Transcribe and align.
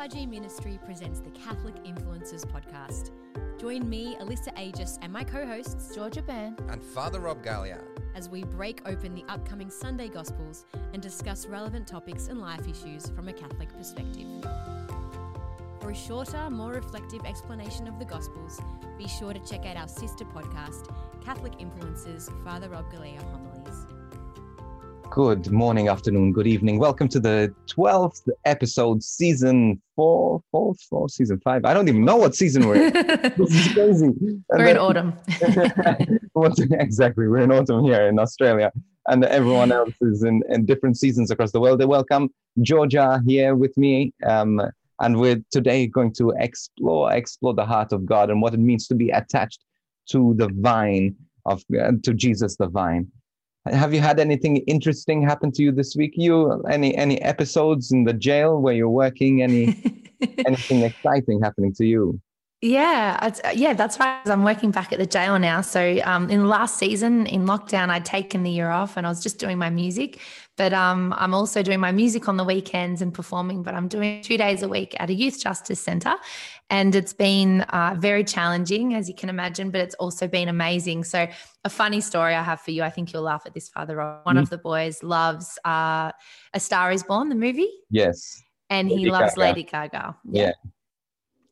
FRG 0.00 0.26
Ministry 0.30 0.80
presents 0.82 1.20
the 1.20 1.28
Catholic 1.32 1.74
Influencers 1.84 2.46
Podcast. 2.46 3.10
Join 3.60 3.86
me, 3.86 4.16
Alyssa 4.18 4.58
Aegis, 4.58 4.98
and 5.02 5.12
my 5.12 5.22
co 5.22 5.44
hosts, 5.44 5.94
Georgia 5.94 6.22
Byrne 6.22 6.56
and 6.70 6.82
Father 6.82 7.20
Rob 7.20 7.44
Galea 7.44 7.82
as 8.14 8.26
we 8.26 8.42
break 8.44 8.80
open 8.86 9.14
the 9.14 9.26
upcoming 9.28 9.68
Sunday 9.68 10.08
Gospels 10.08 10.64
and 10.94 11.02
discuss 11.02 11.44
relevant 11.44 11.86
topics 11.86 12.28
and 12.28 12.40
life 12.40 12.66
issues 12.66 13.10
from 13.10 13.28
a 13.28 13.32
Catholic 13.34 13.68
perspective. 13.76 14.26
For 15.82 15.90
a 15.90 15.94
shorter, 15.94 16.48
more 16.48 16.72
reflective 16.72 17.26
explanation 17.26 17.86
of 17.86 17.98
the 17.98 18.06
Gospels, 18.06 18.58
be 18.96 19.06
sure 19.06 19.34
to 19.34 19.40
check 19.40 19.66
out 19.66 19.76
our 19.76 19.88
sister 19.88 20.24
podcast, 20.24 20.88
Catholic 21.22 21.58
Influencers 21.58 22.30
Father 22.42 22.70
Rob 22.70 22.90
Galea 22.90 23.20
Homilies. 23.32 23.49
Good 25.10 25.50
morning, 25.50 25.88
afternoon, 25.88 26.32
good 26.32 26.46
evening. 26.46 26.78
Welcome 26.78 27.08
to 27.08 27.18
the 27.18 27.52
12th 27.66 28.28
episode, 28.44 29.02
season 29.02 29.82
four, 29.96 30.40
four, 30.52 30.76
four, 30.88 31.08
season 31.08 31.40
five. 31.40 31.64
I 31.64 31.74
don't 31.74 31.88
even 31.88 32.04
know 32.04 32.14
what 32.14 32.36
season 32.36 32.64
we're 32.64 32.76
in. 32.76 32.92
this 33.36 33.52
is 33.52 33.72
crazy. 33.72 34.04
And 34.04 34.44
We're 34.50 34.68
in 34.68 34.78
autumn. 34.78 35.14
exactly. 36.70 37.26
We're 37.26 37.40
in 37.40 37.50
autumn 37.50 37.82
here 37.82 38.06
in 38.06 38.20
Australia, 38.20 38.70
and 39.08 39.24
everyone 39.24 39.72
else 39.72 39.92
is 40.00 40.22
in, 40.22 40.44
in 40.48 40.64
different 40.64 40.96
seasons 40.96 41.32
across 41.32 41.50
the 41.50 41.60
world. 41.60 41.80
They 41.80 41.86
welcome 41.86 42.30
Georgia 42.62 43.20
here 43.26 43.56
with 43.56 43.76
me. 43.76 44.14
Um, 44.24 44.62
and 45.00 45.18
we're 45.18 45.42
today 45.50 45.88
going 45.88 46.12
to 46.14 46.32
explore 46.38 47.12
explore 47.12 47.54
the 47.54 47.66
heart 47.66 47.92
of 47.92 48.06
God 48.06 48.30
and 48.30 48.40
what 48.40 48.54
it 48.54 48.60
means 48.60 48.86
to 48.86 48.94
be 48.94 49.10
attached 49.10 49.64
to 50.10 50.34
the 50.36 50.50
vine 50.60 51.16
of 51.46 51.64
uh, 51.76 51.92
to 52.04 52.14
Jesus 52.14 52.56
the 52.56 52.68
vine. 52.68 53.10
Have 53.66 53.92
you 53.92 54.00
had 54.00 54.18
anything 54.18 54.58
interesting 54.58 55.22
happen 55.22 55.52
to 55.52 55.62
you 55.62 55.70
this 55.70 55.94
week? 55.94 56.14
You 56.16 56.64
any 56.70 56.96
any 56.96 57.20
episodes 57.20 57.92
in 57.92 58.04
the 58.04 58.14
jail 58.14 58.60
where 58.60 58.74
you're 58.74 58.88
working? 58.88 59.42
Any 59.42 59.82
anything 60.46 60.82
exciting 60.82 61.42
happening 61.42 61.74
to 61.74 61.84
you? 61.84 62.20
Yeah, 62.62 63.30
yeah, 63.54 63.72
that's 63.72 63.98
right. 63.98 64.20
I'm 64.26 64.44
working 64.44 64.70
back 64.70 64.92
at 64.92 64.98
the 64.98 65.06
jail 65.06 65.38
now. 65.38 65.62
So 65.62 65.98
um, 66.04 66.28
in 66.28 66.40
the 66.40 66.46
last 66.46 66.76
season 66.76 67.24
in 67.26 67.46
lockdown, 67.46 67.88
I'd 67.88 68.04
taken 68.04 68.42
the 68.42 68.50
year 68.50 68.68
off 68.68 68.98
and 68.98 69.06
I 69.06 69.08
was 69.08 69.22
just 69.22 69.38
doing 69.38 69.56
my 69.56 69.70
music. 69.70 70.20
But 70.58 70.74
um, 70.74 71.14
I'm 71.16 71.32
also 71.32 71.62
doing 71.62 71.80
my 71.80 71.90
music 71.90 72.28
on 72.28 72.36
the 72.36 72.44
weekends 72.44 73.00
and 73.00 73.14
performing. 73.14 73.62
But 73.62 73.74
I'm 73.74 73.88
doing 73.88 74.20
two 74.20 74.36
days 74.36 74.62
a 74.62 74.68
week 74.68 74.94
at 75.00 75.08
a 75.08 75.14
youth 75.14 75.40
justice 75.40 75.80
centre, 75.80 76.16
and 76.70 76.94
it's 76.94 77.12
been 77.12 77.62
uh, 77.62 77.96
very 77.98 78.24
challenging, 78.24 78.94
as 78.94 79.08
you 79.08 79.14
can 79.14 79.28
imagine. 79.28 79.70
But 79.70 79.80
it's 79.82 79.94
also 79.96 80.26
been 80.28 80.48
amazing. 80.48 81.04
So 81.04 81.26
a 81.64 81.68
funny 81.70 82.00
story 82.00 82.34
I 82.34 82.42
have 82.42 82.60
for 82.60 82.70
you. 82.70 82.82
I 82.82 82.90
think 82.90 83.12
you'll 83.12 83.22
laugh 83.22 83.42
at 83.46 83.52
this, 83.54 83.68
Father. 83.68 83.96
Rob. 83.96 84.24
One 84.24 84.36
Mm. 84.36 84.42
of 84.42 84.50
the 84.50 84.58
boys 84.58 85.02
loves 85.02 85.58
uh, 85.64 86.12
A 86.54 86.60
Star 86.60 86.92
Is 86.92 87.02
Born, 87.02 87.28
the 87.28 87.34
movie, 87.34 87.70
Yes. 87.90 88.40
and 88.70 88.88
he 88.88 89.10
loves 89.10 89.34
Gaga. 89.34 89.40
Lady 89.40 89.62
Gaga. 89.64 90.16
Yeah. 90.30 90.52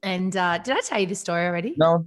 And 0.02 0.36
uh, 0.36 0.58
did 0.58 0.76
I 0.76 0.80
tell 0.80 1.00
you 1.00 1.06
this 1.06 1.20
story 1.20 1.44
already? 1.46 1.74
No. 1.76 2.06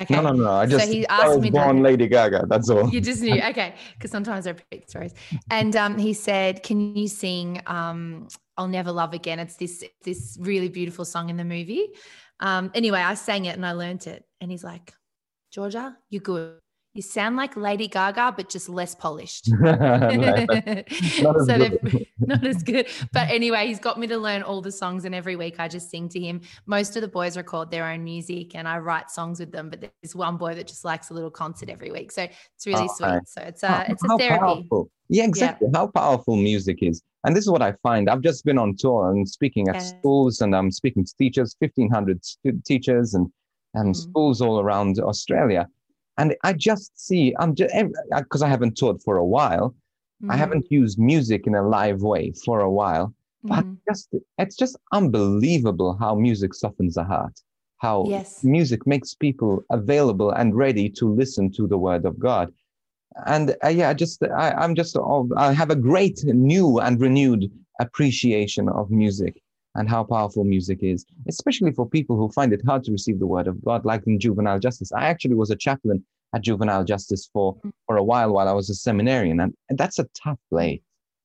Okay. 0.00 0.14
No, 0.14 0.20
no, 0.20 0.32
no. 0.32 0.50
I 0.52 0.66
So 0.68 0.78
just 0.78 0.92
he 0.92 1.08
I 1.08 1.16
asked 1.24 1.28
was 1.36 1.40
me 1.40 1.50
born 1.50 1.82
Lady 1.82 2.06
Gaga. 2.06 2.44
That's 2.48 2.68
all. 2.68 2.88
You 2.90 3.00
just 3.00 3.22
knew. 3.22 3.34
Okay. 3.42 3.74
Because 3.94 4.10
sometimes 4.10 4.46
I 4.46 4.50
repeat 4.50 4.90
stories. 4.90 5.14
And 5.50 5.74
um, 5.74 5.96
he 5.98 6.12
said, 6.12 6.62
Can 6.62 6.94
you 6.94 7.08
sing 7.08 7.62
um, 7.66 8.28
I'll 8.58 8.68
Never 8.68 8.92
Love 8.92 9.14
Again? 9.14 9.38
It's 9.38 9.56
this 9.56 9.82
this 10.04 10.36
really 10.40 10.68
beautiful 10.68 11.04
song 11.06 11.30
in 11.30 11.36
the 11.38 11.44
movie. 11.44 11.88
Um, 12.40 12.70
anyway, 12.74 13.00
I 13.00 13.14
sang 13.14 13.46
it 13.46 13.56
and 13.56 13.64
I 13.64 13.72
learnt 13.72 14.06
it. 14.06 14.24
And 14.40 14.50
he's 14.50 14.64
like, 14.64 14.94
Georgia, 15.50 15.96
you're 16.10 16.20
good. 16.20 16.58
You 16.96 17.02
sound 17.02 17.36
like 17.36 17.58
Lady 17.58 17.88
Gaga, 17.88 18.32
but 18.38 18.48
just 18.48 18.70
less 18.70 18.94
polished. 18.94 19.50
not 19.60 19.82
as 20.10 21.46
not 22.18 22.46
as 22.46 22.62
good. 22.62 22.86
But 23.12 23.28
anyway, 23.28 23.66
he's 23.66 23.78
got 23.78 24.00
me 24.00 24.06
to 24.06 24.16
learn 24.16 24.40
all 24.42 24.62
the 24.62 24.72
songs, 24.72 25.04
and 25.04 25.14
every 25.14 25.36
week 25.36 25.56
I 25.58 25.68
just 25.68 25.90
sing 25.90 26.08
to 26.08 26.18
him. 26.18 26.40
Most 26.64 26.96
of 26.96 27.02
the 27.02 27.08
boys 27.08 27.36
record 27.36 27.70
their 27.70 27.84
own 27.86 28.02
music, 28.02 28.54
and 28.54 28.66
I 28.66 28.78
write 28.78 29.10
songs 29.10 29.38
with 29.40 29.52
them. 29.52 29.68
But 29.68 29.82
there's 30.02 30.16
one 30.16 30.38
boy 30.38 30.54
that 30.54 30.66
just 30.66 30.86
likes 30.86 31.10
a 31.10 31.14
little 31.14 31.30
concert 31.30 31.68
every 31.68 31.90
week, 31.92 32.10
so 32.12 32.22
it's 32.22 32.66
really 32.66 32.88
Oh, 32.88 32.94
sweet. 32.96 33.28
So 33.28 33.42
it's 33.42 33.62
a 33.62 33.68
How- 33.68 33.84
it's 33.88 34.02
a 34.02 34.16
therapy. 34.16 34.38
powerful. 34.40 34.90
Yeah, 35.10 35.24
exactly. 35.24 35.68
How 35.74 35.88
powerful 35.88 36.34
music 36.36 36.78
is. 36.82 37.02
And 37.24 37.36
this 37.36 37.44
is 37.44 37.50
what 37.50 37.60
I 37.60 37.72
find. 37.82 38.08
I've 38.08 38.22
just 38.22 38.42
been 38.46 38.56
on 38.56 38.74
tour 38.74 39.10
and 39.10 39.28
speaking 39.28 39.68
at 39.68 39.74
Yeah. 39.74 39.80
schools, 39.82 40.40
and 40.40 40.56
I'm 40.56 40.70
speaking 40.70 41.04
to 41.04 41.12
teachers, 41.18 41.54
1,500 41.58 42.24
stu- 42.24 42.62
teachers 42.64 43.12
and, 43.12 43.30
and 43.74 43.94
Mm. 43.94 43.96
schools 43.96 44.40
all 44.40 44.60
around 44.60 44.98
Australia. 44.98 45.68
And 46.18 46.34
I 46.44 46.52
just 46.54 46.98
see, 46.98 47.34
I'm 47.38 47.54
just, 47.54 47.74
because 48.16 48.42
I 48.42 48.48
haven't 48.48 48.76
taught 48.76 49.02
for 49.02 49.16
a 49.16 49.24
while, 49.24 49.74
I 50.28 50.36
Mhm, 50.36 50.38
haven't 50.38 50.70
used 50.70 50.98
music 50.98 51.46
in 51.46 51.54
a 51.54 51.66
live 51.66 52.02
way 52.02 52.32
for 52.44 52.60
a 52.60 52.70
while. 52.70 53.14
But 53.48 53.64
mhm. 53.64 53.78
just, 53.88 54.08
it's 54.38 54.56
just 54.56 54.76
unbelievable 54.92 55.96
how 55.98 56.14
music 56.14 56.54
softens 56.54 56.94
the 56.94 57.04
heart. 57.04 57.40
How 57.78 58.10
Yes. 58.10 58.42
music 58.42 58.86
makes 58.86 59.14
people 59.14 59.64
available 59.70 60.30
and 60.30 60.54
ready 60.56 60.88
to 60.90 61.12
listen 61.12 61.52
to 61.52 61.66
the 61.66 61.78
word 61.78 62.04
of 62.06 62.18
God. 62.18 62.52
And 63.26 63.56
uh, 63.64 63.68
yeah, 63.68 63.92
just 63.94 64.22
I, 64.22 64.52
I'm 64.52 64.74
just 64.74 64.96
oh, 64.96 65.28
I 65.36 65.52
have 65.52 65.70
a 65.70 65.76
great 65.76 66.24
new 66.24 66.78
and 66.78 67.00
renewed 67.00 67.50
appreciation 67.80 68.68
of 68.68 68.90
music 68.90 69.40
and 69.76 69.88
how 69.88 70.02
powerful 70.04 70.44
music 70.44 70.78
is, 70.82 71.04
especially 71.28 71.72
for 71.72 71.88
people 71.88 72.16
who 72.16 72.28
find 72.30 72.52
it 72.52 72.62
hard 72.66 72.84
to 72.84 72.92
receive 72.92 73.18
the 73.18 73.26
word 73.26 73.46
of 73.46 73.62
God, 73.64 73.84
like 73.84 74.06
in 74.06 74.18
juvenile 74.18 74.58
justice. 74.58 74.92
I 74.92 75.06
actually 75.06 75.34
was 75.34 75.50
a 75.50 75.56
chaplain 75.56 76.04
at 76.34 76.42
juvenile 76.42 76.84
justice 76.84 77.28
for 77.32 77.56
for 77.86 77.96
a 77.96 78.02
while 78.02 78.32
while 78.32 78.48
I 78.48 78.52
was 78.52 78.70
a 78.70 78.74
seminarian, 78.74 79.40
and, 79.40 79.54
and 79.68 79.78
that's 79.78 79.98
a 79.98 80.06
tough 80.22 80.38
place. 80.50 80.80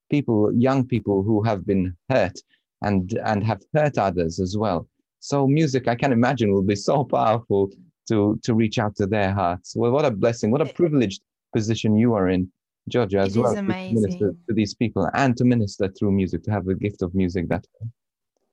People, 0.09 0.51
young 0.53 0.85
people 0.85 1.23
who 1.23 1.41
have 1.43 1.65
been 1.65 1.95
hurt 2.09 2.37
and 2.81 3.13
and 3.25 3.43
have 3.43 3.61
hurt 3.73 3.97
others 3.97 4.39
as 4.39 4.57
well. 4.57 4.87
So 5.19 5.47
music, 5.47 5.87
I 5.87 5.95
can 5.95 6.11
imagine, 6.11 6.51
will 6.51 6.63
be 6.63 6.75
so 6.75 7.03
powerful 7.03 7.69
to 8.09 8.39
to 8.43 8.53
reach 8.53 8.77
out 8.79 8.95
to 8.97 9.07
their 9.07 9.31
hearts. 9.33 9.75
Well, 9.75 9.91
what 9.91 10.05
a 10.05 10.11
blessing! 10.11 10.51
What 10.51 10.61
a 10.61 10.73
privileged 10.73 11.21
position 11.53 11.97
you 11.97 12.13
are 12.13 12.29
in, 12.29 12.51
Georgia, 12.89 13.19
as 13.19 13.35
It 13.35 13.39
well 13.41 13.55
to 13.55 13.63
minister 13.63 14.35
to 14.47 14.53
these 14.53 14.73
people 14.73 15.09
and 15.13 15.37
to 15.37 15.45
minister 15.45 15.87
through 15.89 16.11
music, 16.11 16.43
to 16.43 16.51
have 16.51 16.65
the 16.65 16.75
gift 16.75 17.01
of 17.01 17.13
music. 17.13 17.47
That 17.49 17.65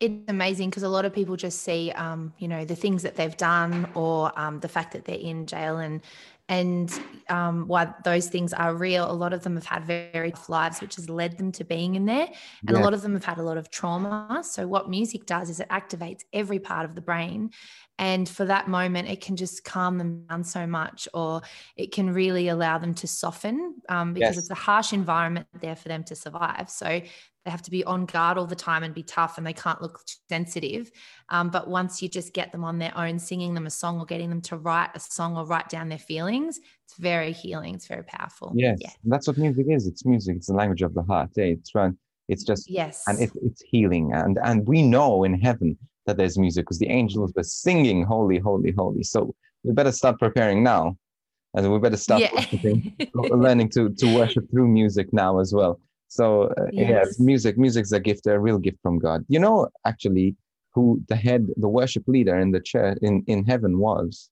it's 0.01 0.31
amazing 0.31 0.71
because 0.71 0.85
a 0.85 0.89
lot 0.89 1.05
of 1.05 1.13
people 1.13 1.37
just 1.37 1.63
see 1.63 1.91
um, 1.93 2.33
you 2.39 2.47
know 2.49 2.65
the 2.65 2.77
things 2.77 3.03
that 3.03 3.17
they've 3.17 3.37
done 3.37 3.91
or 3.95 4.33
um, 4.39 4.61
the 4.61 4.69
fact 4.69 4.93
that 4.93 5.05
they're 5.05 5.17
in 5.17 5.47
jail 5.47 5.79
and 5.79 6.03
and 6.51 6.99
um, 7.29 7.69
why 7.69 7.93
those 8.05 8.29
things 8.29 8.55
are 8.55 8.75
real. 8.75 9.11
A 9.11 9.13
lot 9.13 9.35
of 9.35 9.43
them 9.43 9.55
have 9.57 9.67
had 9.67 9.85
very, 9.85 10.31
tough 10.31 10.49
lives 10.49 10.81
which 10.81 10.97
has 10.97 11.11
led 11.11 11.37
them 11.37 11.53
to 11.53 11.63
being 11.65 11.95
in 11.95 12.07
there. 12.07 12.27
And 12.67 12.75
a 12.75 12.81
lot 12.81 12.95
of 12.95 13.03
them 13.03 13.13
have 13.13 13.25
had 13.25 13.37
a 13.37 13.43
lot 13.43 13.59
of 13.59 13.71
trauma. 13.71 14.41
So 14.43 14.67
what 14.67 14.89
music 14.89 15.27
does 15.27 15.51
is 15.51 15.61
it 15.61 15.69
activates 15.69 16.23
every 16.33 16.59
part 16.59 16.87
of 16.87 16.95
the 16.95 17.03
brain. 17.03 17.51
And 17.99 18.27
for 18.27 18.47
that 18.47 18.67
moment 18.69 19.09
it 19.11 19.21
can 19.21 19.37
just 19.37 19.63
calm 19.65 19.99
them 19.99 20.25
down 20.27 20.43
so 20.43 20.67
much 20.67 21.07
or 21.13 21.43
it 21.77 21.93
can 21.93 22.15
really 22.15 22.49
allow 22.49 22.79
them 22.79 22.95
to 22.95 23.07
soften 23.07 23.75
um, 23.91 24.15
because 24.15 24.37
Yes. 24.37 24.39
it's 24.39 24.51
a 24.51 24.55
harsh 24.55 24.95
environment 24.95 25.49
there 25.61 25.77
for 25.77 25.89
them 25.89 26.03
to 26.05 26.17
survive. 26.17 26.71
So 26.71 27.03
they 27.49 27.53
have 27.53 27.63
to 27.63 27.71
be 27.71 27.83
on 27.85 28.05
guard 28.05 28.37
all 28.37 28.45
the 28.45 28.55
time 28.55 28.83
and 28.83 28.93
be 28.95 29.03
tough 29.03 29.39
and 29.39 29.47
they 29.47 29.55
can't 29.55 29.81
look 29.81 30.03
sensitive 30.29 30.91
um, 31.31 31.49
but 31.49 31.67
once 31.67 32.03
you 32.03 32.09
just 32.11 32.35
get 32.35 32.53
them 32.53 32.63
on 32.63 32.79
their 32.79 32.93
own 32.95 33.19
singing 33.19 33.55
them 33.55 33.67
a 33.67 33.71
song 33.71 33.99
or 33.99 34.05
getting 34.05 34.29
them 34.29 34.43
to 34.43 34.59
write 34.59 34.91
a 34.95 35.01
song 35.01 35.35
or 35.35 35.47
write 35.47 35.71
down 35.71 35.89
their 35.89 35.97
feelings 35.99 36.61
it's 36.85 36.99
very 36.99 37.33
healing 37.33 37.75
it's 37.75 37.87
very 37.87 38.03
powerful 38.03 38.53
yes, 38.55 38.77
yeah 38.83 38.91
that's 39.05 39.27
what 39.27 39.39
music 39.39 39.65
is. 39.71 39.87
It's 39.87 40.05
music. 40.05 40.37
It's 40.37 40.49
the 40.49 40.53
language 40.53 40.83
of 40.83 40.93
the 40.93 41.03
heart. 41.03 41.31
eh? 41.39 41.55
It's 41.57 41.75
run. 41.75 41.97
It's 42.29 42.45
just 42.45 42.69
yes 42.69 43.05
and 43.09 43.19
it, 43.19 43.31
it's 43.43 43.63
healing 43.63 44.13
and 44.13 44.39
and 44.45 44.67
we 44.69 44.83
know 44.83 45.25
in 45.25 45.33
heaven 45.41 45.79
that 46.05 46.19
there's 46.19 46.37
music 46.39 46.67
because 46.67 46.79
the 46.79 46.89
angels 46.89 47.33
were 47.35 47.43
singing 47.43 48.05
holy 48.05 48.39
holy 48.39 48.73
holy 48.77 49.03
so 49.03 49.35
we 49.65 49.73
better 49.73 49.93
start 49.93 50.19
preparing 50.19 50.63
now 50.63 50.95
and 51.55 51.73
we 51.73 51.79
better 51.79 51.97
start 51.97 52.21
yeah 52.21 52.45
learning 53.15 53.71
to 53.71 53.89
to 53.95 54.15
worship 54.15 54.45
through 54.51 54.69
music 54.69 55.11
now 55.15 55.39
as 55.39 55.55
well 55.55 55.81
so 56.09 56.45
uh, 56.59 56.67
yes 56.73 56.89
Yes. 56.91 57.21
music 57.21 57.59
music's 57.59 57.93
a 57.93 58.01
gift 58.01 58.27
a 58.27 58.39
real 58.39 58.59
gift 58.59 58.79
from 58.83 58.99
god. 58.99 59.25
You 59.29 59.39
know 59.39 59.69
actually 59.85 60.37
who 60.75 61.01
the 61.09 61.17
head 61.17 61.47
the 61.57 61.69
worship 61.69 62.05
leader 62.07 62.37
in 62.39 62.51
the 62.53 62.61
church 62.61 62.99
in 63.03 63.23
in 63.27 63.45
heaven 63.45 63.79
was? 63.79 64.31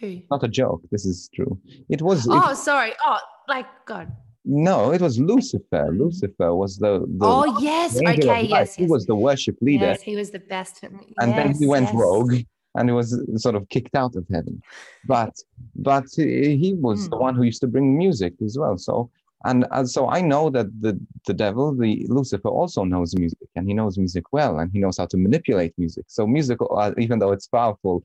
Who? 0.00 0.20
Not 0.30 0.42
a 0.44 0.48
joke 0.48 0.82
this 0.90 1.04
is 1.06 1.28
true. 1.34 1.58
It 1.88 2.00
was 2.02 2.26
it- 2.26 2.32
oh 2.32 2.54
sorry. 2.54 2.92
Oh 3.04 3.18
like 3.48 3.66
god. 3.86 4.08
No 4.44 4.90
it 4.92 5.00
was 5.00 5.18
lucifer. 5.20 5.86
Lucifer 5.92 6.50
was 6.54 6.76
the, 6.78 6.92
the 7.18 7.26
oh 7.26 7.60
yes. 7.60 7.94
the 7.94 8.08
okay 8.08 8.26
light. 8.26 8.48
yes, 8.48 8.74
he 8.74 8.86
was 8.86 9.06
the 9.06 9.14
worship 9.14 9.56
leader. 9.60 9.86
Yes 9.92 10.02
he 10.02 10.16
was 10.16 10.30
the 10.30 10.40
best. 10.40 10.82
And 11.20 11.30
then 11.38 11.54
he 11.54 11.66
went 11.66 11.86
yes. 11.86 11.94
rogue 11.94 12.34
and 12.74 12.88
he 12.88 12.94
was 13.00 13.08
sort 13.36 13.54
of 13.54 13.68
kicked 13.68 13.94
out 13.94 14.16
of 14.16 14.24
heaven. 14.34 14.60
But 15.06 15.34
but 15.76 16.06
he 16.16 16.74
was 16.86 17.08
the 17.08 17.16
Hmm. 17.16 17.22
one 17.26 17.34
who 17.36 17.42
used 17.44 17.60
to 17.60 17.68
bring 17.74 17.96
music 17.96 18.32
as 18.46 18.58
well. 18.58 18.76
So 18.78 19.10
and, 19.44 19.66
and 19.70 19.88
so 19.88 20.08
i 20.08 20.20
know 20.20 20.50
that 20.50 20.66
the 20.80 20.98
the 21.26 21.34
devil 21.34 21.74
the 21.74 22.06
lucifer 22.08 22.48
also 22.48 22.84
knows 22.84 23.14
music 23.16 23.48
and 23.56 23.68
he 23.68 23.74
knows 23.74 23.98
music 23.98 24.24
well 24.32 24.58
and 24.58 24.70
he 24.72 24.78
knows 24.78 24.98
how 24.98 25.06
to 25.06 25.16
manipulate 25.16 25.72
music. 25.78 26.04
So 26.08 26.26
music 26.26 26.58
uh, 26.70 26.92
even 26.98 27.18
though 27.18 27.32
it's 27.32 27.46
powerful 27.46 28.04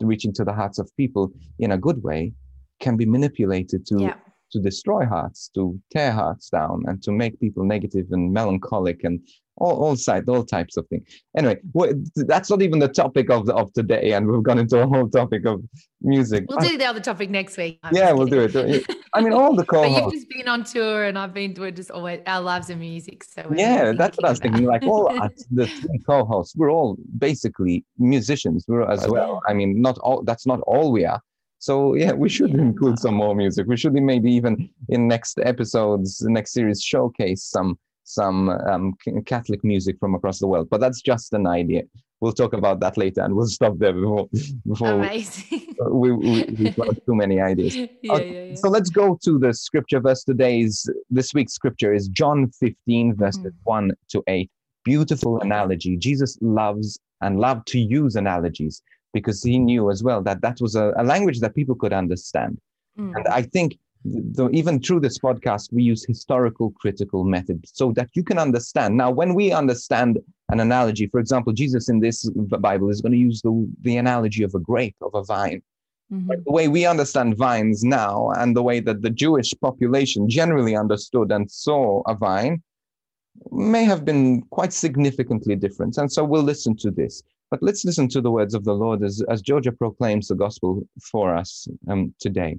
to 0.00 0.06
reach 0.06 0.24
into 0.24 0.44
the 0.44 0.52
hearts 0.52 0.78
of 0.78 0.90
people 0.96 1.32
in 1.58 1.72
a 1.72 1.78
good 1.78 2.02
way 2.02 2.32
can 2.80 2.96
be 2.96 3.06
manipulated 3.06 3.86
to 3.86 3.96
yeah. 4.00 4.14
to 4.52 4.60
destroy 4.60 5.04
hearts, 5.06 5.50
to 5.54 5.78
tear 5.90 6.12
hearts 6.12 6.50
down, 6.50 6.84
and 6.86 7.02
to 7.02 7.12
make 7.12 7.38
people 7.40 7.64
negative 7.64 8.06
and 8.10 8.32
melancholic 8.32 9.04
and 9.04 9.20
all, 9.56 9.84
all 9.84 9.96
sides, 9.96 10.28
all 10.28 10.44
types 10.44 10.76
of 10.76 10.86
things. 10.88 11.06
Anyway, 11.36 11.58
well, 11.72 11.92
that's 12.16 12.50
not 12.50 12.62
even 12.62 12.78
the 12.78 12.88
topic 12.88 13.30
of 13.30 13.46
the, 13.46 13.54
of 13.54 13.72
today, 13.72 14.12
and 14.12 14.26
we've 14.26 14.42
gone 14.42 14.58
into 14.58 14.80
a 14.80 14.86
whole 14.86 15.08
topic 15.08 15.46
of 15.46 15.62
music. 16.02 16.44
We'll 16.48 16.58
do 16.58 16.76
the 16.76 16.84
other 16.84 17.00
topic 17.00 17.30
next 17.30 17.56
week. 17.56 17.78
I'm 17.82 17.94
yeah, 17.94 18.12
we'll 18.12 18.26
do 18.26 18.40
it. 18.40 18.86
I 19.14 19.20
mean, 19.20 19.32
all 19.32 19.54
the 19.54 19.64
co 19.64 19.82
But 19.88 19.90
you've 19.90 20.12
just 20.12 20.28
been 20.28 20.48
on 20.48 20.64
tour, 20.64 21.04
and 21.04 21.18
I've 21.18 21.32
been. 21.32 21.54
We're 21.54 21.70
just 21.70 21.90
always 21.90 22.20
our 22.26 22.40
lives 22.40 22.70
are 22.70 22.76
music. 22.76 23.24
So 23.24 23.52
yeah, 23.54 23.92
that's 23.92 24.16
what 24.16 24.26
I 24.26 24.30
was 24.30 24.40
thinking. 24.40 24.64
Like 24.64 24.82
all 24.82 25.12
the 25.50 25.66
three 25.66 25.98
co-hosts, 26.06 26.56
we're 26.56 26.70
all 26.70 26.96
basically 27.18 27.84
musicians. 27.98 28.64
We're 28.66 28.82
as 28.82 29.06
well. 29.06 29.40
I 29.48 29.54
mean, 29.54 29.80
not 29.80 29.98
all. 29.98 30.22
That's 30.22 30.46
not 30.46 30.60
all 30.60 30.90
we 30.90 31.04
are. 31.04 31.20
So 31.60 31.94
yeah, 31.94 32.12
we 32.12 32.28
should 32.28 32.50
include 32.54 32.98
some 32.98 33.14
more 33.14 33.34
music. 33.34 33.66
We 33.66 33.76
should 33.76 33.94
maybe 33.94 34.30
even 34.32 34.68
in 34.88 35.08
next 35.08 35.38
episodes, 35.38 36.20
next 36.22 36.52
series, 36.52 36.82
showcase 36.82 37.44
some 37.44 37.78
some 38.04 38.50
um, 38.50 38.94
Catholic 39.26 39.64
music 39.64 39.96
from 39.98 40.14
across 40.14 40.38
the 40.38 40.46
world. 40.46 40.68
But 40.70 40.80
that's 40.80 41.00
just 41.00 41.32
an 41.32 41.46
idea. 41.46 41.82
We'll 42.20 42.32
talk 42.32 42.52
about 42.52 42.80
that 42.80 42.96
later, 42.96 43.22
and 43.22 43.34
we'll 43.34 43.48
stop 43.48 43.76
there 43.78 43.92
before 43.92 44.28
before 44.66 44.92
Amazing. 44.92 45.74
we, 45.90 46.12
we, 46.12 46.44
we 46.58 46.70
got 46.70 46.94
too 47.04 47.14
many 47.14 47.40
ideas. 47.40 47.76
yeah, 47.76 47.86
okay, 48.12 48.32
yeah, 48.32 48.50
yeah. 48.50 48.54
So 48.54 48.68
let's 48.68 48.88
go 48.88 49.18
to 49.24 49.38
the 49.38 49.52
scripture 49.52 50.00
verse. 50.00 50.24
Today's 50.24 50.88
this 51.10 51.34
week's 51.34 51.52
scripture 51.52 51.92
is 51.92 52.08
John 52.08 52.50
15 52.60 53.16
verses 53.16 53.42
mm. 53.42 53.52
1 53.64 53.92
to 54.10 54.22
8. 54.26 54.50
Beautiful 54.84 55.40
analogy. 55.40 55.96
Jesus 55.96 56.38
loves 56.40 56.98
and 57.20 57.40
loved 57.40 57.66
to 57.68 57.78
use 57.78 58.16
analogies 58.16 58.82
because 59.12 59.42
he 59.42 59.58
knew 59.58 59.90
as 59.90 60.02
well 60.02 60.22
that 60.22 60.40
that 60.42 60.58
was 60.60 60.76
a, 60.76 60.92
a 60.96 61.04
language 61.04 61.40
that 61.40 61.54
people 61.54 61.74
could 61.74 61.92
understand. 61.92 62.58
Mm. 62.98 63.16
And 63.16 63.28
I 63.28 63.42
think 63.42 63.78
the, 64.04 64.48
even 64.50 64.80
through 64.80 65.00
this 65.00 65.18
podcast, 65.18 65.72
we 65.72 65.82
use 65.82 66.04
historical 66.04 66.72
critical 66.72 67.24
method 67.24 67.64
so 67.66 67.92
that 67.92 68.10
you 68.14 68.22
can 68.22 68.38
understand. 68.38 68.96
Now, 68.96 69.10
when 69.10 69.34
we 69.34 69.52
understand 69.52 70.18
an 70.50 70.60
analogy, 70.60 71.06
for 71.06 71.20
example, 71.20 71.52
Jesus 71.52 71.88
in 71.88 72.00
this 72.00 72.28
Bible 72.30 72.90
is 72.90 73.00
going 73.00 73.12
to 73.12 73.18
use 73.18 73.40
the, 73.40 73.68
the 73.80 73.96
analogy 73.96 74.42
of 74.42 74.54
a 74.54 74.58
grape, 74.58 74.96
of 75.00 75.14
a 75.14 75.24
vine. 75.24 75.62
Mm-hmm. 76.12 76.28
The 76.44 76.52
way 76.52 76.68
we 76.68 76.84
understand 76.84 77.38
vines 77.38 77.82
now 77.82 78.30
and 78.36 78.54
the 78.54 78.62
way 78.62 78.80
that 78.80 79.00
the 79.00 79.10
Jewish 79.10 79.54
population 79.60 80.28
generally 80.28 80.76
understood 80.76 81.32
and 81.32 81.50
saw 81.50 82.02
a 82.06 82.14
vine 82.14 82.62
may 83.50 83.84
have 83.84 84.04
been 84.04 84.42
quite 84.50 84.72
significantly 84.72 85.56
different. 85.56 85.96
And 85.96 86.12
so 86.12 86.22
we'll 86.24 86.42
listen 86.42 86.76
to 86.76 86.90
this. 86.90 87.22
But 87.50 87.62
let's 87.62 87.84
listen 87.84 88.08
to 88.08 88.20
the 88.20 88.30
words 88.30 88.54
of 88.54 88.64
the 88.64 88.74
Lord 88.74 89.02
as, 89.02 89.22
as 89.30 89.40
Georgia 89.40 89.72
proclaims 89.72 90.28
the 90.28 90.34
gospel 90.34 90.86
for 91.00 91.34
us 91.34 91.66
um, 91.88 92.14
today. 92.20 92.58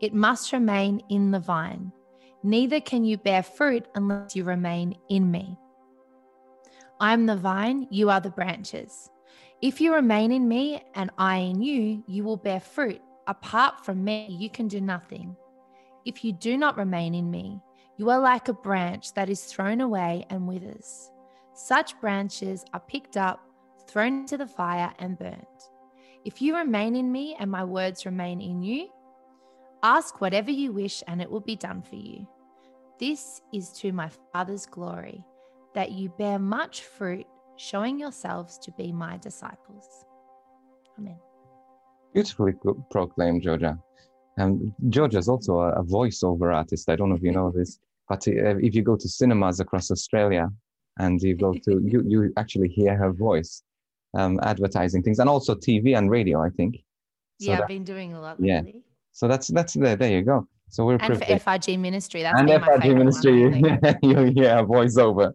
it 0.00 0.14
must 0.14 0.52
remain 0.52 1.02
in 1.08 1.30
the 1.30 1.38
vine. 1.38 1.92
Neither 2.42 2.80
can 2.80 3.04
you 3.04 3.18
bear 3.18 3.42
fruit 3.42 3.86
unless 3.94 4.34
you 4.34 4.44
remain 4.44 4.96
in 5.08 5.30
me. 5.30 5.58
I 6.98 7.12
am 7.12 7.26
the 7.26 7.36
vine, 7.36 7.86
you 7.90 8.10
are 8.10 8.20
the 8.20 8.30
branches. 8.30 9.10
If 9.62 9.80
you 9.80 9.94
remain 9.94 10.32
in 10.32 10.48
me 10.48 10.82
and 10.94 11.10
I 11.18 11.36
in 11.38 11.62
you, 11.62 12.02
you 12.06 12.24
will 12.24 12.38
bear 12.38 12.60
fruit. 12.60 13.00
Apart 13.26 13.84
from 13.84 14.02
me, 14.02 14.26
you 14.30 14.48
can 14.48 14.68
do 14.68 14.80
nothing. 14.80 15.36
If 16.06 16.24
you 16.24 16.32
do 16.32 16.56
not 16.56 16.78
remain 16.78 17.14
in 17.14 17.30
me, 17.30 17.60
you 17.98 18.08
are 18.08 18.20
like 18.20 18.48
a 18.48 18.54
branch 18.54 19.12
that 19.12 19.28
is 19.28 19.44
thrown 19.44 19.82
away 19.82 20.24
and 20.30 20.48
withers. 20.48 21.10
Such 21.54 22.00
branches 22.00 22.64
are 22.72 22.80
picked 22.80 23.18
up, 23.18 23.40
thrown 23.86 24.20
into 24.20 24.38
the 24.38 24.46
fire, 24.46 24.92
and 24.98 25.18
burnt. 25.18 25.70
If 26.24 26.40
you 26.40 26.56
remain 26.56 26.96
in 26.96 27.12
me 27.12 27.36
and 27.38 27.50
my 27.50 27.64
words 27.64 28.06
remain 28.06 28.40
in 28.40 28.62
you, 28.62 28.88
Ask 29.82 30.20
whatever 30.20 30.50
you 30.50 30.72
wish, 30.72 31.02
and 31.06 31.22
it 31.22 31.30
will 31.30 31.40
be 31.40 31.56
done 31.56 31.82
for 31.82 31.96
you. 31.96 32.26
This 32.98 33.40
is 33.52 33.70
to 33.80 33.92
my 33.92 34.10
Father's 34.32 34.66
glory, 34.66 35.24
that 35.74 35.92
you 35.92 36.10
bear 36.18 36.38
much 36.38 36.82
fruit, 36.82 37.26
showing 37.56 37.98
yourselves 37.98 38.58
to 38.58 38.72
be 38.72 38.92
my 38.92 39.16
disciples. 39.16 40.04
Amen. 40.98 41.18
Beautifully 42.12 42.52
proclaimed, 42.90 43.42
Georgia. 43.42 43.78
Um, 44.38 44.74
Georgia 44.90 45.18
is 45.18 45.28
also 45.28 45.60
a, 45.60 45.70
a 45.80 45.84
voiceover 45.84 46.54
artist. 46.54 46.90
I 46.90 46.96
don't 46.96 47.08
know 47.08 47.16
if 47.16 47.22
you 47.22 47.32
know 47.32 47.50
this, 47.54 47.78
but 48.08 48.26
uh, 48.28 48.58
if 48.58 48.74
you 48.74 48.82
go 48.82 48.96
to 48.96 49.08
cinemas 49.08 49.60
across 49.60 49.90
Australia 49.90 50.50
and 50.98 51.22
you 51.22 51.36
go 51.36 51.54
to, 51.54 51.80
you, 51.82 52.04
you 52.06 52.32
actually 52.36 52.68
hear 52.68 52.96
her 52.96 53.12
voice 53.12 53.62
um, 54.14 54.40
advertising 54.42 55.02
things 55.02 55.20
and 55.20 55.30
also 55.30 55.54
TV 55.54 55.96
and 55.96 56.10
radio, 56.10 56.42
I 56.42 56.50
think. 56.50 56.76
So 57.40 57.50
yeah, 57.50 57.56
that, 57.56 57.62
I've 57.62 57.68
been 57.68 57.84
doing 57.84 58.12
a 58.12 58.20
lot 58.20 58.40
lately. 58.40 58.72
Yeah. 58.74 58.80
So 59.12 59.28
that's 59.28 59.48
that's 59.48 59.74
there. 59.74 59.96
There 59.96 60.10
you 60.10 60.22
go. 60.22 60.46
So 60.70 60.86
we're 60.86 60.98
and 61.00 61.18
for 61.18 61.24
FRG 61.24 61.78
ministry. 61.80 62.22
That's 62.22 62.38
and 62.38 62.48
FRG 62.48 62.96
ministry. 62.96 63.40
you 64.02 64.16
hear 64.32 64.64
voiceover 64.64 65.32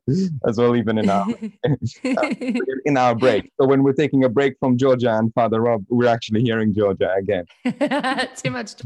as 0.48 0.58
well, 0.58 0.78
even 0.78 0.98
in 0.98 1.10
our 1.10 1.28
in 2.86 2.96
our 2.96 3.14
break. 3.16 3.52
So 3.60 3.68
when 3.68 3.84
we're 3.84 3.94
taking 3.94 4.24
a 4.24 4.30
break 4.30 4.56
from 4.60 4.78
Georgia 4.78 5.18
and 5.18 5.34
Father 5.34 5.60
Rob, 5.60 5.84
we're 5.90 6.08
actually 6.08 6.42
hearing 6.42 6.74
Georgia 6.74 7.14
again. 7.16 7.46
Too 8.38 8.50
much. 8.50 8.76
so 8.78 8.86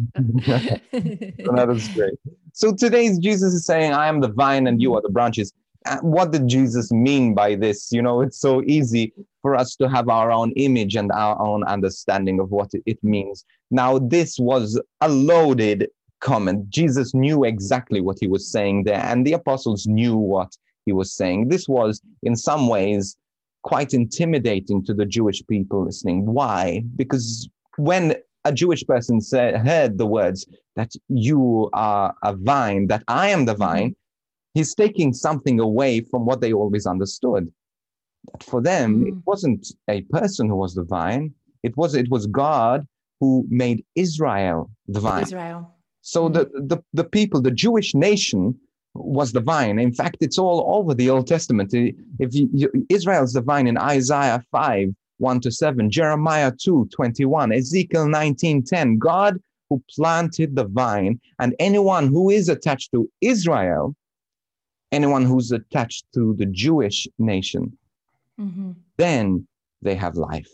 that 0.91 1.67
is 1.69 1.87
great. 1.89 2.15
So 2.53 2.73
today's 2.73 3.19
Jesus 3.19 3.53
is 3.53 3.65
saying, 3.65 3.93
"I 3.93 4.07
am 4.07 4.19
the 4.19 4.29
vine, 4.29 4.65
and 4.65 4.81
you 4.81 4.95
are 4.95 5.01
the 5.01 5.09
branches." 5.09 5.53
Uh, 5.85 5.97
what 6.01 6.31
did 6.31 6.47
Jesus 6.47 6.91
mean 6.91 7.33
by 7.33 7.55
this? 7.55 7.91
You 7.91 8.01
know, 8.01 8.21
it's 8.21 8.39
so 8.39 8.61
easy 8.63 9.13
for 9.41 9.55
us 9.55 9.75
to 9.77 9.87
have 9.87 10.09
our 10.09 10.31
own 10.31 10.51
image 10.53 10.95
and 10.95 11.11
our 11.11 11.41
own 11.41 11.63
understanding 11.63 12.39
of 12.39 12.51
what 12.51 12.69
it 12.85 13.01
means. 13.03 13.45
Now, 13.71 13.99
this 13.99 14.37
was 14.39 14.79
a 15.01 15.09
loaded 15.09 15.87
comment. 16.19 16.69
Jesus 16.69 17.13
knew 17.13 17.45
exactly 17.45 18.01
what 18.01 18.17
he 18.19 18.27
was 18.27 18.51
saying 18.51 18.83
there, 18.83 19.03
and 19.03 19.25
the 19.25 19.33
apostles 19.33 19.87
knew 19.87 20.17
what 20.17 20.51
he 20.85 20.91
was 20.91 21.13
saying. 21.13 21.47
This 21.47 21.69
was, 21.69 22.01
in 22.23 22.35
some 22.35 22.67
ways, 22.67 23.15
quite 23.63 23.93
intimidating 23.93 24.83
to 24.85 24.93
the 24.93 25.05
Jewish 25.05 25.45
people 25.47 25.85
listening. 25.85 26.25
Why? 26.25 26.83
Because 26.95 27.49
when 27.77 28.15
a 28.45 28.51
Jewish 28.51 28.85
person 28.85 29.21
said, 29.21 29.55
heard 29.55 29.97
the 29.97 30.05
words 30.05 30.45
that 30.75 30.91
you 31.07 31.69
are 31.73 32.13
a 32.23 32.35
vine, 32.35 32.87
that 32.87 33.03
I 33.07 33.29
am 33.29 33.45
the 33.45 33.55
vine, 33.55 33.95
he's 34.53 34.73
taking 34.75 35.13
something 35.13 35.59
away 35.59 36.01
from 36.01 36.25
what 36.25 36.41
they 36.41 36.53
always 36.53 36.85
understood. 36.85 37.51
But 38.31 38.43
for 38.43 38.61
them, 38.61 39.07
it 39.07 39.15
wasn't 39.25 39.67
a 39.89 40.01
person 40.03 40.49
who 40.49 40.55
was 40.55 40.75
the 40.75 40.83
vine. 40.83 41.33
It 41.63 41.75
was 41.77 41.95
it 41.95 42.09
was 42.09 42.27
God 42.27 42.87
who 43.19 43.45
made 43.49 43.85
Israel 43.95 44.69
the 44.87 44.99
vine. 44.99 45.23
Israel. 45.23 45.73
So 46.01 46.29
mm. 46.29 46.33
the, 46.33 46.43
the 46.71 46.83
the 46.93 47.03
people, 47.03 47.41
the 47.41 47.51
Jewish 47.51 47.93
nation, 47.93 48.55
was 48.93 49.31
the 49.31 49.41
vine. 49.41 49.79
In 49.79 49.93
fact, 49.93 50.17
it's 50.21 50.37
all 50.37 50.65
over 50.77 50.93
the 50.93 51.09
Old 51.09 51.27
Testament. 51.27 51.73
If 51.73 52.33
you, 52.33 52.49
you, 52.53 52.85
Israel's 52.89 53.33
the 53.33 53.41
vine 53.41 53.67
in 53.67 53.77
Isaiah 53.77 54.43
five 54.51 54.89
one 55.17 55.39
to 55.41 55.51
seven, 55.51 55.89
Jeremiah 55.89 56.51
two 56.57 56.89
twenty 56.93 57.25
one, 57.25 57.51
Ezekiel 57.51 58.07
nineteen 58.07 58.63
ten. 58.63 58.97
God 58.97 59.39
who 59.69 59.83
planted 59.95 60.55
the 60.55 60.65
vine, 60.65 61.19
and 61.39 61.55
anyone 61.59 62.07
who 62.07 62.29
is 62.29 62.49
attached 62.49 62.91
to 62.91 63.09
Israel 63.21 63.95
anyone 64.91 65.25
who's 65.25 65.51
attached 65.51 66.05
to 66.13 66.35
the 66.37 66.45
Jewish 66.45 67.07
nation, 67.17 67.77
mm-hmm. 68.39 68.71
then 68.97 69.47
they 69.81 69.95
have 69.95 70.15
life. 70.15 70.49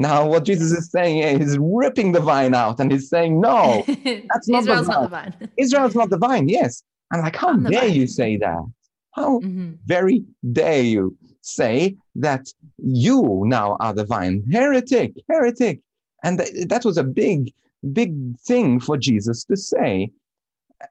Now, 0.00 0.26
what 0.26 0.44
Jesus 0.44 0.70
is 0.70 0.90
saying 0.90 1.40
is 1.40 1.58
ripping 1.60 2.12
the 2.12 2.20
vine 2.20 2.54
out 2.54 2.78
and 2.78 2.92
he's 2.92 3.08
saying, 3.08 3.40
no, 3.40 3.84
that's 4.04 4.48
not, 4.48 4.62
Israel's 4.62 4.86
the 4.86 4.92
not 4.92 5.02
the 5.02 5.08
vine. 5.08 5.50
Israel's 5.56 5.94
not 5.96 6.10
the 6.10 6.18
vine, 6.18 6.48
yes. 6.48 6.84
And 7.10 7.22
like, 7.22 7.36
how 7.36 7.56
dare 7.56 7.88
you 7.88 8.06
say 8.06 8.36
that? 8.36 8.64
How 9.12 9.40
mm-hmm. 9.40 9.72
very 9.86 10.24
dare 10.52 10.82
you 10.82 11.16
say 11.40 11.96
that 12.14 12.46
you 12.76 13.42
now 13.46 13.76
are 13.80 13.92
the 13.92 14.04
vine? 14.04 14.44
Heretic, 14.52 15.14
heretic. 15.28 15.80
And 16.22 16.38
th- 16.38 16.68
that 16.68 16.84
was 16.84 16.96
a 16.96 17.04
big, 17.04 17.52
big 17.92 18.38
thing 18.40 18.78
for 18.78 18.96
Jesus 18.96 19.44
to 19.44 19.56
say 19.56 20.10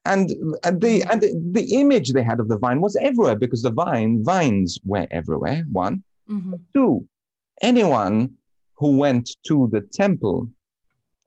and, 0.05 0.31
and 0.63 0.81
the 0.81 1.03
and 1.03 1.21
the, 1.21 1.49
the, 1.51 1.75
image 1.75 2.11
they 2.11 2.23
had 2.23 2.39
of 2.39 2.47
the 2.47 2.57
vine 2.57 2.81
was 2.81 2.95
everywhere 2.97 3.35
because 3.35 3.61
the 3.61 3.71
vine 3.71 4.23
vines 4.23 4.79
were 4.83 5.07
everywhere. 5.11 5.63
One, 5.71 6.03
mm-hmm. 6.29 6.55
two, 6.73 7.07
anyone 7.61 8.33
who 8.75 8.97
went 8.97 9.29
to 9.47 9.69
the 9.71 9.81
temple 9.81 10.49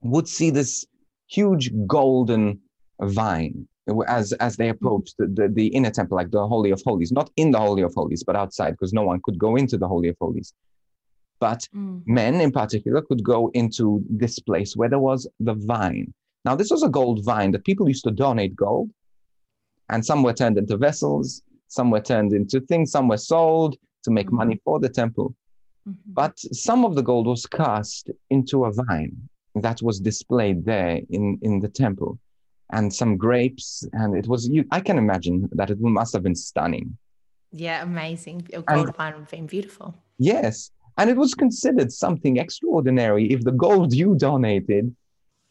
would 0.01 0.27
see 0.27 0.49
this 0.49 0.85
huge 1.27 1.71
golden 1.87 2.59
vine. 3.01 3.67
as 4.07 4.33
as 4.33 4.57
they 4.57 4.69
approached 4.69 5.15
the, 5.17 5.27
the, 5.27 5.47
the 5.47 5.67
inner 5.67 5.91
temple, 5.91 6.17
like 6.17 6.31
the 6.31 6.47
Holy 6.47 6.71
of 6.71 6.81
Holies, 6.85 7.11
not 7.11 7.31
in 7.37 7.51
the 7.51 7.59
Holy 7.59 7.81
of 7.81 7.93
Holies, 7.93 8.23
but 8.23 8.35
outside, 8.35 8.71
because 8.71 8.93
no 8.93 9.03
one 9.03 9.19
could 9.23 9.39
go 9.39 9.55
into 9.55 9.77
the 9.77 9.87
Holy 9.87 10.09
of 10.09 10.17
Holies. 10.19 10.53
But 11.39 11.67
Mm. 11.73 12.03
men 12.05 12.35
in 12.39 12.51
particular 12.51 13.01
could 13.01 13.23
go 13.23 13.49
into 13.55 14.03
this 14.07 14.37
place 14.37 14.77
where 14.77 14.89
there 14.89 14.99
was 14.99 15.27
the 15.39 15.55
vine. 15.55 16.13
Now, 16.43 16.55
this 16.55 16.71
was 16.71 16.83
a 16.83 16.89
gold 16.89 17.23
vine 17.23 17.51
that 17.51 17.63
people 17.65 17.87
used 17.87 18.03
to 18.05 18.11
donate 18.11 18.55
gold, 18.55 18.89
and 19.89 20.03
some 20.05 20.23
were 20.23 20.33
turned 20.33 20.57
into 20.57 20.77
vessels, 20.77 21.41
some 21.67 21.91
were 21.91 22.01
turned 22.01 22.33
into 22.33 22.59
things, 22.61 22.91
some 22.91 23.07
were 23.07 23.17
sold 23.17 23.77
to 24.03 24.11
make 24.11 24.27
Mhm. 24.29 24.33
money 24.41 24.61
for 24.65 24.79
the 24.79 24.89
temple. 24.89 25.35
Mhm. 25.87 25.95
But 26.07 26.39
some 26.39 26.83
of 26.85 26.95
the 26.95 27.03
gold 27.03 27.27
was 27.27 27.45
cast 27.45 28.09
into 28.29 28.65
a 28.65 28.71
vine 28.71 29.29
that 29.55 29.81
was 29.81 29.99
displayed 29.99 30.65
there 30.65 31.01
in, 31.09 31.37
in 31.41 31.59
the 31.59 31.67
temple, 31.69 32.17
and 32.71 32.91
some 32.93 33.17
grapes, 33.17 33.85
and 33.93 34.15
it 34.15 34.27
was 34.27 34.47
you. 34.49 34.65
I 34.71 34.79
can 34.79 34.97
imagine 34.97 35.49
that 35.51 35.69
it 35.69 35.79
must 35.79 36.13
have 36.13 36.23
been 36.23 36.35
stunning. 36.35 36.97
Yeah, 37.51 37.83
amazing. 37.83 38.47
A 38.53 38.57
And- 38.57 38.65
gold 38.85 38.95
vine 38.95 39.13
would 39.13 39.21
have 39.21 39.31
been 39.31 39.45
beautiful. 39.45 39.93
Yes, 40.17 40.71
and 40.97 41.09
it 41.09 41.17
was 41.17 41.35
considered 41.35 41.91
something 41.91 42.37
extraordinary 42.37 43.29
if 43.31 43.41
the 43.43 43.51
gold 43.51 43.93
you 44.01 44.15
donated 44.15 44.95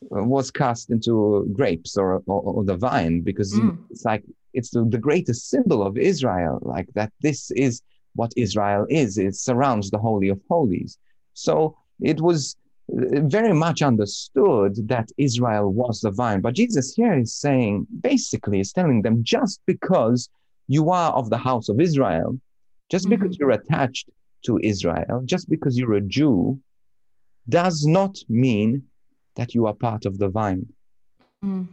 was 0.00 0.50
cast 0.50 0.90
into 0.90 1.48
grapes 1.52 1.96
or, 1.96 2.22
or, 2.26 2.40
or 2.40 2.64
the 2.64 2.76
vine, 2.76 3.20
because 3.20 3.54
Mm. 3.54 3.76
it's 3.90 4.04
like 4.04 4.24
it's 4.52 4.70
the, 4.70 4.84
the 4.84 4.98
greatest 4.98 5.48
symbol 5.48 5.82
of 5.82 5.96
Israel, 5.96 6.58
like 6.62 6.88
that 6.94 7.12
this 7.20 7.50
is 7.52 7.82
what 8.14 8.32
Israel 8.36 8.86
is. 8.88 9.18
It 9.18 9.36
surrounds 9.36 9.90
the 9.90 9.98
Holy 9.98 10.28
of 10.28 10.40
Holies. 10.48 10.98
So 11.34 11.76
it 12.00 12.20
was 12.20 12.56
uh, 12.92 13.20
very 13.20 13.52
much 13.52 13.82
understood 13.82 14.88
that 14.88 15.08
Israel 15.16 15.72
was 15.72 16.00
the 16.00 16.10
vine. 16.10 16.40
But 16.40 16.54
Jesus 16.54 16.94
here 16.94 17.14
is 17.14 17.32
saying, 17.34 17.86
basically, 18.00 18.58
is 18.60 18.72
telling 18.72 19.02
them 19.02 19.22
just 19.22 19.60
because 19.66 20.28
you 20.66 20.90
are 20.90 21.12
of 21.12 21.30
the 21.30 21.38
house 21.38 21.68
of 21.68 21.80
Israel, 21.80 22.40
just 22.90 23.08
because 23.08 23.38
you're 23.38 23.50
attached 23.50 24.08
to 24.46 24.58
Israel, 24.62 25.22
just 25.24 25.48
because 25.48 25.78
you're 25.78 25.94
a 25.94 26.00
Jew, 26.00 26.58
does 27.48 27.86
not 27.86 28.18
mean 28.28 28.82
that 29.40 29.54
you 29.54 29.66
are 29.66 29.74
part 29.88 30.04
of 30.04 30.18
the 30.18 30.28
vine. 30.28 30.66
Mm. 31.44 31.66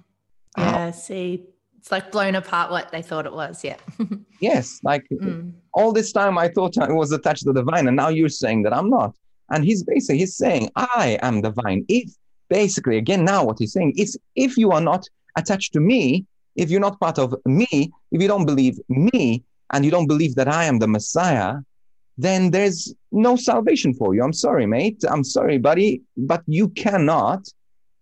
Yeah, 0.57 0.91
see, 0.91 1.43
it's 1.77 1.91
like 1.91 2.12
blown 2.15 2.36
apart 2.36 2.71
what 2.71 2.91
they 2.93 3.01
thought 3.09 3.25
it 3.31 3.33
was. 3.43 3.63
Yeah. 3.63 3.77
Yes, 4.39 4.79
like 4.83 5.03
Mm. 5.12 5.51
all 5.74 5.91
this 6.00 6.12
time 6.19 6.36
I 6.38 6.47
thought 6.55 6.74
I 6.77 6.91
was 7.03 7.12
attached 7.12 7.43
to 7.47 7.53
the 7.57 7.63
vine, 7.69 7.86
and 7.89 7.97
now 8.03 8.09
you're 8.17 8.36
saying 8.43 8.59
that 8.63 8.74
I'm 8.79 8.89
not. 9.00 9.12
And 9.51 9.59
he's 9.69 9.81
basically 9.83 10.19
he's 10.24 10.36
saying, 10.43 10.63
I 10.75 11.17
am 11.27 11.36
the 11.45 11.51
vine. 11.59 11.79
If 12.00 12.07
basically 12.59 12.97
again 13.03 13.24
now 13.33 13.41
what 13.47 13.57
he's 13.62 13.74
saying 13.77 13.91
is 14.03 14.09
if 14.45 14.51
you 14.62 14.67
are 14.75 14.86
not 14.91 15.03
attached 15.41 15.71
to 15.74 15.79
me, 15.91 16.00
if 16.62 16.67
you're 16.71 16.86
not 16.89 17.00
part 17.05 17.17
of 17.24 17.29
me, 17.62 17.67
if 18.13 18.19
you 18.21 18.27
don't 18.33 18.45
believe 18.51 18.75
me, 19.07 19.43
and 19.74 19.79
you 19.86 19.91
don't 19.95 20.09
believe 20.13 20.33
that 20.39 20.50
I 20.62 20.63
am 20.71 20.77
the 20.83 20.91
Messiah, 20.97 21.53
then 22.25 22.41
there's 22.55 22.79
no 23.12 23.36
salvation 23.51 23.91
for 24.00 24.09
you. 24.13 24.21
I'm 24.25 24.38
sorry, 24.47 24.65
mate. 24.75 25.00
I'm 25.13 25.24
sorry, 25.38 25.57
buddy, 25.69 25.91
but 26.31 26.41
you 26.57 26.65
cannot 26.86 27.41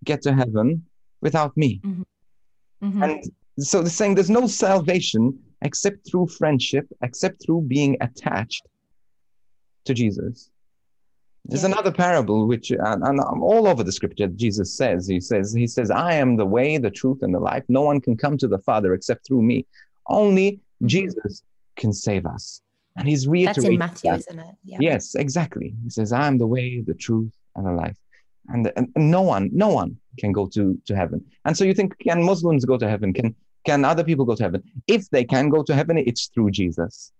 get 0.05 0.21
to 0.23 0.33
heaven 0.33 0.85
without 1.21 1.55
me. 1.57 1.81
Mhm. 1.83 3.03
And 3.03 3.23
so 3.59 3.81
they're 3.81 3.89
saying 3.89 4.15
there's 4.15 4.29
no 4.29 4.47
salvation 4.47 5.37
except 5.61 6.09
through 6.09 6.27
friendship, 6.27 6.85
except 7.01 7.43
through 7.43 7.61
being 7.61 7.97
attached 8.01 8.65
to 9.85 9.93
Jesus. 9.93 10.49
There's 11.45 11.63
Yeah. 11.63 11.71
another 11.73 11.91
parable 11.91 12.47
which, 12.47 12.71
and, 12.71 13.03
and 13.03 13.19
all 13.19 13.67
over 13.67 13.83
the 13.83 13.91
scripture, 13.91 14.27
Jesus 14.27 14.75
says, 14.75 15.07
he 15.07 15.19
says, 15.19 15.53
he 15.53 15.67
says, 15.67 15.91
I 15.91 16.13
am 16.13 16.35
the 16.37 16.45
way, 16.45 16.77
the 16.77 16.89
truth, 16.91 17.19
and 17.21 17.33
the 17.33 17.39
life. 17.39 17.63
No 17.69 17.81
one 17.81 18.01
can 18.01 18.17
come 18.17 18.37
to 18.39 18.47
the 18.47 18.59
Father 18.59 18.93
except 18.93 19.25
through 19.27 19.43
me. 19.43 19.65
Only 20.07 20.59
Mhm. 20.81 20.87
Jesus 20.87 21.43
can 21.75 21.93
save 21.93 22.25
us. 22.25 22.61
And 22.97 23.07
he's 23.07 23.23
That's 23.25 23.31
reiterating 23.31 23.73
in 23.73 23.79
Matthew, 23.79 24.11
isn't 24.13 24.39
it? 24.39 24.55
Yeah. 24.63 24.77
Yes, 24.81 25.15
exactly. 25.15 25.75
He 25.83 25.89
says, 25.89 26.11
I 26.11 26.27
am 26.27 26.37
the 26.37 26.47
way, 26.47 26.81
the 26.81 26.93
truth, 26.93 27.33
and 27.55 27.65
the 27.65 27.71
life. 27.73 27.97
And, 28.49 28.71
and 28.75 28.89
no 28.95 29.21
one, 29.21 29.49
no 29.51 29.69
one 29.69 29.97
can 30.19 30.31
go 30.31 30.47
to, 30.47 30.79
to 30.85 30.95
heaven. 30.95 31.23
And 31.45 31.57
so 31.57 31.63
you 31.63 31.73
think, 31.73 31.97
can 31.99 32.23
Muslims 32.23 32.63
go 32.65 32.77
to 32.77 32.87
heaven? 32.87 33.13
Can 33.13 33.35
can 33.65 33.83
other 33.83 34.03
people 34.03 34.25
go 34.25 34.35
to 34.35 34.43
heaven? 34.43 34.61
If 34.85 35.09
they 35.09 35.23
can 35.23 35.49
go 35.49 35.63
to 35.63 35.73
heaven, 35.73 35.97
it's 35.97 36.27
through 36.27 36.51
Jesus. 36.51 37.11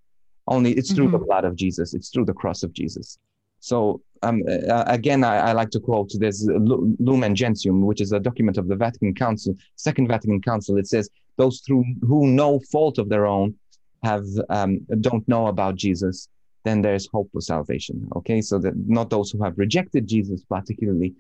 Only 0.48 0.74
it's 0.74 0.92
through 0.92 1.10
the 1.10 1.18
Mhm. 1.18 1.26
blood 1.26 1.44
of 1.44 1.56
Jesus. 1.56 1.96
It's 1.96 2.10
through 2.10 2.26
the 2.26 2.34
cross 2.34 2.62
of 2.62 2.72
Jesus. 2.72 3.18
So 3.62 4.02
um, 4.22 4.44
uh, 4.48 4.84
again, 4.86 5.24
I, 5.24 5.38
I 5.38 5.52
like 5.54 5.72
to 5.72 5.80
quote, 5.80 6.12
there's 6.20 6.46
Lu- 6.48 6.96
Lumen 7.00 7.34
Gentium, 7.36 7.82
which 7.82 8.00
is 8.00 8.12
a 8.12 8.20
document 8.20 8.58
of 8.58 8.68
the 8.68 8.76
Vatican 8.76 9.14
Council, 9.16 9.56
Second 9.76 10.08
Vatican 10.08 10.40
Council. 10.42 10.78
It 10.78 10.88
says, 10.88 11.10
those 11.38 11.62
through 11.62 11.84
who 12.02 12.28
no 12.28 12.60
fault 12.72 12.98
of 13.00 13.10
their 13.10 13.26
own 13.26 13.56
have 14.04 14.26
um, 14.50 14.82
don't 15.02 15.28
know 15.28 15.48
about 15.48 15.76
Jesus, 15.76 16.28
then 16.66 16.82
there's 16.82 17.08
hope 17.16 17.30
for 17.32 17.42
salvation. 17.54 17.96
Okay, 18.18 18.42
so 18.42 18.60
that 18.60 18.74
not 19.00 19.10
those 19.10 19.32
who 19.32 19.42
have 19.46 19.58
rejected 19.58 20.04
Jesus 20.08 20.44
particularly, 20.56 21.14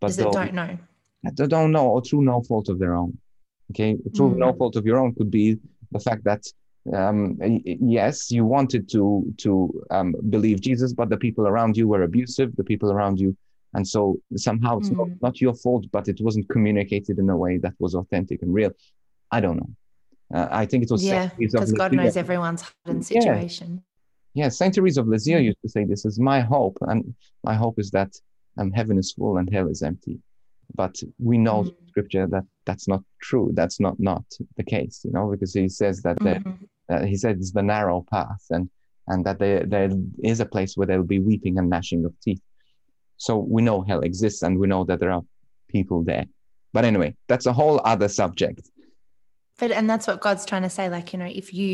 but 0.00 0.08
those 0.16 0.34
don't 0.34 0.54
know? 0.54 0.72
that 1.24 1.48
don't 1.56 1.72
know 1.72 1.86
or 1.94 2.00
through 2.02 2.22
no 2.32 2.42
fault 2.42 2.68
of 2.68 2.78
their 2.78 2.94
own. 2.94 3.16
Okay, 3.70 3.96
through 4.14 4.32
no 4.46 4.52
Mm. 4.52 4.58
fault 4.58 4.76
of 4.76 4.84
your 4.86 4.98
own 5.02 5.14
could 5.14 5.30
be 5.30 5.46
the 5.92 6.00
fact 6.08 6.22
that 6.24 6.42
um, 6.92 7.36
yes, 7.98 8.30
you 8.36 8.44
wanted 8.56 8.88
to 8.94 9.02
to 9.44 9.50
um, 9.96 10.14
believe 10.30 10.58
Jesus, 10.68 10.90
but 11.00 11.08
the 11.10 11.16
people 11.26 11.44
around 11.46 11.76
you 11.76 11.86
were 11.92 12.02
abusive. 12.10 12.48
The 12.56 12.64
people 12.72 12.90
around 12.90 13.20
you, 13.20 13.36
and 13.74 13.84
so 13.94 14.00
somehow 14.36 14.78
it's 14.78 14.90
not, 14.90 15.08
Mm. 15.08 15.22
not 15.26 15.40
your 15.40 15.54
fault, 15.64 15.84
but 15.96 16.08
it 16.08 16.18
wasn't 16.26 16.48
communicated 16.54 17.18
in 17.22 17.28
a 17.30 17.36
way 17.44 17.58
that 17.64 17.74
was 17.78 17.92
authentic 17.94 18.38
and 18.44 18.52
real. 18.60 18.72
I 19.36 19.38
don't 19.44 19.58
know. 19.62 19.70
Uh, 20.36 20.48
I 20.62 20.64
think 20.66 20.80
it 20.84 20.90
was 20.90 21.02
Yeah, 21.04 21.12
Saint 21.28 21.32
Teresa 21.36 21.56
of 21.58 21.60
because 21.66 21.72
God 21.82 21.92
knows 21.92 22.16
everyone's 22.16 22.62
heart 22.62 22.74
and 22.86 23.04
situation. 23.04 23.82
Yeah, 24.38 24.50
Saint 24.50 24.72
Teresa 24.74 25.00
of 25.00 25.08
Lisieux 25.08 25.40
Mm. 25.40 25.46
used 25.50 25.62
to 25.62 25.68
say, 25.68 25.82
"This 25.84 26.04
is 26.04 26.16
my 26.20 26.38
hope, 26.54 26.78
and 26.82 27.00
my 27.42 27.54
hope 27.62 27.76
is 27.80 27.90
that 27.90 28.10
um, 28.58 28.70
heaven 28.78 28.96
is 29.02 29.10
full 29.12 29.36
and 29.38 29.46
hell 29.52 29.68
is 29.74 29.82
empty." 29.82 30.16
But 30.80 30.94
we 31.18 31.36
know 31.46 31.58
Mm. 31.64 31.74
scripture 31.88 32.26
that 32.34 32.44
that's 32.68 32.86
not 32.92 33.02
true. 33.28 33.46
That's 33.58 33.78
not 33.80 33.98
not 34.10 34.24
the 34.58 34.62
case, 34.74 34.96
you 35.04 35.10
know, 35.16 35.26
because 35.32 35.52
he 35.54 35.68
says 35.68 35.96
that 36.06 36.16
there, 36.26 36.38
Mhm. 36.40 36.68
uh, 36.92 37.04
he 37.10 37.16
said 37.22 37.32
it's 37.38 37.50
the 37.58 37.64
narrow 37.74 37.98
path, 38.14 38.44
and 38.56 38.64
and 39.10 39.18
that 39.26 39.38
there 39.42 39.60
there 39.74 39.90
is 40.32 40.38
a 40.38 40.46
place 40.54 40.72
where 40.76 40.86
there 40.88 40.98
will 41.00 41.12
be 41.18 41.24
weeping 41.30 41.54
and 41.58 41.68
gnashing 41.72 42.04
of 42.04 42.12
teeth. 42.24 42.42
So 43.16 43.32
we 43.54 43.60
know 43.68 43.78
hell 43.82 44.02
exists, 44.10 44.42
and 44.44 44.52
we 44.62 44.66
know 44.72 44.84
that 44.88 45.00
there 45.00 45.10
are 45.16 45.24
people 45.76 45.98
there. 46.04 46.26
But 46.74 46.84
anyway, 46.84 47.10
that's 47.30 47.46
a 47.46 47.52
whole 47.60 47.80
other 47.92 48.08
subject. 48.20 48.70
But 49.58 49.72
and 49.72 49.90
that's 49.90 50.06
what 50.06 50.20
God's 50.20 50.44
trying 50.50 50.62
to 50.62 50.70
say. 50.78 50.88
Like, 50.96 51.12
you 51.12 51.18
know, 51.18 51.30
if 51.42 51.52
you 51.58 51.72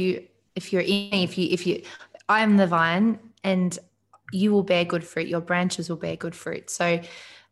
if 0.61 0.73
you're 0.73 0.87
in 0.95 1.13
if 1.29 1.37
you 1.39 1.47
if 1.57 1.67
you 1.67 1.83
I 2.29 2.43
am 2.43 2.57
the 2.57 2.67
vine 2.67 3.19
and 3.43 3.79
you 4.33 4.53
will 4.53 4.63
bear 4.63 4.85
good 4.85 5.05
fruit, 5.05 5.29
your 5.29 5.41
branches 5.41 5.89
will 5.89 5.97
bear 5.97 6.17
good 6.17 6.35
fruit. 6.35 6.71
So, 6.71 7.01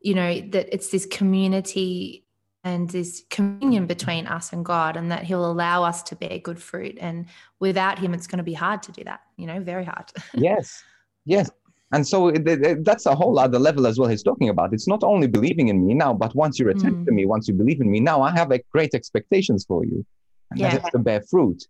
you 0.00 0.14
know, 0.14 0.40
that 0.50 0.72
it's 0.72 0.88
this 0.90 1.06
community 1.06 2.26
and 2.64 2.88
this 2.90 3.24
communion 3.28 3.86
between 3.86 4.26
us 4.28 4.52
and 4.52 4.64
God, 4.64 4.96
and 4.96 5.10
that 5.10 5.24
He'll 5.24 5.44
allow 5.50 5.82
us 5.82 6.02
to 6.04 6.16
bear 6.16 6.38
good 6.38 6.60
fruit. 6.62 6.96
And 7.00 7.26
without 7.60 7.98
Him, 7.98 8.14
it's 8.14 8.26
going 8.28 8.38
to 8.38 8.44
be 8.44 8.54
hard 8.54 8.82
to 8.84 8.92
do 8.92 9.02
that, 9.04 9.20
you 9.36 9.46
know, 9.46 9.60
very 9.60 9.84
hard. 9.84 10.06
yes 10.34 10.82
yes 11.24 11.50
and 11.92 12.04
so 12.06 12.28
it, 12.28 12.48
it- 12.48 12.64
it- 12.66 12.84
that's 12.84 13.06
a 13.06 13.14
whole 13.14 13.38
other 13.38 13.58
level 13.60 13.86
as 13.86 13.96
well 13.96 14.08
he's 14.08 14.24
talking 14.24 14.48
about 14.48 14.72
it's 14.74 14.88
not 14.88 15.04
only 15.04 15.28
believing 15.28 15.68
in 15.68 15.86
me 15.86 15.94
now 15.94 16.12
but 16.12 16.34
once 16.34 16.58
you're 16.58 16.70
attached 16.70 17.04
to 17.06 17.12
Mm. 17.12 17.18
me 17.18 17.26
once 17.26 17.46
you 17.46 17.54
believe 17.54 17.80
in 17.80 17.88
me 17.88 18.00
now 18.00 18.22
i 18.22 18.30
have 18.32 18.50
like, 18.50 18.66
great 18.72 18.92
expectations 18.92 19.64
for 19.64 19.84
you 19.84 20.04
and 20.50 20.58
that 20.60 20.72
Yeah. 20.72 20.78
is 20.84 20.90
to 20.90 20.98
bear 20.98 21.20
fruit 21.30 21.62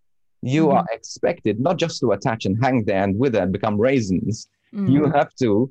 you 0.42 0.66
Mhm. 0.66 0.74
are 0.74 0.86
expected 0.92 1.60
not 1.60 1.76
just 1.78 2.00
to 2.00 2.12
attach 2.12 2.44
and 2.46 2.56
hang 2.62 2.84
there 2.84 3.02
and 3.02 3.16
wither 3.18 3.40
and 3.40 3.52
become 3.52 3.78
raisins 3.80 4.48
Mm. 4.74 4.88
you 4.90 5.04
have 5.10 5.32
to 5.34 5.70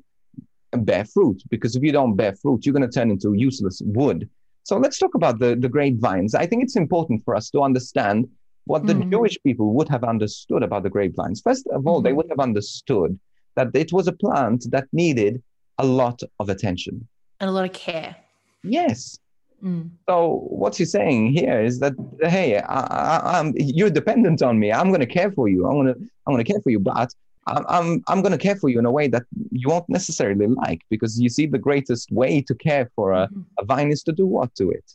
bear 0.88 1.04
fruit 1.04 1.42
because 1.50 1.76
if 1.76 1.82
you 1.82 1.92
don't 1.92 2.14
bear 2.16 2.34
fruit 2.36 2.64
you're 2.64 2.72
going 2.72 2.88
to 2.88 2.98
turn 2.98 3.10
into 3.10 3.34
useless 3.34 3.82
wood 3.84 4.28
so 4.62 4.78
let's 4.78 4.98
talk 4.98 5.14
about 5.14 5.38
the, 5.38 5.54
the 5.56 5.68
grapevines 5.68 6.34
i 6.34 6.46
think 6.46 6.62
it's 6.62 6.76
important 6.76 7.22
for 7.24 7.34
us 7.34 7.50
to 7.50 7.60
understand 7.60 8.26
what 8.64 8.86
the 8.86 8.94
Mhm. 8.94 9.10
jewish 9.10 9.36
people 9.42 9.74
would 9.74 9.88
have 9.88 10.04
understood 10.04 10.62
about 10.62 10.82
the 10.84 10.90
grapevines 10.96 11.40
first 11.42 11.66
of 11.68 11.86
all 11.86 12.00
they 12.00 12.12
Mhm. 12.12 12.16
would 12.16 12.28
have 12.30 12.38
understood 12.40 13.18
that 13.56 13.68
it 13.74 13.92
was 13.92 14.06
a 14.08 14.12
plant 14.24 14.60
that 14.70 14.86
needed 14.92 15.42
a 15.78 15.84
lot 15.84 16.22
of 16.40 16.48
attention 16.48 17.06
and 17.40 17.50
a 17.50 17.52
lot 17.52 17.64
of 17.68 17.72
care. 17.74 18.16
yes 18.62 19.18
Mm. 19.62 19.90
so 20.08 20.14
what 20.62 20.74
he's 20.76 20.90
saying 20.90 21.32
here 21.32 21.60
is 21.62 21.78
that 21.78 21.92
hey, 22.22 22.58
I, 22.58 22.80
I, 23.02 23.38
I'm, 23.38 23.52
you're 23.56 23.90
dependent 23.90 24.42
on 24.42 24.58
me. 24.58 24.72
I'm 24.72 24.88
going 24.88 25.00
to 25.08 25.12
care 25.18 25.30
for 25.30 25.46
you. 25.48 25.66
I'm 25.66 25.74
going 25.80 25.86
to 25.94 26.00
I'm 26.26 26.32
going 26.34 26.44
to 26.44 26.52
care 26.52 26.60
for 26.62 26.70
you, 26.70 26.80
but 26.80 27.08
I'm 27.46 27.64
I'm, 27.68 28.02
I'm 28.08 28.20
going 28.22 28.32
to 28.38 28.44
care 28.46 28.56
for 28.56 28.68
you 28.68 28.78
in 28.80 28.86
a 28.86 28.90
way 28.98 29.06
that 29.14 29.22
you 29.52 29.68
won't 29.68 29.88
necessarily 29.88 30.48
like 30.48 30.80
because 30.90 31.20
you 31.20 31.28
see 31.28 31.46
the 31.46 31.58
greatest 31.68 32.10
way 32.10 32.40
to 32.48 32.54
care 32.68 32.90
for 32.96 33.12
a, 33.12 33.28
Mhm. 33.28 33.44
a 33.60 33.64
vine 33.64 33.90
is 33.96 34.02
to 34.08 34.12
do 34.12 34.26
what 34.26 34.52
to 34.56 34.64
it, 34.78 34.86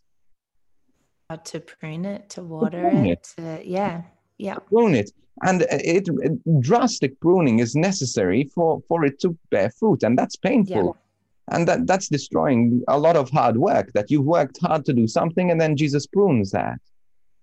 Uh, 1.29 1.37
To 1.51 1.59
prune 1.59 2.05
it, 2.15 2.21
to 2.35 2.41
water 2.43 2.81
prune 2.89 3.05
it, 3.13 3.23
to, 3.37 3.61
yeah, 3.77 4.01
yeah. 4.37 4.55
prune 4.69 4.95
it, 4.95 5.09
and 5.47 5.61
it, 5.95 6.07
it- 6.27 6.61
drastic 6.69 7.11
pruning 7.21 7.59
is 7.65 7.71
necessary 7.89 8.41
for 8.55 8.69
for 8.89 8.99
it 9.05 9.15
to 9.23 9.29
bear 9.51 9.69
fruit, 9.79 10.03
and 10.05 10.17
that's 10.19 10.35
painful. 10.49 10.97
And 11.49 11.67
that, 11.67 11.87
that's 11.87 12.09
destroying 12.09 12.83
a 12.87 12.97
lot 12.99 13.15
of 13.15 13.29
hard 13.29 13.57
work 13.57 13.93
that 13.93 14.11
you've 14.11 14.25
worked 14.25 14.57
hard 14.61 14.83
to 14.85 14.93
do 14.93 15.07
something, 15.07 15.49
and 15.51 15.59
then 15.61 15.75
Jesus 15.77 16.05
prunes 16.05 16.51
that. 16.51 16.79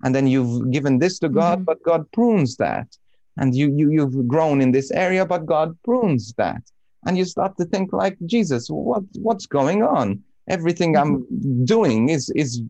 and 0.02 0.14
then 0.14 0.26
you've 0.26 0.70
given 0.70 0.98
this 0.98 1.18
to 1.20 1.28
God, 1.30 1.60
Mhm. 1.60 1.64
but 1.64 1.82
God 1.82 2.02
prunes 2.12 2.56
that. 2.56 2.88
And 3.38 3.54
you, 3.54 3.66
you, 3.74 3.90
you've 3.90 4.28
grown 4.28 4.60
in 4.60 4.70
this 4.72 4.90
area, 4.90 5.24
but 5.24 5.46
God 5.46 5.68
prunes 5.82 6.34
that. 6.36 6.62
And 7.06 7.16
you 7.16 7.24
start 7.24 7.56
to 7.58 7.64
think 7.64 7.92
like, 7.92 8.18
Jesus, 8.26 8.68
what, 8.68 9.04
what's 9.26 9.46
going 9.46 9.82
on? 9.82 10.22
Everything 10.56 10.90
I'm 11.00 11.14
doing 11.64 12.10
is, 12.10 12.28
is 12.42 12.60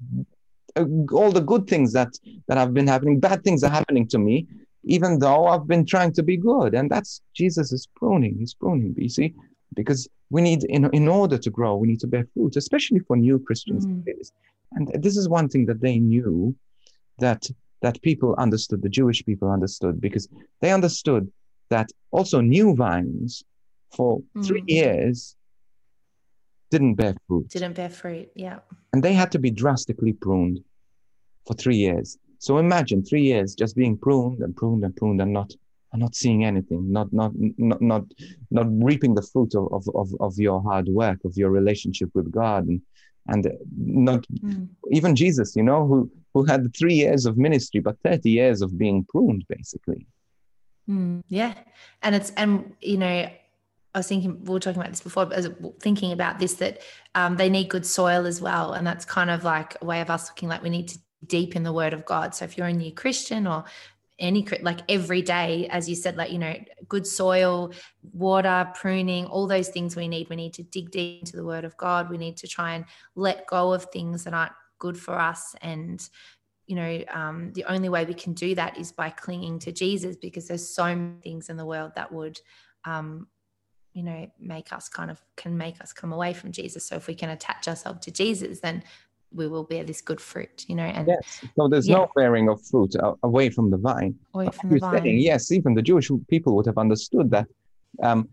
uh, 0.77 0.85
all 1.13 1.33
the 1.33 1.41
good 1.53 1.67
things 1.67 1.93
that, 1.95 2.13
that 2.47 2.57
have 2.59 2.73
been 2.73 2.87
happening, 2.87 3.19
bad 3.19 3.43
things 3.43 3.65
are 3.65 3.71
happening 3.71 4.07
to 4.09 4.19
me, 4.19 4.47
even 4.85 5.19
though 5.19 5.47
I've 5.47 5.67
been 5.67 5.87
trying 5.87 6.13
to 6.13 6.23
be 6.23 6.37
good. 6.37 6.75
And 6.75 6.89
that's 6.91 7.21
Jesus 7.35 7.73
is 7.73 7.89
pruning. 7.97 8.37
He's 8.39 8.55
pruning, 8.55 8.95
you 8.97 9.09
see, 9.09 9.35
because 9.75 10.09
we 10.31 10.41
need, 10.43 10.65
in, 10.65 10.89
in 10.93 11.09
order 11.09 11.39
to 11.39 11.51
grow, 11.51 11.77
we 11.77 11.89
need 11.89 12.01
to 12.01 12.07
bear 12.07 12.27
fruit, 12.35 12.57
especially 12.57 13.01
for 13.01 13.17
new 13.17 13.39
Christians. 13.39 13.87
Mm. 13.87 14.05
And 14.73 15.03
this 15.03 15.17
is 15.17 15.29
one 15.29 15.49
thing 15.49 15.67
that 15.67 15.81
they 15.81 15.99
knew 15.99 16.55
that 17.19 17.49
that 17.83 18.01
people 18.01 18.35
understood, 18.39 18.81
the 18.81 18.89
Jewish 18.89 19.25
people 19.27 19.51
understood, 19.51 20.01
because 20.01 20.27
they 20.63 20.73
understood 20.73 21.31
that 21.69 21.91
also 22.13 22.41
new 22.41 22.75
vines 22.75 23.45
for 23.95 24.23
three 24.43 24.63
Mm. 24.63 24.71
years 24.71 25.37
didn't 26.71 26.95
bear 26.95 27.15
fruit. 27.27 27.49
Didn't 27.49 27.75
bear 27.75 27.91
fruit. 27.91 28.31
Yeah. 28.35 28.61
And 28.93 29.03
they 29.03 29.13
had 29.13 29.31
to 29.33 29.39
be 29.39 29.51
drastically 29.51 30.15
pruned 30.15 30.65
for 31.47 31.55
three 31.55 31.77
years. 31.77 32.17
So 32.39 32.59
imagine 32.59 33.05
three 33.05 33.23
years 33.23 33.55
just 33.55 33.77
being 33.77 33.97
pruned 33.99 34.41
and 34.41 34.57
pruned 34.57 34.83
and 34.85 34.97
pruned 34.97 35.21
and 35.21 35.33
not 35.33 35.53
and 35.95 36.03
not 36.03 36.15
seeing 36.15 36.45
anything, 36.45 36.93
not 36.93 37.13
not 37.13 37.33
not 37.57 37.81
not 37.81 38.05
not 38.51 38.67
reaping 38.69 39.15
the 39.15 39.23
fruit 39.23 39.55
of, 39.55 39.73
of, 39.73 39.89
of, 39.95 40.09
of 40.21 40.37
your 40.37 40.61
hard 40.61 40.89
work, 40.89 41.21
of 41.25 41.37
your 41.37 41.51
relationship 41.51 42.11
with 42.15 42.31
God 42.31 42.67
and 42.67 42.83
and 43.29 43.51
not 43.77 44.27
Mm. 44.45 44.69
even 44.91 45.17
Jesus, 45.17 45.57
you 45.57 45.63
know, 45.63 45.87
who 45.87 46.11
who 46.35 46.45
had 46.45 46.77
three 46.77 46.95
years 46.95 47.25
of 47.27 47.39
ministry, 47.39 47.81
but 47.81 47.97
30 48.05 48.29
years 48.29 48.61
of 48.61 48.77
being 48.77 49.05
pruned, 49.05 49.45
basically. 49.49 50.07
Mm, 50.91 51.23
yeah. 51.29 51.55
And 52.03 52.15
it's, 52.15 52.31
and, 52.31 52.75
you 52.81 52.99
know, 52.99 53.31
I 53.95 53.99
was 53.99 54.09
thinking, 54.09 54.43
we 54.45 54.53
were 54.53 54.61
talking 54.61 54.81
about 54.81 54.91
this 54.91 55.01
before, 55.01 55.27
but 55.27 55.39
as 55.39 55.49
thinking 55.81 56.11
about 56.11 56.41
this, 56.41 56.55
that 56.55 56.81
um, 57.15 57.37
they 57.37 57.49
need 57.49 57.69
good 57.69 57.87
soil 57.87 58.27
as 58.27 58.41
well. 58.41 58.73
And 58.73 58.85
that's 58.85 59.05
kind 59.05 59.31
of 59.31 59.45
like 59.45 59.77
a 59.81 59.85
way 59.85 60.01
of 60.01 60.11
us 60.11 60.29
looking 60.29 60.49
like 60.49 60.63
we 60.65 60.71
need 60.71 60.89
to 60.89 60.99
deep 61.27 61.55
in 61.55 61.63
the 61.63 61.73
word 61.73 61.93
of 61.93 62.05
God. 62.05 62.35
So 62.35 62.45
if 62.45 62.59
you're 62.59 62.67
a 62.67 62.73
new 62.73 62.93
Christian 62.93 63.47
or 63.47 63.65
any, 64.19 64.47
like 64.63 64.81
every 64.89 65.23
day, 65.23 65.67
as 65.71 65.89
you 65.89 65.95
said, 65.95 66.17
like, 66.17 66.31
you 66.31 66.39
know, 66.39 66.55
good 66.89 67.07
soil, 67.07 67.73
water, 68.13 68.71
pruning, 68.75 69.27
all 69.27 69.47
those 69.47 69.69
things 69.69 69.97
we 69.97 70.09
need. 70.09 70.29
We 70.29 70.37
need 70.37 70.55
to 70.55 70.63
dig 70.63 70.91
deep 70.91 71.21
into 71.21 71.37
the 71.37 71.45
word 71.45 71.65
of 71.65 71.77
God. 71.77 72.11
We 72.11 72.19
need 72.19 72.37
to 72.39 72.49
try 72.49 72.75
and 72.75 72.85
let 73.17 73.47
go 73.47 73.73
of 73.73 73.85
things 73.87 74.25
that 74.25 74.35
aren't 74.35 74.53
good 74.79 74.99
for 74.99 75.19
us 75.19 75.55
and 75.63 76.09
you 76.67 76.77
know 76.77 77.03
um, 77.13 77.53
the 77.55 77.65
only 77.65 77.89
way 77.89 78.05
we 78.05 78.15
can 78.15 78.33
do 78.33 78.55
that 78.55 78.79
is 78.79 78.93
by 78.93 79.11
clinging 79.11 79.59
to 79.59 79.73
jesus 79.73 80.17
because 80.17 80.49
there's 80.49 80.69
so 80.69 80.85
many 80.85 81.21
things 81.23 81.49
in 81.49 81.57
the 81.57 81.65
world 81.65 81.93
that 81.97 82.13
would 82.13 82.39
um, 82.85 83.27
you 83.93 84.03
know 84.03 84.27
make 84.39 84.73
us 84.73 84.89
kind 84.89 85.11
of 85.11 85.23
can 85.37 85.57
make 85.57 85.81
us 85.81 85.93
come 85.93 86.13
away 86.13 86.33
from 86.33 86.53
jesus 86.53 86.87
so 86.87 86.97
if 86.97 87.07
we 87.07 87.15
can 87.15 87.31
attach 87.31 87.69
ourselves 87.69 88.01
to 88.01 88.11
jesus 88.11 88.61
then 88.61 88.83
we 89.35 89.47
will 89.49 89.65
bear 89.65 89.85
this 89.85 90.01
good 90.01 90.21
fruit 90.21 90.65
you 90.69 90.75
know 90.75 90.85
and 90.97 91.07
Yes. 91.09 91.45
So 91.57 91.69
there's 91.69 91.89
Yeah. 91.89 91.97
no 91.97 92.09
bearing 92.17 92.49
of 92.49 92.59
fruit 92.71 92.93
away 93.23 93.47
from 93.51 93.67
the 93.71 93.77
vine. 93.89 94.15
away 94.35 94.49
from 94.59 94.71
the 94.71 94.79
saying, 94.81 95.03
vine 95.03 95.19
yes, 95.31 95.51
even 95.53 95.75
the 95.75 95.83
Jewish 95.91 96.09
people 96.29 96.55
would 96.57 96.67
have 96.67 96.79
understood 96.79 97.31
that 97.37 97.47
um, 98.09 98.29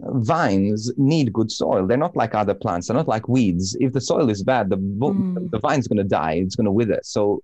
vines 0.00 0.92
need 0.96 1.32
good 1.32 1.50
soil. 1.50 1.86
They're 1.86 1.96
not 1.96 2.16
like 2.16 2.34
other 2.34 2.54
plants. 2.54 2.88
They're 2.88 2.96
not 2.96 3.08
like 3.08 3.28
weeds. 3.28 3.76
If 3.80 3.92
the 3.92 4.00
soil 4.00 4.28
is 4.30 4.42
bad, 4.42 4.64
the 4.70 4.76
Mm. 4.78 5.50
the 5.50 5.58
vine's 5.68 5.86
going 5.88 5.98
to 6.06 6.10
die. 6.22 6.34
It's 6.44 6.56
going 6.56 6.64
to 6.72 6.76
wither. 6.80 7.00
So 7.02 7.42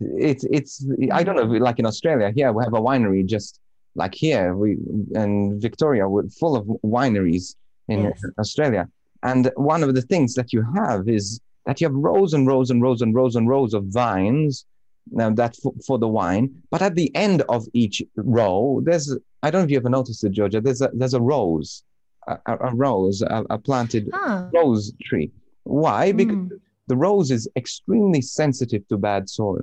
it's 0.00 0.44
it's 0.44 0.72
I 1.12 1.22
don't 1.24 1.36
know. 1.36 1.46
Mm. 1.46 1.60
Like 1.60 1.78
in 1.78 1.86
Australia, 1.86 2.30
here 2.38 2.50
we 2.52 2.64
have 2.64 2.74
a 2.74 2.80
winery 2.80 3.24
just 3.36 3.60
like 4.02 4.14
here 4.14 4.56
we 4.62 4.68
and 5.14 5.60
Victoria, 5.60 6.08
we're 6.08 6.28
full 6.42 6.54
of 6.60 6.64
wineries 6.98 7.54
in 7.88 7.98
Yes. 8.04 8.20
Australia. 8.38 8.88
And 9.30 9.42
one 9.56 9.82
of 9.86 9.90
the 9.94 10.02
things 10.12 10.30
that 10.38 10.48
you 10.54 10.62
have 10.80 11.00
is 11.18 11.40
that 11.70 11.80
you 11.80 11.86
have 11.86 11.94
rows 11.94 12.34
and 12.34 12.48
rows 12.48 12.70
and 12.70 12.82
rows 12.82 13.00
and 13.00 13.14
rows 13.14 13.36
and 13.36 13.48
rows 13.48 13.74
of 13.74 13.84
vines 13.84 14.66
now 15.12 15.30
that 15.30 15.54
for, 15.62 15.72
for 15.86 15.98
the 16.00 16.08
wine. 16.08 16.50
But 16.68 16.82
at 16.82 16.96
the 16.96 17.14
end 17.14 17.42
of 17.48 17.64
each 17.72 18.02
row 18.16 18.80
there's 18.84 19.16
i 19.44 19.50
don't 19.50 19.60
know 19.60 19.64
if 19.66 19.70
you 19.70 19.76
ever 19.76 19.88
noticed 19.88 20.24
it 20.24 20.32
georgia 20.32 20.60
there's 20.60 20.82
a 20.82 20.90
there's 20.92 21.14
a 21.14 21.20
rose 21.20 21.84
a, 22.26 22.36
a, 22.46 22.74
rose 22.74 23.22
a, 23.22 23.44
a 23.50 23.58
planted 23.58 24.10
ah, 24.12 24.48
rose 24.52 24.92
tree. 25.00 25.30
Why? 25.62 26.10
Because 26.10 26.36
mm, 26.36 26.60
the 26.88 26.96
rose 26.96 27.30
is 27.30 27.48
extremely 27.54 28.20
sensitive 28.20 28.86
to 28.88 28.96
bad 28.96 29.30
soil. 29.30 29.62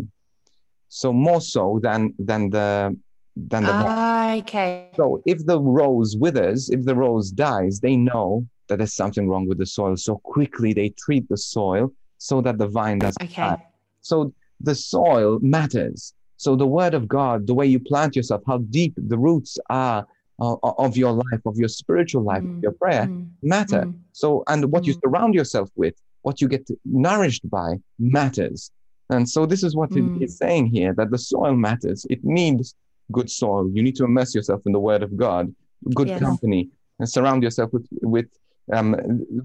So 0.88 1.12
more 1.12 1.42
so 1.42 1.80
than 1.84 2.14
than 2.18 2.50
the 2.50 2.98
than 3.36 3.64
the 3.66 3.72
ah, 3.74 4.36
okay. 4.38 4.92
So 4.96 5.22
if 5.26 5.46
the 5.46 5.60
rose 5.60 6.16
withers 6.16 6.70
if 6.70 6.86
the 6.86 6.96
rose 6.96 7.32
dies 7.32 7.82
they 7.82 7.98
know 7.98 8.48
that 8.68 8.78
there's 8.78 8.94
something 8.94 9.28
wrong 9.28 9.48
with 9.48 9.58
the 9.58 9.66
soil 9.66 9.96
so 9.98 10.18
quickly 10.18 10.74
they 10.74 10.90
treat 10.90 11.28
the 11.30 11.38
soil 11.38 11.92
so 12.18 12.42
that 12.42 12.58
the 12.58 12.68
vine 12.68 13.00
doesn't 13.00 13.22
okay 13.24 13.42
die. 13.42 13.66
So 14.02 14.34
the 14.62 14.76
soil 14.76 15.40
matters. 15.42 16.14
So 16.38 16.56
the 16.56 16.68
word 16.68 16.94
of 16.94 17.08
God, 17.08 17.48
the 17.48 17.54
way 17.54 17.66
you 17.66 17.80
plant 17.80 18.16
yourself, 18.16 18.42
how 18.48 18.60
deep 18.60 18.94
the 18.98 19.18
roots 19.18 19.58
are 19.70 20.06
uh, 20.40 20.56
of 20.64 20.96
your 20.96 21.14
life, 21.14 21.42
of 21.46 21.58
your 21.58 21.68
spiritual 21.68 22.24
life, 22.24 22.44
of 22.44 22.50
Mm, 22.50 22.62
your 22.62 22.72
prayer, 22.74 23.08
mm, 23.08 23.28
matter. 23.42 23.86
mm, 23.88 23.94
So, 24.12 24.44
and 24.48 24.72
what 24.72 24.86
you 24.86 24.94
Mm. 24.94 25.00
surround 25.04 25.34
yourself 25.34 25.70
with, 25.76 25.96
what 26.22 26.42
you 26.42 26.48
get 26.48 26.68
nourished 26.86 27.50
by, 27.50 27.78
matters. 27.98 28.72
And 29.10 29.28
so 29.28 29.46
this 29.46 29.64
is 29.64 29.76
what 29.76 29.96
it 29.96 30.04
Mm. 30.06 30.22
is 30.22 30.38
saying 30.38 30.68
here 30.68 30.94
that 30.94 31.10
the 31.12 31.18
soil 31.18 31.56
matters. 31.56 32.06
It 32.10 32.24
needs 32.24 32.76
good 33.12 33.30
soil. 33.30 33.70
You 33.74 33.82
need 33.82 33.96
to 33.96 34.04
immerse 34.06 34.36
yourself 34.36 34.62
in 34.66 34.74
the 34.74 34.80
word 34.80 35.02
of 35.02 35.16
God, 35.18 35.54
good 35.96 36.10
Yes. 36.10 36.20
company, 36.20 36.70
and 37.00 37.10
surround 37.10 37.42
yourself 37.44 37.72
with, 37.74 37.88
with 38.02 38.28
um, 38.74 38.94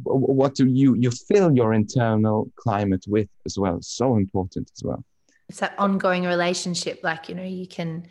what 0.05 0.55
do 0.55 0.67
you, 0.67 0.95
you 0.95 1.11
fill 1.11 1.55
your 1.55 1.73
internal 1.75 2.51
climate 2.57 3.05
with 3.07 3.29
as 3.47 3.59
well. 3.59 3.81
So 3.81 4.17
important 4.17 4.71
as 4.77 4.83
well. 4.83 5.05
it's 5.53 5.61
that 5.61 5.75
ongoing 5.79 6.25
relationship 6.25 7.01
like 7.03 7.29
you 7.29 7.35
know 7.35 7.45
you 7.45 7.67
can 7.67 8.07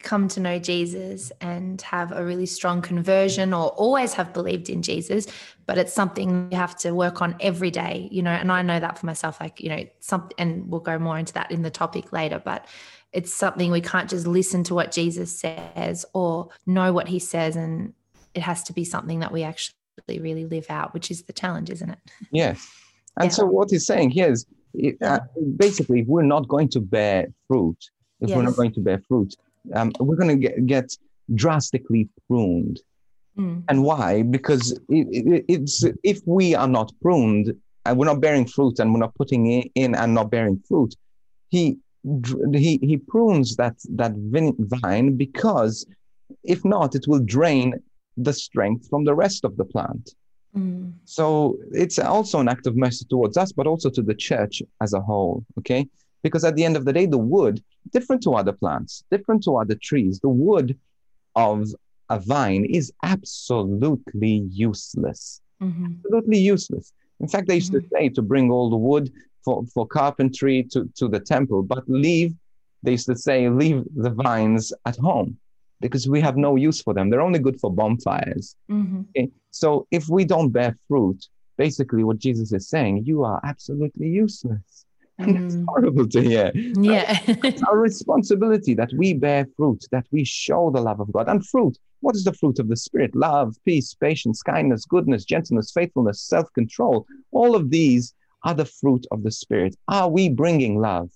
come 0.00 0.28
to 0.28 0.40
know 0.40 0.58
jesus 0.58 1.30
and 1.40 1.80
have 1.82 2.10
a 2.12 2.24
really 2.24 2.46
strong 2.46 2.82
conversion 2.82 3.52
or 3.52 3.68
always 3.70 4.12
have 4.14 4.32
believed 4.32 4.68
in 4.68 4.82
jesus 4.82 5.26
but 5.66 5.78
it's 5.78 5.92
something 5.92 6.48
you 6.50 6.56
have 6.56 6.76
to 6.76 6.92
work 6.92 7.22
on 7.22 7.36
every 7.40 7.70
day 7.70 8.08
you 8.10 8.22
know 8.22 8.30
and 8.30 8.50
i 8.50 8.60
know 8.62 8.80
that 8.80 8.98
for 8.98 9.06
myself 9.06 9.40
like 9.40 9.60
you 9.60 9.68
know 9.68 9.84
something 10.00 10.34
and 10.38 10.68
we'll 10.68 10.80
go 10.80 10.98
more 10.98 11.18
into 11.18 11.32
that 11.32 11.50
in 11.50 11.62
the 11.62 11.70
topic 11.70 12.12
later 12.12 12.42
but 12.44 12.66
it's 13.12 13.32
something 13.32 13.70
we 13.70 13.80
can't 13.80 14.10
just 14.10 14.26
listen 14.26 14.64
to 14.64 14.74
what 14.74 14.90
jesus 14.90 15.36
says 15.38 16.04
or 16.12 16.48
know 16.66 16.92
what 16.92 17.08
he 17.08 17.18
says 17.18 17.54
and 17.56 17.92
it 18.34 18.42
has 18.42 18.62
to 18.64 18.72
be 18.72 18.84
something 18.84 19.20
that 19.20 19.32
we 19.32 19.42
actually 19.42 19.77
really 20.08 20.44
live 20.46 20.66
out 20.70 20.92
which 20.94 21.10
is 21.10 21.22
the 21.24 21.32
challenge 21.32 21.70
isn't 21.70 21.90
it 21.90 21.98
Yes. 22.32 22.68
And 23.18 23.26
Yeah. 23.26 23.30
so 23.30 23.46
what 23.46 23.70
he's 23.70 23.86
saying 23.86 24.10
here 24.10 24.30
is 24.30 24.46
uh, 25.02 25.20
basically, 25.56 26.00
if 26.00 26.06
we're 26.06 26.22
not 26.22 26.46
going 26.46 26.68
to 26.68 26.80
bear 26.80 27.26
fruit, 27.48 27.76
if 28.20 28.30
we're 28.30 28.42
not 28.42 28.54
going 28.56 28.72
to 28.74 28.80
bear 28.80 29.00
fruit, 29.08 29.34
um, 29.74 29.90
we're 29.98 30.14
going 30.16 30.28
to 30.28 30.36
get, 30.36 30.66
get 30.66 30.96
drastically 31.34 32.08
pruned. 32.26 32.80
Mm, 33.36 33.64
And 33.68 33.82
why? 33.82 34.22
Because 34.22 34.72
it, 34.88 35.06
it, 35.10 35.44
it's 35.48 35.84
if 36.04 36.20
we 36.26 36.54
are 36.54 36.68
not 36.68 36.92
pruned 37.02 37.54
and 37.84 37.98
we're 37.98 38.06
not 38.06 38.20
bearing 38.20 38.46
fruit 38.46 38.78
and 38.78 38.92
we're 38.92 39.00
not 39.00 39.14
putting 39.14 39.46
in, 39.46 39.62
in 39.74 39.94
and 39.94 40.14
not 40.14 40.30
bearing 40.30 40.62
fruit, 40.68 40.94
he 41.48 41.78
he 42.52 42.78
he 42.82 42.96
prunes 42.96 43.56
that 43.56 43.76
that 44.00 44.12
vine 44.82 45.16
because 45.16 45.86
if 46.44 46.64
not, 46.64 46.94
it 46.94 47.04
will 47.08 47.20
drain 47.20 47.74
the 48.22 48.32
strength 48.32 48.88
from 48.90 49.04
the 49.04 49.14
rest 49.14 49.44
of 49.44 49.56
the 49.56 49.64
plant. 49.64 50.14
mm, 50.56 50.92
So 51.04 51.58
it's 51.72 51.98
also 51.98 52.40
an 52.40 52.48
act 52.48 52.66
of 52.66 52.76
mercy 52.76 53.04
towards 53.12 53.36
us, 53.36 53.50
but 53.52 53.66
also 53.66 53.88
to 53.90 54.02
the 54.02 54.14
church 54.14 54.62
as 54.84 54.92
a 54.92 55.00
whole. 55.00 55.44
Okay. 55.58 55.88
Because 56.22 56.44
at 56.44 56.54
the 56.56 56.64
end 56.64 56.76
of 56.76 56.84
the 56.84 56.92
day, 56.92 57.06
the 57.06 57.24
wood, 57.34 57.62
different 57.92 58.22
to 58.24 58.30
other 58.40 58.52
plants, 58.52 59.04
different 59.10 59.42
to 59.44 59.56
other 59.56 59.76
trees, 59.88 60.18
the 60.20 60.28
wood 60.28 60.76
of 61.36 61.58
a 62.10 62.18
vine 62.18 62.64
is 62.64 62.92
absolutely 63.02 64.34
useless. 64.50 65.40
mhm, 65.62 65.96
Absolutely 65.98 66.38
useless. 66.38 66.92
In 67.20 67.28
fact, 67.28 67.46
they 67.48 67.56
used 67.56 67.72
to 67.72 67.82
say 67.92 68.08
to 68.10 68.22
bring 68.22 68.50
all 68.50 68.68
the 68.70 68.76
wood 68.90 69.12
for, 69.44 69.64
for 69.74 69.86
carpentry 69.86 70.64
to, 70.72 70.88
to 70.96 71.08
the 71.08 71.20
temple, 71.20 71.62
but 71.62 71.84
leave, 71.88 72.34
they 72.82 72.92
used 72.92 73.06
to 73.06 73.16
say, 73.16 73.48
leave 73.48 73.84
the 74.04 74.10
vines 74.10 74.72
at 74.86 74.96
home 74.96 75.36
because 75.80 76.08
we 76.08 76.20
have 76.20 76.36
no 76.36 76.56
use 76.56 76.80
for 76.82 76.94
them. 76.94 77.10
They're 77.10 77.20
only 77.20 77.38
good 77.38 77.58
for 77.60 77.72
bonfires. 77.72 78.56
mhm. 78.70 79.06
Okay. 79.16 79.30
So 79.50 79.86
if 79.90 80.08
we 80.08 80.24
don't 80.24 80.50
bear 80.50 80.76
fruit, 80.88 81.26
basically 81.56 82.04
what 82.04 82.18
Jesus 82.18 82.52
is 82.52 82.68
saying, 82.68 83.04
you 83.06 83.24
are 83.24 83.40
absolutely 83.44 84.08
useless. 84.08 84.84
And 85.20 85.34
that's 85.34 85.56
Mm. 85.56 85.64
horrible 85.66 86.06
to 86.14 86.20
hear. 86.22 86.52
Yeah. 86.80 87.18
It's 87.42 87.62
our 87.68 87.76
responsibility 87.76 88.74
that 88.74 88.92
we 89.00 89.14
bear 89.14 89.46
fruit, 89.56 89.84
that 89.90 90.06
we 90.12 90.22
show 90.24 90.70
the 90.70 90.80
love 90.80 91.00
of 91.00 91.10
God. 91.10 91.26
And 91.28 91.44
fruit, 91.44 91.76
what 92.04 92.14
is 92.14 92.22
the 92.22 92.32
fruit 92.32 92.60
of 92.60 92.68
the 92.68 92.76
Spirit? 92.76 93.16
Love, 93.16 93.56
peace, 93.64 93.94
patience, 93.94 94.42
kindness, 94.42 94.84
goodness, 94.86 95.24
gentleness, 95.24 95.72
faithfulness, 95.72 96.20
self 96.20 96.46
control. 96.52 97.04
All 97.32 97.56
of 97.56 97.70
these 97.70 98.14
are 98.44 98.54
the 98.54 98.64
fruit 98.80 99.04
of 99.10 99.24
the 99.24 99.32
Spirit. 99.32 99.74
Are 99.88 100.08
we 100.08 100.28
bringing 100.28 100.78
love, 100.80 101.10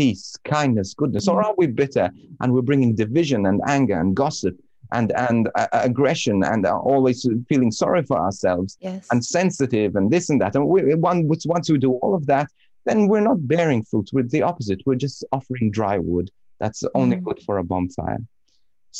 peace, 0.00 0.24
kindness, 0.56 0.88
goodness? 1.00 1.26
Or 1.32 1.38
are 1.46 1.54
we 1.60 1.66
bitter 1.82 2.06
and 2.40 2.48
we're 2.52 2.68
bringing 2.70 2.90
division 3.04 3.40
and 3.50 3.58
anger 3.76 3.98
and 4.02 4.10
gossip 4.22 4.54
and 4.96 5.08
and 5.28 5.40
uh, 5.60 5.66
aggression 5.88 6.36
and 6.52 6.60
are 6.72 6.82
always 6.92 7.18
feeling 7.48 7.72
sorry 7.82 8.02
for 8.10 8.18
ourselves 8.26 8.70
Yes. 8.88 9.02
and 9.10 9.18
sensitive 9.38 9.90
and 9.98 10.06
this 10.14 10.24
and 10.30 10.38
that? 10.42 10.52
And 10.56 10.64
we, 10.72 10.80
one, 11.10 11.18
once 11.54 11.66
we 11.72 11.78
do 11.86 11.92
all 12.02 12.14
of 12.20 12.24
that, 12.32 12.48
then 12.88 12.98
we're 13.10 13.26
not 13.30 13.38
bearing 13.54 13.82
fruit. 13.90 14.08
We're 14.14 14.30
the 14.36 14.42
opposite. 14.50 14.80
We're 14.86 15.02
just 15.08 15.18
offering 15.36 15.66
dry 15.78 15.96
wood 16.10 16.26
that's 16.60 16.82
only 17.00 17.16
Mhm. 17.16 17.24
good 17.26 17.40
for 17.46 17.54
a 17.62 17.64
bonfire. 17.72 18.22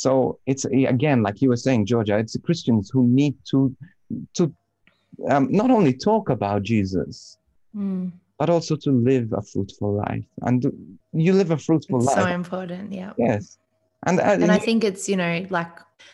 So 0.03 0.11
it's 0.51 0.63
again, 0.95 1.19
like 1.27 1.37
you 1.43 1.49
were 1.53 1.61
saying, 1.67 1.81
Georgia, 1.91 2.15
it's 2.23 2.35
Christians 2.47 2.85
who 2.93 3.01
need 3.19 3.35
to 3.51 3.59
to 4.37 4.43
um, 5.31 5.43
not 5.61 5.69
only 5.77 5.93
talk 6.09 6.25
about 6.37 6.59
Jesus, 6.73 7.15
Mm. 7.75 8.11
But 8.37 8.49
also 8.49 8.75
to 8.75 8.91
live 8.91 9.33
a 9.33 9.41
fruitful 9.41 9.93
life. 9.95 10.25
And 10.41 10.65
you 11.13 11.33
live 11.33 11.51
a 11.51 11.57
fruitful 11.57 11.97
It's 11.99 12.07
life. 12.07 12.15
so 12.15 12.27
important. 12.27 12.91
Yeah. 12.91 13.13
yes. 13.17 13.57
And, 14.05 14.19
uh, 14.19 14.37
And 14.39 14.51
I 14.51 14.59
think 14.59 14.83
it's, 14.83 15.09
you 15.09 15.15
know, 15.15 15.45
like 15.49 15.71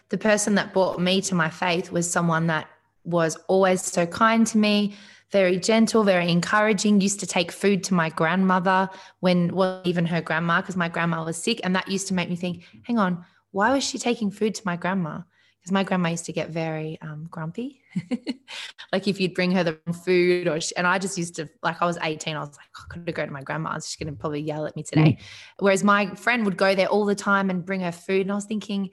the 0.09 0.17
person 0.17 0.55
that 0.55 0.73
brought 0.73 1.01
me 1.01 1.21
to 1.21 1.35
my 1.35 1.49
faith 1.49 1.91
was 1.91 2.09
someone 2.09 2.47
that 2.47 2.67
was 3.03 3.35
always 3.47 3.81
so 3.81 4.05
kind 4.05 4.47
to 4.47 4.57
me, 4.57 4.95
very 5.31 5.59
gentle, 5.59 6.03
very 6.03 6.29
encouraging, 6.29 7.01
used 7.01 7.19
to 7.19 7.27
take 7.27 7.51
food 7.51 7.83
to 7.85 7.93
my 7.93 8.09
grandmother 8.09 8.89
when, 9.19 9.53
well, 9.53 9.81
even 9.83 10.05
her 10.05 10.21
grandma, 10.21 10.61
because 10.61 10.77
my 10.77 10.87
grandma 10.87 11.25
was 11.25 11.35
sick. 11.35 11.59
And 11.63 11.75
that 11.75 11.89
used 11.89 12.07
to 12.07 12.13
make 12.13 12.29
me 12.29 12.37
think, 12.37 12.63
hang 12.83 12.97
on, 12.97 13.25
why 13.51 13.73
was 13.73 13.83
she 13.83 13.97
taking 13.97 14.31
food 14.31 14.55
to 14.55 14.61
my 14.65 14.77
grandma? 14.77 15.21
Because 15.63 15.71
my 15.71 15.83
grandma 15.83 16.09
used 16.09 16.25
to 16.25 16.33
get 16.33 16.49
very 16.49 16.99
um, 17.01 17.25
grumpy. 17.31 17.79
like 18.91 19.07
if 19.07 19.21
you'd 19.21 19.33
bring 19.33 19.51
her 19.51 19.63
the 19.63 19.79
wrong 19.87 19.93
food, 19.93 20.45
or 20.49 20.59
she, 20.59 20.75
and 20.75 20.85
I 20.85 20.99
just 20.99 21.17
used 21.17 21.35
to, 21.35 21.47
like, 21.61 21.81
I 21.81 21.85
was 21.85 21.97
18, 22.01 22.35
I 22.35 22.39
was 22.41 22.49
like, 22.49 22.67
I 22.77 22.93
could 22.93 23.15
go 23.15 23.25
to 23.25 23.31
my 23.31 23.41
grandma's. 23.41 23.87
She's 23.87 23.95
going 23.95 24.13
to 24.13 24.19
probably 24.19 24.41
yell 24.41 24.65
at 24.65 24.75
me 24.75 24.83
today. 24.83 25.19
Whereas 25.59 25.81
my 25.81 26.13
friend 26.15 26.43
would 26.43 26.57
go 26.57 26.75
there 26.75 26.87
all 26.87 27.05
the 27.05 27.15
time 27.15 27.49
and 27.49 27.65
bring 27.65 27.79
her 27.79 27.93
food. 27.93 28.23
And 28.23 28.31
I 28.33 28.35
was 28.35 28.43
thinking, 28.43 28.89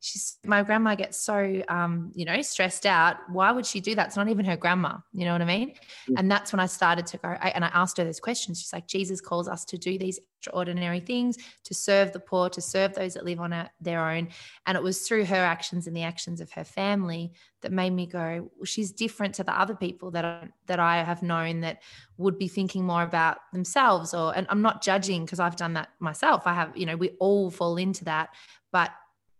she's 0.00 0.38
my 0.44 0.62
grandma 0.62 0.94
gets 0.94 1.18
so 1.18 1.62
um, 1.68 2.10
you 2.14 2.24
know, 2.24 2.40
stressed 2.42 2.86
out. 2.86 3.16
Why 3.30 3.52
would 3.52 3.66
she 3.66 3.80
do 3.80 3.94
that? 3.94 4.08
It's 4.08 4.16
not 4.16 4.28
even 4.28 4.44
her 4.46 4.56
grandma. 4.56 4.96
You 5.12 5.26
know 5.26 5.32
what 5.32 5.42
I 5.42 5.44
mean? 5.44 5.74
And 6.16 6.30
that's 6.30 6.52
when 6.52 6.60
I 6.60 6.66
started 6.66 7.06
to 7.08 7.18
go, 7.18 7.28
I, 7.28 7.50
and 7.50 7.64
I 7.64 7.70
asked 7.74 7.98
her 7.98 8.04
those 8.04 8.20
questions. 8.20 8.60
She's 8.60 8.72
like, 8.72 8.86
Jesus 8.86 9.20
calls 9.20 9.46
us 9.46 9.64
to 9.66 9.78
do 9.78 9.98
these 9.98 10.18
extraordinary 10.38 11.00
things, 11.00 11.36
to 11.64 11.74
serve 11.74 12.12
the 12.12 12.20
poor, 12.20 12.48
to 12.48 12.62
serve 12.62 12.94
those 12.94 13.12
that 13.12 13.26
live 13.26 13.40
on 13.40 13.52
a, 13.52 13.70
their 13.80 14.08
own. 14.08 14.28
And 14.66 14.76
it 14.76 14.82
was 14.82 15.06
through 15.06 15.26
her 15.26 15.36
actions 15.36 15.86
and 15.86 15.94
the 15.94 16.02
actions 16.02 16.40
of 16.40 16.50
her 16.52 16.64
family 16.64 17.32
that 17.60 17.72
made 17.72 17.90
me 17.90 18.06
go, 18.06 18.50
well, 18.56 18.64
she's 18.64 18.90
different 18.90 19.34
to 19.34 19.44
the 19.44 19.58
other 19.58 19.74
people 19.74 20.10
that 20.12 20.24
I, 20.24 20.48
that 20.64 20.80
I 20.80 21.02
have 21.02 21.22
known 21.22 21.60
that 21.60 21.82
would 22.16 22.38
be 22.38 22.48
thinking 22.48 22.84
more 22.84 23.02
about 23.02 23.38
themselves. 23.52 24.14
Or, 24.14 24.34
and 24.34 24.46
I'm 24.48 24.62
not 24.62 24.82
judging 24.82 25.26
because 25.26 25.40
I've 25.40 25.56
done 25.56 25.74
that 25.74 25.90
myself. 26.00 26.46
I 26.46 26.54
have, 26.54 26.74
you 26.74 26.86
know, 26.86 26.96
we 26.96 27.10
all 27.20 27.50
fall 27.50 27.76
into 27.76 28.04
that. 28.06 28.30
But 28.72 28.90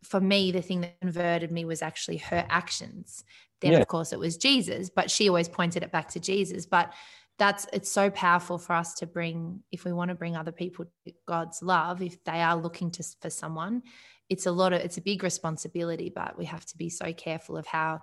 for 0.02 0.20
me, 0.20 0.52
the 0.52 0.62
thing 0.62 0.80
that 0.82 1.00
converted 1.00 1.50
me 1.50 1.64
was 1.64 1.82
actually 1.82 2.18
her 2.18 2.46
actions. 2.48 3.24
Then, 3.60 3.72
Yeah. 3.72 3.78
of 3.80 3.88
course, 3.88 4.12
it 4.12 4.18
was 4.18 4.36
Jesus, 4.36 4.90
but 4.90 5.10
she 5.10 5.28
always 5.28 5.48
pointed 5.48 5.82
it 5.82 5.92
back 5.92 6.08
to 6.10 6.20
Jesus. 6.20 6.66
But 6.66 6.94
that's 7.38 7.66
it's 7.72 7.90
so 7.90 8.10
powerful 8.10 8.58
for 8.58 8.74
us 8.74 8.94
to 8.94 9.06
bring 9.06 9.62
if 9.72 9.84
we 9.84 9.92
want 9.92 10.10
to 10.10 10.14
bring 10.14 10.36
other 10.36 10.52
people 10.52 10.84
to 11.06 11.12
God's 11.26 11.62
love, 11.62 12.02
if 12.02 12.22
they 12.24 12.42
are 12.42 12.56
looking 12.56 12.90
to 12.92 13.04
for 13.20 13.30
someone, 13.30 13.82
it's 14.28 14.46
a 14.46 14.52
lot 14.52 14.72
of 14.72 14.80
it's 14.80 14.98
a 14.98 15.02
big 15.02 15.22
responsibility, 15.22 16.10
but 16.14 16.36
we 16.38 16.44
have 16.44 16.64
to 16.66 16.76
be 16.76 16.88
so 16.90 17.12
careful 17.12 17.56
of 17.56 17.66
how 17.66 18.00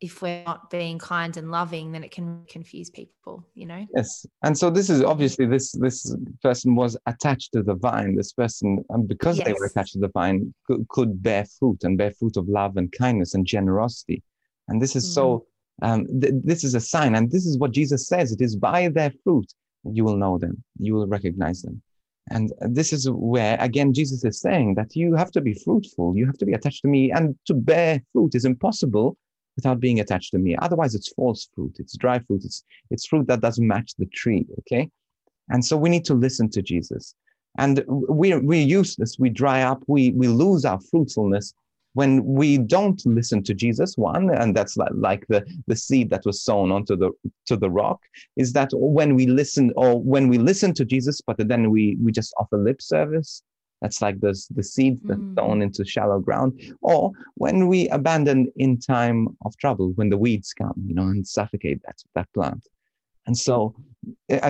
if 0.00 0.22
we're 0.22 0.42
not 0.44 0.70
being 0.70 0.98
kind 0.98 1.36
and 1.36 1.50
loving, 1.50 1.92
then 1.92 2.02
it 2.02 2.10
can 2.10 2.44
confuse 2.48 2.88
people, 2.88 3.46
you 3.54 3.66
know? 3.66 3.86
Yes, 3.94 4.24
and 4.42 4.56
so 4.56 4.70
this 4.70 4.88
is 4.88 5.02
obviously 5.02 5.46
this 5.46 5.72
this 5.72 6.14
person 6.42 6.74
was 6.74 6.96
attached 7.06 7.52
to 7.52 7.62
the 7.62 7.74
vine. 7.74 8.16
This 8.16 8.32
person, 8.32 8.82
and 8.88 9.06
because 9.06 9.38
they 9.38 9.52
were 9.52 9.66
attached 9.66 9.92
to 9.92 9.98
the 9.98 10.08
vine, 10.08 10.54
could, 10.66 10.88
could 10.88 11.22
bear 11.22 11.44
fruit 11.58 11.84
and 11.84 11.98
bear 11.98 12.12
fruit 12.12 12.36
of 12.36 12.48
love 12.48 12.76
and 12.76 12.90
kindness 12.92 13.34
and 13.34 13.46
generosity. 13.46 14.22
And 14.68 14.80
this 14.80 14.96
is 14.96 15.12
so. 15.12 15.46
Um, 15.82 16.06
th- 16.20 16.34
this 16.44 16.62
is 16.62 16.74
a 16.74 16.80
sign, 16.80 17.14
and 17.14 17.30
this 17.30 17.46
is 17.46 17.56
what 17.56 17.70
Jesus 17.70 18.06
says: 18.06 18.32
it 18.32 18.42
is 18.42 18.54
by 18.54 18.88
their 18.88 19.12
fruit 19.24 19.50
you 19.84 20.04
will 20.04 20.16
know 20.16 20.36
them, 20.36 20.62
you 20.78 20.94
will 20.94 21.06
recognize 21.06 21.62
them. 21.62 21.80
And 22.30 22.52
this 22.60 22.92
is 22.92 23.10
where 23.10 23.56
again 23.60 23.94
Jesus 23.94 24.22
is 24.24 24.40
saying 24.40 24.74
that 24.74 24.94
you 24.94 25.14
have 25.14 25.30
to 25.32 25.40
be 25.40 25.54
fruitful, 25.54 26.16
you 26.16 26.26
have 26.26 26.36
to 26.38 26.44
be 26.44 26.52
attached 26.52 26.82
to 26.82 26.88
me, 26.88 27.10
and 27.10 27.34
to 27.46 27.54
bear 27.54 28.02
fruit 28.12 28.34
is 28.34 28.44
impossible 28.44 29.16
without 29.60 29.80
being 29.80 30.00
attached 30.00 30.30
to 30.32 30.38
me. 30.38 30.56
Otherwise, 30.56 30.94
it's 30.94 31.12
false 31.12 31.48
fruit, 31.54 31.74
it's 31.78 31.96
dry 31.96 32.18
fruit, 32.18 32.42
it's 32.44 32.64
it's 32.90 33.06
fruit 33.06 33.26
that 33.28 33.42
doesn't 33.46 33.66
match 33.66 33.90
the 33.98 34.06
tree 34.06 34.46
okay? 34.60 34.88
And 35.50 35.64
so 35.64 35.76
we 35.76 35.90
need 35.90 36.06
to 36.06 36.14
listen 36.14 36.48
to 36.50 36.62
jesus. 36.62 37.14
And 37.58 37.74
we're 37.86 38.42
we're 38.50 38.66
useless 38.80 39.16
we 39.18 39.28
dry 39.42 39.58
up 39.62 39.80
we 39.86 40.02
we 40.20 40.28
lose 40.28 40.64
our 40.64 40.80
fruitfulness 40.90 41.52
when 41.98 42.24
we 42.24 42.48
don't 42.76 43.00
listen 43.04 43.42
to 43.48 43.52
jesus. 43.62 43.90
One 43.96 44.30
and 44.30 44.56
that's 44.56 44.76
like, 45.08 45.26
the 45.28 45.40
the 45.66 45.76
seed 45.76 46.08
that 46.10 46.24
was 46.24 46.42
sown 46.48 46.72
onto 46.76 46.96
the 46.96 47.10
to 47.48 47.56
the 47.56 47.70
rock 47.82 48.00
is 48.36 48.52
that 48.58 48.70
when 48.72 49.10
we 49.18 49.26
listen 49.26 49.72
or 49.76 50.00
when 50.12 50.28
we 50.28 50.38
listen 50.38 50.72
to 50.74 50.84
jesus 50.84 51.20
but 51.20 51.36
then 51.50 51.70
we 51.74 51.82
we 52.04 52.10
just 52.12 52.32
offer 52.40 52.56
lip 52.56 52.80
service 52.80 53.42
that's 53.80 54.02
like 54.02 54.20
the, 54.20 54.32
the 54.54 54.62
seeds 54.62 55.00
that's 55.04 55.20
Mm. 55.20 55.34
sown 55.38 55.62
into 55.62 55.84
shallow 55.84 56.18
ground 56.20 56.60
or 56.82 57.12
when 57.36 57.66
we 57.68 57.88
abandon 57.88 58.50
in 58.56 58.78
time 58.78 59.28
of 59.46 59.56
trouble 59.56 59.92
when 59.96 60.10
the 60.10 60.18
weeds 60.18 60.52
come 60.52 60.74
you 60.86 60.94
know 60.94 61.04
and 61.14 61.26
suffocate 61.26 61.80
that 61.86 61.98
that 62.14 62.28
plant 62.34 62.62
and 63.26 63.36
so 63.36 63.74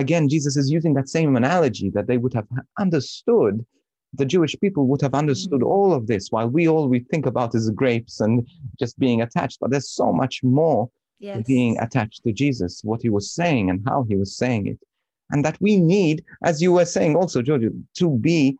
again 0.01 0.27
jesus 0.29 0.55
is 0.57 0.69
using 0.71 0.93
that 0.95 1.09
same 1.09 1.35
analogy 1.35 1.89
that 1.95 2.07
they 2.07 2.17
would 2.17 2.33
have 2.33 2.47
understood 2.79 3.65
the 4.13 4.25
jewish 4.25 4.55
people 4.59 4.87
would 4.87 5.01
have 5.01 5.13
understood 5.13 5.61
Mm. 5.61 5.71
all 5.75 5.93
of 5.93 6.07
this 6.07 6.27
while 6.31 6.49
we 6.49 6.67
all 6.67 6.87
we 6.89 6.99
think 7.11 7.25
about 7.25 7.55
is 7.55 7.69
grapes 7.71 8.19
and 8.19 8.45
just 8.81 8.97
being 8.99 9.21
attached 9.21 9.57
but 9.61 9.69
there's 9.71 9.91
so 10.01 10.11
much 10.11 10.35
more 10.43 10.89
Yes. 11.19 11.45
being 11.45 11.77
attached 11.79 12.23
to 12.23 12.31
jesus 12.33 12.81
what 12.83 13.01
he 13.05 13.09
was 13.17 13.31
saying 13.39 13.69
and 13.69 13.79
how 13.89 13.99
he 14.09 14.15
was 14.23 14.31
saying 14.35 14.63
it 14.67 14.79
and 15.31 15.45
that 15.45 15.57
we 15.61 15.73
need 15.77 16.17
as 16.43 16.61
you 16.63 16.71
were 16.73 16.89
saying 16.97 17.15
also 17.15 17.41
george 17.41 17.65
to 17.99 18.07
be 18.29 18.57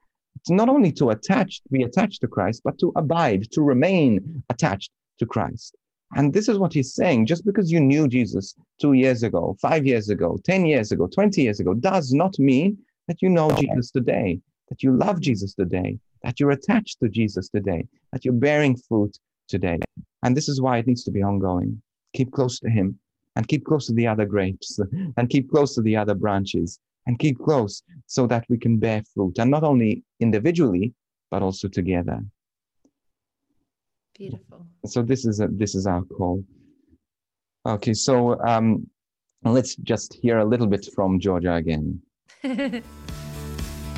not 0.50 0.70
only 0.70 0.92
to 0.92 1.10
attach 1.12 1.62
be 1.72 1.84
attached 1.84 2.22
to 2.22 2.28
christ 2.28 2.62
but 2.64 2.78
to 2.80 2.92
abide 2.96 3.50
to 3.52 3.62
remain 3.62 4.44
attached 4.50 4.92
to 5.20 5.26
christ. 5.26 5.76
And 6.14 6.34
this 6.34 6.50
is 6.50 6.60
what 6.60 6.74
he's 6.74 6.94
saying. 6.94 7.26
Just 7.26 7.46
because 7.46 7.72
you 7.72 7.80
knew 7.80 8.08
jesus 8.08 8.56
two 8.80 8.94
years 8.94 9.24
ago 9.24 9.56
five 9.62 9.86
years 9.86 10.10
ago 10.10 10.40
10 10.44 10.66
years 10.66 10.92
ago 10.92 11.08
20 11.08 11.42
years 11.42 11.60
ago 11.60 11.74
does 11.74 12.12
not 12.14 12.38
mean 12.40 12.78
that 13.08 13.22
you 13.22 13.30
know 13.30 13.52
jesus 13.52 13.92
today 13.92 14.40
that 14.70 14.82
you 14.84 14.98
love 14.98 15.22
jesus 15.22 15.54
today 15.54 15.98
that 16.24 16.40
you're 16.40 16.52
attached 16.52 17.00
to 17.00 17.08
jesus 17.10 17.50
today 17.50 17.86
that 18.12 18.26
you're 18.26 18.34
bearing 18.34 18.76
fruit 18.76 19.18
today. 19.52 19.80
And 20.24 20.36
this 20.36 20.50
is 20.50 20.60
why 20.60 20.78
it 20.78 20.88
needs 20.88 21.04
to 21.04 21.12
be 21.12 21.22
ongoing. 21.22 21.80
Keep 22.16 22.32
close 22.32 22.60
to 22.60 22.70
him 22.70 22.98
and 23.36 23.48
keep 23.48 23.66
close 23.66 23.86
to 23.88 23.94
the 23.94 24.08
other 24.08 24.26
grapes 24.26 24.80
and 25.18 25.30
keep 25.30 25.52
close 25.52 25.76
to 25.76 25.82
the 25.82 25.96
other 25.96 26.16
branches 26.16 26.80
and 27.06 27.20
keep 27.20 27.38
close 27.40 27.84
so 28.06 28.28
that 28.28 28.46
we 28.50 28.58
can 28.58 28.78
bear 28.78 29.04
fruit 29.14 29.38
and 29.40 29.50
not 29.50 29.64
only 29.64 30.04
individually 30.20 30.94
but 31.30 31.42
also 31.42 31.68
together 31.68 32.20
Beautiful. 34.16 34.68
so 34.86 35.02
this 35.02 35.26
is 35.26 35.40
a, 35.40 35.48
this 35.48 35.76
is 35.76 35.88
our 35.88 36.04
call 36.04 36.44
okay 37.66 37.94
so 37.94 38.40
um 38.46 38.88
let's 39.44 39.76
just 39.78 40.14
hear 40.22 40.40
a 40.40 40.46
little 40.46 40.68
bit 40.68 40.88
from 40.94 41.20
georgia 41.20 41.54
again 41.56 42.02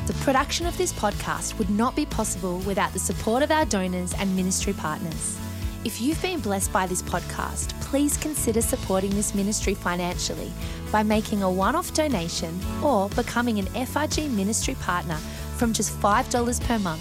The 0.06 0.12
production 0.20 0.66
of 0.66 0.76
this 0.76 0.92
podcast 0.92 1.56
would 1.58 1.70
not 1.70 1.96
be 1.96 2.04
possible 2.04 2.58
without 2.66 2.92
the 2.92 2.98
support 2.98 3.42
of 3.42 3.50
our 3.50 3.64
donors 3.64 4.12
and 4.18 4.36
ministry 4.36 4.74
partners. 4.74 5.38
If 5.86 5.98
you've 5.98 6.20
been 6.20 6.40
blessed 6.40 6.70
by 6.74 6.86
this 6.86 7.00
podcast, 7.00 7.72
please 7.94 8.16
consider 8.16 8.60
supporting 8.60 9.10
this 9.10 9.36
ministry 9.36 9.72
financially 9.72 10.50
by 10.90 11.00
making 11.00 11.44
a 11.44 11.48
one 11.48 11.76
off 11.76 11.94
donation 11.94 12.58
or 12.82 13.08
becoming 13.10 13.60
an 13.60 13.66
FRG 13.66 14.28
ministry 14.32 14.74
partner 14.80 15.14
from 15.58 15.72
just 15.72 15.96
$5 16.00 16.60
per 16.64 16.76
month. 16.80 17.00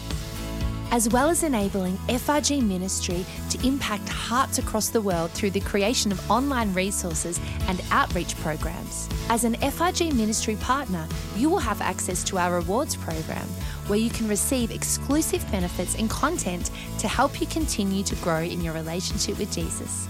As 0.91 1.10
well 1.10 1.29
as 1.29 1.41
enabling 1.41 1.97
FRG 2.10 2.62
ministry 2.62 3.25
to 3.49 3.67
impact 3.67 4.08
hearts 4.08 4.60
across 4.60 4.89
the 4.89 5.01
world 5.01 5.32
through 5.32 5.49
the 5.49 5.62
creation 5.62 6.12
of 6.12 6.29
online 6.29 6.71
resources 6.75 7.39
and 7.67 7.82
outreach 7.89 8.38
programs. 8.41 9.10
As 9.29 9.45
an 9.45 9.56
FRG 9.56 10.13
ministry 10.13 10.58
partner, 10.58 11.08
you 11.36 11.49
will 11.49 11.58
have 11.58 11.82
access 11.82 12.23
to 12.25 12.38
our 12.38 12.53
rewards 12.53 12.95
program 12.95 13.47
where 13.88 13.97
you 13.97 14.12
can 14.12 14.27
receive 14.27 14.69
exclusive 14.69 15.43
benefits 15.51 15.95
and 15.95 16.08
content 16.12 16.69
to 16.99 17.08
help 17.08 17.41
you 17.41 17.47
continue 17.47 18.03
to 18.03 18.15
grow 18.17 18.41
in 18.41 18.62
your 18.62 18.75
relationship 18.75 19.39
with 19.39 19.51
Jesus. 19.51 20.08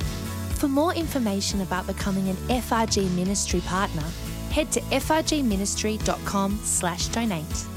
For 0.64 0.70
more 0.70 0.94
information 0.94 1.60
about 1.60 1.88
becoming 1.88 2.30
an 2.30 2.38
FRG 2.48 3.14
ministry 3.18 3.60
partner, 3.60 4.06
head 4.50 4.72
to 4.72 4.80
frgministry.com/donate. 4.80 7.68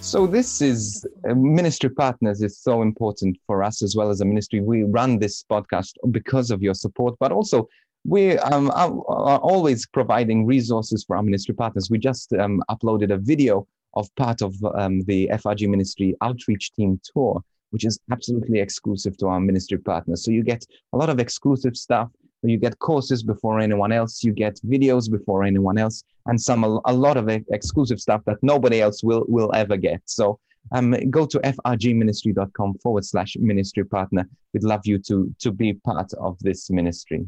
So 0.00 0.26
this 0.26 0.60
is 0.60 1.06
uh, 1.28 1.34
ministry 1.36 1.90
partners 1.90 2.42
is 2.42 2.58
so 2.58 2.82
important 2.82 3.38
for 3.46 3.62
us 3.62 3.80
as 3.80 3.94
well 3.94 4.10
as 4.10 4.20
a 4.20 4.24
ministry. 4.24 4.58
We 4.58 4.82
run 4.82 5.20
this 5.20 5.44
podcast 5.44 5.92
because 6.10 6.50
of 6.50 6.64
your 6.64 6.74
support, 6.74 7.14
but 7.20 7.30
also 7.30 7.68
we 8.04 8.36
um, 8.38 8.72
are, 8.72 8.90
are 9.08 9.38
always 9.38 9.86
providing 9.86 10.46
resources 10.46 11.04
for 11.04 11.14
our 11.14 11.22
ministry 11.22 11.54
partners. 11.54 11.90
We 11.90 11.98
just 11.98 12.32
um, 12.32 12.60
uploaded 12.68 13.12
a 13.12 13.18
video 13.18 13.68
of 13.94 14.12
part 14.16 14.42
of 14.42 14.56
um, 14.74 15.02
the 15.02 15.30
FRG 15.32 15.68
Ministry 15.68 16.16
Outreach 16.22 16.72
Team 16.72 17.00
Tour, 17.04 17.40
which 17.70 17.84
is 17.84 17.98
absolutely 18.10 18.60
exclusive 18.60 19.16
to 19.18 19.26
our 19.26 19.40
ministry 19.40 19.78
partners. 19.78 20.24
So 20.24 20.30
you 20.30 20.42
get 20.42 20.64
a 20.92 20.96
lot 20.96 21.10
of 21.10 21.18
exclusive 21.18 21.76
stuff. 21.76 22.10
You 22.42 22.56
get 22.56 22.78
courses 22.78 23.22
before 23.22 23.60
anyone 23.60 23.92
else. 23.92 24.24
You 24.24 24.32
get 24.32 24.58
videos 24.66 25.10
before 25.10 25.44
anyone 25.44 25.76
else, 25.76 26.04
and 26.26 26.40
some 26.40 26.64
a 26.64 26.92
lot 26.92 27.16
of 27.18 27.28
exclusive 27.28 28.00
stuff 28.00 28.22
that 28.24 28.38
nobody 28.42 28.80
else 28.80 29.02
will 29.02 29.24
will 29.28 29.50
ever 29.54 29.76
get. 29.76 30.00
So 30.06 30.38
um, 30.72 30.92
go 31.10 31.26
to 31.26 31.38
frgministry.com 31.38 32.78
forward 32.82 33.04
slash 33.04 33.36
ministry 33.38 33.84
partner. 33.84 34.26
We'd 34.54 34.64
love 34.64 34.86
you 34.86 34.98
to 35.00 35.34
to 35.40 35.52
be 35.52 35.74
part 35.74 36.12
of 36.14 36.38
this 36.40 36.70
ministry. 36.70 37.26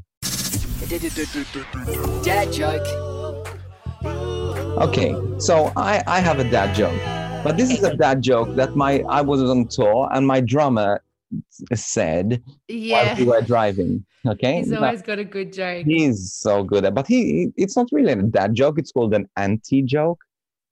Dad 2.23 2.53
joke. 2.53 2.87
Okay, 4.83 5.15
so 5.39 5.71
I, 5.77 6.03
I 6.07 6.21
have 6.21 6.39
a 6.39 6.45
dad 6.45 6.75
joke, 6.75 6.99
but 7.43 7.57
this 7.57 7.71
is 7.71 7.83
a 7.83 7.97
dad 7.97 8.23
joke 8.23 8.55
that 8.57 8.77
my 8.77 9.03
I 9.09 9.21
was 9.21 9.43
on 9.43 9.69
tour 9.69 10.09
and 10.13 10.27
my 10.27 10.41
drummer 10.41 11.03
said 11.75 12.43
yeah. 12.69 13.09
while 13.09 13.17
we 13.17 13.25
were 13.25 13.41
driving. 13.43 14.05
Okay, 14.27 14.59
he's 14.59 14.73
always 14.73 15.01
now, 15.01 15.07
got 15.07 15.19
a 15.19 15.25
good 15.25 15.53
joke. 15.53 15.85
He's 15.85 16.33
so 16.33 16.63
good 16.63 16.85
at, 16.85 16.95
but 16.95 17.07
he 17.07 17.53
it's 17.57 17.77
not 17.77 17.89
really 17.93 18.13
a 18.13 18.23
dad 18.23 18.55
joke. 18.55 18.79
It's 18.79 18.93
called 18.93 19.15
an 19.15 19.29
anti 19.37 19.83
joke, 19.83 20.23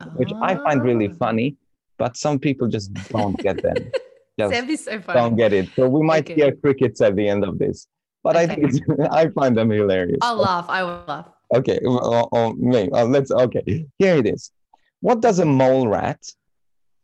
oh. 0.00 0.06
which 0.16 0.32
I 0.40 0.56
find 0.56 0.82
really 0.82 1.08
ah. 1.08 1.16
funny. 1.18 1.56
But 1.98 2.16
some 2.16 2.38
people 2.38 2.66
just 2.68 2.94
don't 3.10 3.36
get 3.38 3.62
them. 3.62 3.76
Just 4.38 4.86
so 4.86 4.98
don't 5.12 5.36
get 5.36 5.52
it. 5.52 5.68
So 5.76 5.86
we 5.86 6.02
might 6.02 6.24
okay. 6.24 6.34
hear 6.34 6.52
crickets 6.52 7.02
at 7.02 7.14
the 7.14 7.28
end 7.28 7.44
of 7.44 7.58
this 7.58 7.86
but 8.22 8.36
okay. 8.36 8.44
I 8.44 8.54
think 8.54 9.00
I 9.10 9.28
find 9.28 9.56
them 9.56 9.70
hilarious. 9.70 10.18
I'll 10.22 10.36
laugh. 10.36 10.66
I 10.68 10.82
will 10.82 11.04
laugh. 11.06 11.28
Okay, 11.54 11.80
oh, 11.84 12.28
oh, 12.32 12.56
oh, 12.92 13.04
let's. 13.04 13.30
Okay, 13.30 13.86
here 13.98 14.16
it 14.16 14.26
is. 14.26 14.52
What 15.00 15.20
does 15.20 15.38
a 15.38 15.44
mole 15.44 15.88
rat 15.88 16.22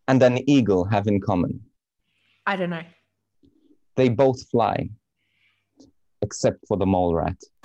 and 0.08 0.22
an 0.22 0.48
eagle 0.48 0.84
have 0.84 1.06
in 1.06 1.20
common? 1.20 1.60
I 2.46 2.56
don't 2.56 2.70
know. 2.70 2.82
They 3.96 4.08
both 4.08 4.48
fly, 4.48 4.90
except 6.22 6.66
for 6.68 6.76
the 6.76 6.86
mole 6.86 7.14
rat. 7.14 7.36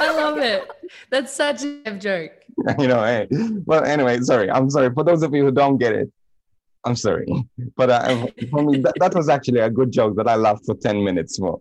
I 0.00 0.12
love 0.16 0.38
it. 0.38 0.70
That's 1.10 1.32
such 1.32 1.62
a 1.64 1.92
joke. 1.98 2.32
You 2.78 2.86
know, 2.86 3.02
hey. 3.02 3.26
Well, 3.66 3.84
anyway, 3.84 4.20
sorry. 4.20 4.48
I'm 4.48 4.70
sorry 4.70 4.90
for 4.94 5.02
those 5.02 5.24
of 5.24 5.34
you 5.34 5.44
who 5.44 5.50
don't 5.50 5.76
get 5.76 5.92
it. 5.92 6.10
I'm 6.84 6.94
sorry, 6.94 7.26
but 7.76 7.90
uh, 7.90 8.26
for 8.50 8.62
me, 8.62 8.78
that, 8.78 8.94
that 9.00 9.14
was 9.14 9.28
actually 9.28 9.60
a 9.60 9.70
good 9.70 9.90
joke 9.90 10.16
that 10.16 10.28
I 10.28 10.36
laughed 10.36 10.64
for 10.66 10.76
10 10.76 11.02
minutes 11.02 11.40
more. 11.40 11.60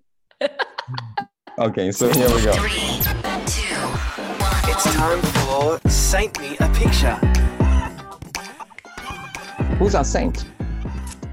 okay, 1.58 1.92
so 1.92 2.12
here 2.12 2.30
we 2.36 2.44
go. 2.44 2.54
Three, 2.54 3.02
two, 3.48 3.76
one. 3.76 4.62
It's 4.70 4.84
time 4.84 5.33
for 5.63 5.80
Saint 5.89 6.38
Me 6.41 6.58
a 6.60 6.67
Picture. 6.73 7.15
Who's 9.80 9.95
our 9.95 10.04
saint? 10.04 10.45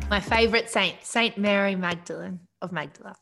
My 0.08 0.20
favorite 0.20 0.70
saint, 0.70 0.96
Saint 1.02 1.36
Mary 1.36 1.74
Magdalene 1.74 2.38
of 2.62 2.70
Magdala. 2.70 3.16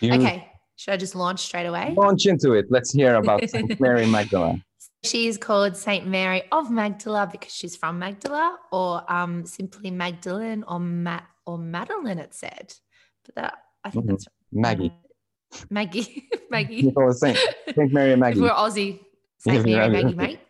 You... 0.00 0.12
Okay, 0.12 0.46
should 0.76 0.92
I 0.92 0.96
just 0.98 1.14
launch 1.14 1.40
straight 1.40 1.64
away? 1.64 1.94
Launch 1.96 2.26
into 2.26 2.52
it. 2.52 2.66
Let's 2.68 2.92
hear 2.92 3.14
about 3.14 3.48
Saint 3.48 3.80
Mary 3.80 4.04
Magdalene. 4.04 4.62
She's 5.02 5.38
called 5.38 5.78
Saint 5.78 6.06
Mary 6.06 6.42
of 6.52 6.70
Magdala 6.70 7.26
because 7.32 7.54
she's 7.54 7.74
from 7.74 7.98
Magdala, 7.98 8.58
or 8.70 9.10
um, 9.10 9.46
simply 9.46 9.90
Magdalene 9.90 10.62
or 10.68 10.78
Matt 10.78 11.26
or 11.46 11.56
Madeline. 11.56 12.18
It 12.18 12.34
said, 12.34 12.74
but 13.24 13.34
that 13.36 13.54
I 13.82 13.88
think 13.88 14.04
mm-hmm. 14.04 14.12
that's 14.12 14.26
Maggie. 14.52 14.92
Maggie, 15.70 16.28
Maggie. 16.50 16.92
Saint 17.12 17.38
Saint 17.74 17.92
Mary 17.94 18.12
and 18.12 18.20
Maggie. 18.20 18.40
If 18.40 18.42
we're 18.42 18.50
Aussie, 18.50 19.00
Saint 19.44 19.66
Mary, 19.66 19.88
Maggie, 19.90 20.14
mate. 20.14 20.40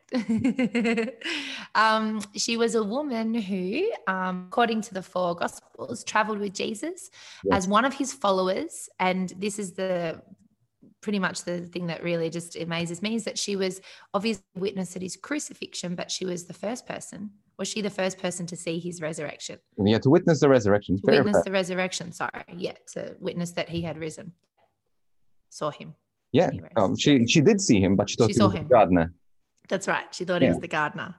um, 1.74 2.20
she 2.36 2.56
was 2.56 2.76
a 2.76 2.82
woman 2.82 3.34
who, 3.34 3.90
um, 4.06 4.46
according 4.48 4.80
to 4.82 4.94
the 4.94 5.02
four 5.02 5.34
Gospels, 5.34 6.04
traveled 6.04 6.38
with 6.38 6.54
Jesus 6.54 7.10
yes. 7.44 7.56
as 7.56 7.68
one 7.68 7.84
of 7.84 7.94
his 7.94 8.12
followers. 8.12 8.88
And 9.00 9.30
this 9.36 9.58
is 9.58 9.72
the 9.72 10.22
pretty 11.00 11.18
much 11.18 11.44
the 11.44 11.60
thing 11.60 11.88
that 11.88 12.02
really 12.02 12.30
just 12.30 12.56
amazes 12.56 13.02
me 13.02 13.14
is 13.14 13.24
that 13.24 13.38
she 13.38 13.56
was 13.56 13.80
obviously 14.14 14.44
witness 14.56 14.96
at 14.96 15.02
his 15.02 15.16
crucifixion, 15.16 15.94
but 15.94 16.10
she 16.10 16.24
was 16.24 16.44
the 16.44 16.54
first 16.54 16.86
person. 16.86 17.30
Was 17.58 17.68
she 17.68 17.82
the 17.82 17.90
first 17.90 18.18
person 18.18 18.46
to 18.46 18.56
see 18.56 18.78
his 18.78 19.00
resurrection? 19.00 19.58
Yeah, 19.76 19.98
to 19.98 20.10
witness 20.10 20.40
the 20.40 20.48
resurrection. 20.48 20.96
To 20.96 21.02
witness 21.04 21.42
the 21.44 21.50
resurrection. 21.50 22.12
Sorry, 22.12 22.44
yeah, 22.56 22.72
to 22.92 23.16
witness 23.20 23.50
that 23.52 23.68
he 23.68 23.82
had 23.82 23.98
risen. 23.98 24.32
Saw 25.50 25.70
him. 25.70 25.94
Yeah, 26.34 26.50
um, 26.74 26.96
she 26.96 27.24
she 27.28 27.40
did 27.40 27.60
see 27.60 27.80
him, 27.80 27.94
but 27.94 28.10
she 28.10 28.16
thought 28.16 28.26
she 28.26 28.32
he 28.32 28.38
saw 28.38 28.46
was 28.46 28.56
him. 28.56 28.64
the 28.64 28.74
gardener. 28.74 29.12
That's 29.68 29.86
right. 29.86 30.12
She 30.12 30.24
thought 30.24 30.42
yeah. 30.42 30.48
he 30.48 30.52
was 30.54 30.60
the 30.60 30.66
gardener. 30.66 31.14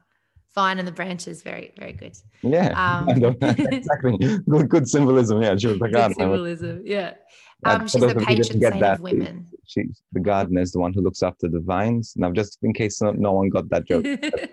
Vine 0.53 0.77
and 0.77 0.85
the 0.85 0.91
branches, 0.91 1.41
very 1.41 1.71
very 1.79 1.93
good. 1.93 2.17
Yeah, 2.43 2.73
um, 3.07 3.07
exactly. 3.41 4.17
Good 4.49 4.67
good 4.67 4.89
symbolism. 4.89 5.41
Yeah, 5.41 5.55
she 5.55 5.67
was 5.67 5.79
the 5.79 5.87
gardener. 5.87 6.15
symbolism. 6.25 6.81
Yeah. 6.83 7.13
Um, 7.63 7.87
she's 7.87 8.01
the 8.01 8.15
patron 8.15 8.43
saint 8.43 8.79
that, 8.79 8.95
of 8.95 8.99
women. 8.99 9.47
She's 9.65 10.01
the 10.11 10.19
gardener 10.19 10.61
is 10.61 10.71
the 10.71 10.79
one 10.79 10.93
who 10.93 11.01
looks 11.01 11.23
after 11.23 11.47
the 11.47 11.59
vines. 11.59 12.13
Now, 12.15 12.31
just 12.31 12.59
in 12.61 12.73
case 12.73 13.01
no, 13.01 13.11
no 13.11 13.31
one 13.31 13.49
got 13.49 13.69
that 13.69 13.87
joke. 13.87 14.05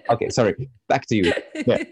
okay, 0.11 0.29
sorry. 0.31 0.71
Back 0.89 1.07
to 1.07 1.17
you. 1.17 1.33
Yeah. 1.67 1.83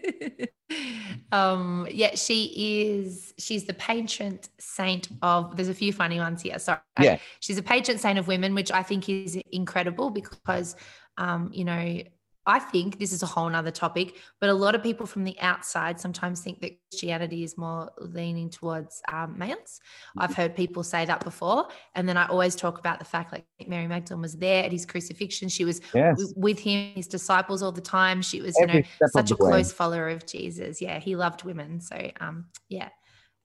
um, 1.33 1.87
yeah, 1.91 2.15
she 2.15 2.95
is. 2.95 3.35
She's 3.39 3.65
the 3.65 3.75
patron 3.75 4.41
saint 4.59 5.09
of. 5.21 5.57
There's 5.57 5.69
a 5.69 5.75
few 5.75 5.93
funny 5.93 6.19
ones 6.19 6.43
here. 6.43 6.59
Sorry. 6.59 6.79
Yeah. 6.99 7.19
She's 7.41 7.59
a 7.59 7.63
patron 7.63 7.99
saint 7.99 8.19
of 8.19 8.27
women, 8.27 8.55
which 8.55 8.73
I 8.73 8.83
think 8.83 9.09
is 9.09 9.37
incredible 9.53 10.11
because, 10.11 10.77
um, 11.19 11.51
you 11.53 11.65
know, 11.65 12.03
I 12.51 12.59
think 12.59 12.99
this 12.99 13.13
is 13.13 13.23
a 13.23 13.27
whole 13.27 13.49
nother 13.49 13.71
topic, 13.71 14.17
but 14.41 14.51
a 14.51 14.55
lot 14.55 14.75
of 14.75 14.83
people 14.83 15.07
from 15.07 15.23
the 15.23 15.39
outside 15.41 16.01
sometimes 16.01 16.41
think 16.41 16.61
that 16.61 16.73
Christianity 16.91 17.45
is 17.45 17.57
more 17.57 17.93
leaning 17.99 18.51
towards 18.51 19.01
um, 19.13 19.39
males. 19.39 19.81
I've 20.19 20.35
heard 20.35 20.57
people 20.57 20.83
say 20.83 21.05
that 21.05 21.23
before. 21.23 21.69
And 21.95 22.09
then 22.09 22.17
I 22.17 22.27
always 22.27 22.57
talk 22.57 22.81
about 22.81 22.99
the 22.99 23.05
fact 23.05 23.33
like 23.33 23.45
Mary 23.69 23.87
Magdalene 23.87 24.21
was 24.21 24.35
there 24.35 24.65
at 24.65 24.73
his 24.73 24.85
crucifixion. 24.85 25.49
She 25.49 25.65
was 25.65 25.81
yes. 25.95 26.19
w- 26.19 26.35
with 26.37 26.59
him, 26.59 26.93
his 26.97 27.07
disciples 27.07 27.63
all 27.63 27.71
the 27.71 27.81
time. 27.81 28.21
She 28.21 28.43
was, 28.43 28.59
Every 28.61 28.79
you 28.79 28.83
know, 29.01 29.09
such 29.13 29.31
a 29.31 29.37
close 29.37 29.73
follower 29.73 30.09
of 30.09 30.27
Jesus. 30.27 30.83
Yeah, 30.83 30.99
he 30.99 31.15
loved 31.15 31.45
women. 31.45 31.81
So, 31.81 32.11
um, 32.21 32.47
yeah, 32.69 32.89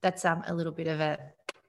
that's 0.01 0.25
um, 0.25 0.41
a 0.47 0.53
little 0.55 0.73
bit 0.73 0.87
of 0.87 0.99
a 0.99 1.19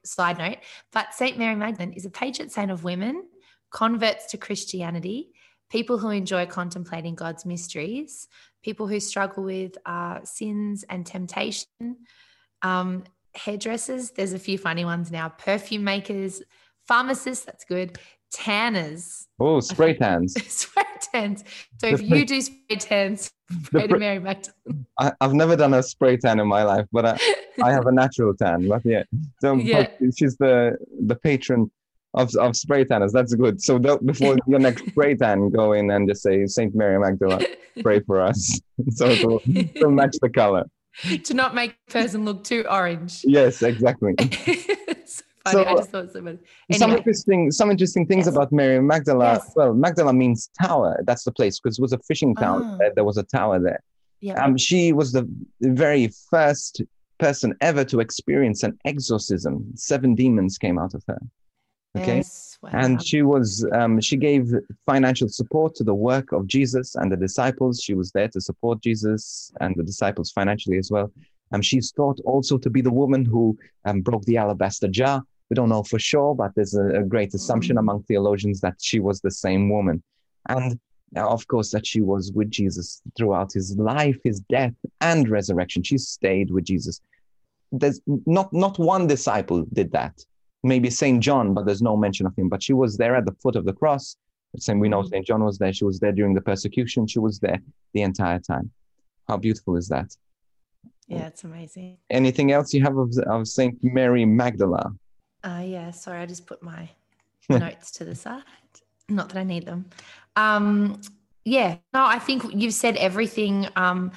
side 0.05 0.39
note. 0.39 0.59
But 0.91 1.13
St. 1.13 1.37
Mary 1.37 1.55
Magdalene 1.55 1.93
is 1.93 2.07
a 2.07 2.11
patron 2.11 2.49
saint 2.49 2.71
of 2.71 2.83
women, 2.83 3.25
converts 3.71 4.27
to 4.31 4.39
Christianity 4.39 5.35
people 5.71 5.99
who 5.99 6.11
enjoy 6.11 6.47
contemplating 6.47 7.15
God's 7.15 7.45
mysteries, 7.45 8.29
people 8.63 8.87
who 8.87 9.01
struggle 9.01 9.45
with 9.45 9.77
uh, 9.87 10.21
sins 10.25 10.85
and 10.89 11.05
temptation, 11.05 11.67
um, 12.63 13.05
hairdressers, 13.35 14.11
there's 14.11 14.33
a 14.33 14.39
few 14.39 14.59
funny 14.59 14.85
ones 14.85 15.11
now, 15.11 15.29
perfume 15.29 15.85
makers, 15.85 16.43
pharmacists, 16.87 17.45
that's 17.45 17.65
good, 17.65 17.99
tanners. 18.33 19.27
Oh, 19.39 19.61
spray 19.73 19.95
tans. 19.95 20.35
spray 20.53 20.85
tans. 21.13 21.45
So 21.81 21.87
if 21.89 22.03
you 22.03 22.25
do 22.25 22.41
spray 22.41 22.77
tans, 22.77 23.33
pray 23.65 23.87
to 23.87 23.99
Mary 23.99 24.19
Magdalene. 24.19 24.87
I, 24.99 25.13
have 25.21 25.35
never 25.35 25.57
done 25.57 25.75
a 25.75 25.83
spray 25.83 26.17
tan 26.17 26.41
in 26.41 26.49
my 26.49 26.63
life, 26.63 26.87
but 26.93 27.07
I, 27.07 27.19
I 27.63 27.73
have 27.73 27.87
a 27.87 27.93
natural 27.93 28.35
tan. 28.35 28.69
But 28.69 28.83
yeah, 28.85 29.05
so 29.41 29.55
yeah. 29.55 29.89
she's 30.17 30.37
the 30.37 30.77
the 31.07 31.15
patron 31.17 31.71
of, 32.17 32.35
of 32.37 32.57
spray 32.57 32.85
tanners. 32.85 33.13
That's 33.13 33.35
good. 33.35 33.63
So 33.63 33.79
before 33.79 34.37
your 34.49 34.59
next 34.59 34.87
spray 34.87 35.15
tan, 35.15 35.51
go 35.51 35.73
in 35.73 35.91
and 35.91 36.09
just 36.09 36.23
say 36.23 36.47
Saint 36.47 36.75
Mary 36.75 36.99
Magdalene, 36.99 37.47
pray 37.83 38.01
for 38.01 38.21
us. 38.21 38.61
so 38.91 39.15
to, 39.15 39.65
to 39.65 39.91
match 39.91 40.17
the 40.21 40.31
color. 40.31 40.65
To 41.25 41.35
not 41.35 41.55
make 41.55 41.77
person 41.89 42.25
look 42.25 42.43
too 42.43 42.65
orange. 42.71 43.21
Yes, 43.23 43.63
exactly. 43.63 44.15
so, 45.05 45.23
so 45.51 45.65
I 45.65 45.75
just 45.75 45.91
thought 45.91 46.11
so 46.11 46.21
anyway. 46.21 46.39
Some 46.73 46.93
interesting, 46.93 47.51
some 47.51 47.71
interesting 47.71 48.07
things 48.07 48.25
yes. 48.25 48.35
about 48.35 48.51
Mary 48.51 48.81
Magdala. 48.81 49.35
Yes. 49.35 49.53
Well, 49.55 49.75
Magdala 49.75 50.15
means 50.15 50.49
tower. 50.61 50.99
That's 51.05 51.25
the 51.25 51.33
place 51.33 51.61
because 51.61 51.79
it 51.79 51.83
was 51.83 51.93
a 51.93 51.99
fishing 51.99 52.35
town. 52.35 52.79
Oh. 52.81 52.91
There 52.95 53.05
was 53.05 53.19
a 53.19 53.25
tower 53.25 53.61
there. 53.61 53.83
Yeah. 54.21 54.43
Um, 54.43 54.57
she 54.57 54.95
was 54.95 55.13
the 55.13 55.29
very 55.61 56.11
first 56.31 56.81
person 57.19 57.55
ever 57.61 57.85
to 57.85 58.01
experience 58.01 58.63
an 58.63 58.79
exorcism. 58.87 59.73
Seven 59.75 60.15
demons 60.15 60.57
came 60.57 60.79
out 60.79 60.95
of 60.95 61.05
her. 61.09 61.19
Okay. 61.97 62.17
Yes, 62.19 62.59
And 62.73 63.03
she 63.03 63.23
was 63.23 63.67
um, 63.73 64.01
she 64.01 64.17
gave 64.17 64.53
financial 64.85 65.29
support 65.29 65.75
to 65.77 65.85
the 65.85 65.95
work 65.95 66.33
of 66.33 66.47
Jesus 66.47 66.95
and 66.95 67.11
the 67.11 67.17
disciples. 67.17 67.81
She 67.81 67.95
was 67.95 68.11
there 68.13 68.29
to 68.29 68.41
support 68.41 68.83
Jesus 68.83 69.53
and 69.61 69.75
the 69.77 69.83
disciples 69.83 70.31
financially 70.31 70.79
as 70.79 70.91
well. 70.91 71.11
Um, 71.53 71.63
she's 71.63 71.93
thought 71.93 72.19
also 72.25 72.59
to 72.59 72.69
be 72.69 72.81
the 72.81 72.93
woman 72.93 73.25
who 73.25 73.57
um, 73.85 74.01
broke 74.01 74.25
the 74.25 74.37
alabaster 74.37 74.89
jar. 74.89 75.23
We 75.49 75.55
don't 75.55 75.69
know 75.69 75.85
for 75.85 75.99
sure, 75.99 76.35
but 76.35 76.53
there's 76.57 76.75
a, 76.75 76.87
a 77.01 77.03
great 77.05 77.33
assumption 77.35 77.79
among 77.79 78.03
theologians 78.03 78.61
that 78.63 78.75
she 78.81 78.99
was 78.99 79.21
the 79.21 79.31
same 79.31 79.71
woman. 79.71 80.03
And 80.49 80.81
uh, 81.17 81.29
of 81.29 81.47
course, 81.47 81.71
that 81.71 81.87
she 81.87 82.01
was 82.01 82.33
with 82.33 82.51
Jesus 82.51 83.01
throughout 83.17 83.53
his 83.53 83.77
life, 83.77 84.19
his 84.25 84.41
death, 84.41 84.75
and 85.01 85.29
resurrection. 85.29 85.85
She 85.85 85.99
stayed 85.99 86.51
with 86.51 86.65
Jesus. 86.65 87.01
There's 87.71 88.01
not 88.27 88.53
not 88.53 88.79
one 88.79 89.07
disciple 89.07 89.67
did 89.73 89.93
that 89.93 90.25
maybe 90.67 90.91
Saint 90.91 91.23
John, 91.23 91.55
but 91.55 91.65
there's 91.67 91.83
no 91.83 91.97
mention 91.97 92.27
of 92.27 92.37
him. 92.37 92.49
But 92.49 92.63
she 92.63 92.73
was 92.73 92.97
there 92.97 93.17
at 93.17 93.25
the 93.25 93.37
foot 93.43 93.57
of 93.57 93.65
the 93.65 93.73
cross. 93.73 94.17
Same, 94.59 94.79
we 94.79 94.89
know 94.89 95.03
Mm. 95.03 95.11
St. 95.11 95.27
John 95.27 95.45
was 95.45 95.59
there. 95.59 95.73
She 95.73 95.85
was 95.85 95.99
there 96.01 96.13
during 96.13 96.35
the 96.35 96.41
persecution. 96.41 97.07
She 97.07 97.19
was 97.19 97.39
there 97.39 97.61
the 97.93 98.03
entire 98.03 98.39
time. 98.39 98.71
How 99.29 99.37
beautiful 99.37 99.77
is 99.77 99.89
that? 99.89 100.17
Yeah, 101.09 101.27
it's 101.27 101.45
amazing. 101.45 101.99
Anything 102.11 102.53
else 102.53 102.73
you 102.73 102.83
have 102.83 102.97
of, 102.97 103.17
of 103.27 103.47
St. 103.47 103.77
Mary 103.83 104.25
Magdala? 104.25 104.93
Uh, 105.45 105.63
yeah, 105.65 105.91
sorry, 105.91 106.21
I 106.21 106.27
just 106.27 106.47
put 106.47 106.63
my 106.63 106.89
notes 107.49 107.91
to 107.93 108.05
the 108.05 108.15
side. 108.15 108.43
Not 109.09 109.29
that 109.29 109.39
I 109.39 109.45
need 109.45 109.67
them. 109.67 109.87
Um, 110.35 111.01
yeah, 111.45 111.77
no, 111.95 112.05
I 112.05 112.19
think 112.19 112.45
you've 112.53 112.75
said 112.75 112.97
everything. 112.97 113.69
Um, 113.77 114.11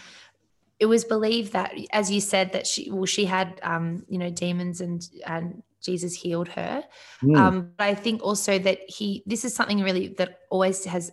it 0.80 0.88
was 0.88 1.04
believed 1.04 1.54
that, 1.54 1.74
as 1.92 2.10
you 2.10 2.22
said, 2.22 2.54
that 2.54 2.66
she 2.66 2.90
well, 2.90 3.06
she 3.06 3.26
had 3.26 3.60
um, 3.62 4.04
you 4.10 4.18
know 4.18 4.30
demons 4.32 4.82
and 4.82 5.08
and 5.28 5.62
Jesus 5.84 6.14
healed 6.14 6.48
her. 6.50 6.84
Hmm, 7.22 7.36
Um, 7.36 7.72
but 7.78 7.86
I 7.86 7.96
think 7.96 8.22
also 8.24 8.60
that 8.60 8.80
he 8.88 9.24
this 9.26 9.46
is 9.46 9.54
something 9.56 9.82
really 9.82 10.10
that 10.18 10.40
always 10.50 10.86
has 10.86 11.12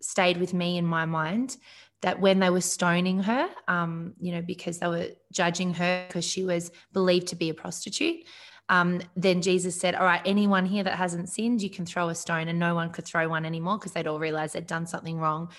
stayed 0.00 0.38
with 0.38 0.54
me 0.54 0.78
in 0.78 0.86
my 0.86 1.04
mind. 1.04 1.56
That 2.02 2.20
when 2.20 2.38
they 2.38 2.50
were 2.50 2.60
stoning 2.60 3.24
her, 3.24 3.48
um, 3.66 4.14
you 4.20 4.30
know, 4.30 4.40
because 4.40 4.78
they 4.78 4.86
were 4.86 5.08
judging 5.32 5.74
her 5.74 6.04
because 6.06 6.24
she 6.24 6.44
was 6.44 6.70
believed 6.92 7.26
to 7.28 7.36
be 7.36 7.48
a 7.50 7.54
prostitute, 7.54 8.24
um, 8.68 9.00
then 9.16 9.42
Jesus 9.42 9.78
said, 9.78 9.94
All 9.94 10.04
right, 10.04 10.22
anyone 10.24 10.66
here 10.66 10.84
that 10.84 10.96
hasn't 10.96 11.28
sinned, 11.28 11.62
you 11.62 11.70
can 11.70 11.86
throw 11.86 12.08
a 12.08 12.14
stone, 12.14 12.48
and 12.48 12.58
no 12.58 12.74
one 12.74 12.90
could 12.90 13.04
throw 13.04 13.28
one 13.28 13.44
anymore 13.44 13.78
because 13.78 13.92
they'd 13.92 14.06
all 14.06 14.20
realized 14.20 14.54
they'd 14.54 14.66
done 14.66 14.86
something 14.86 15.18
wrong. 15.18 15.50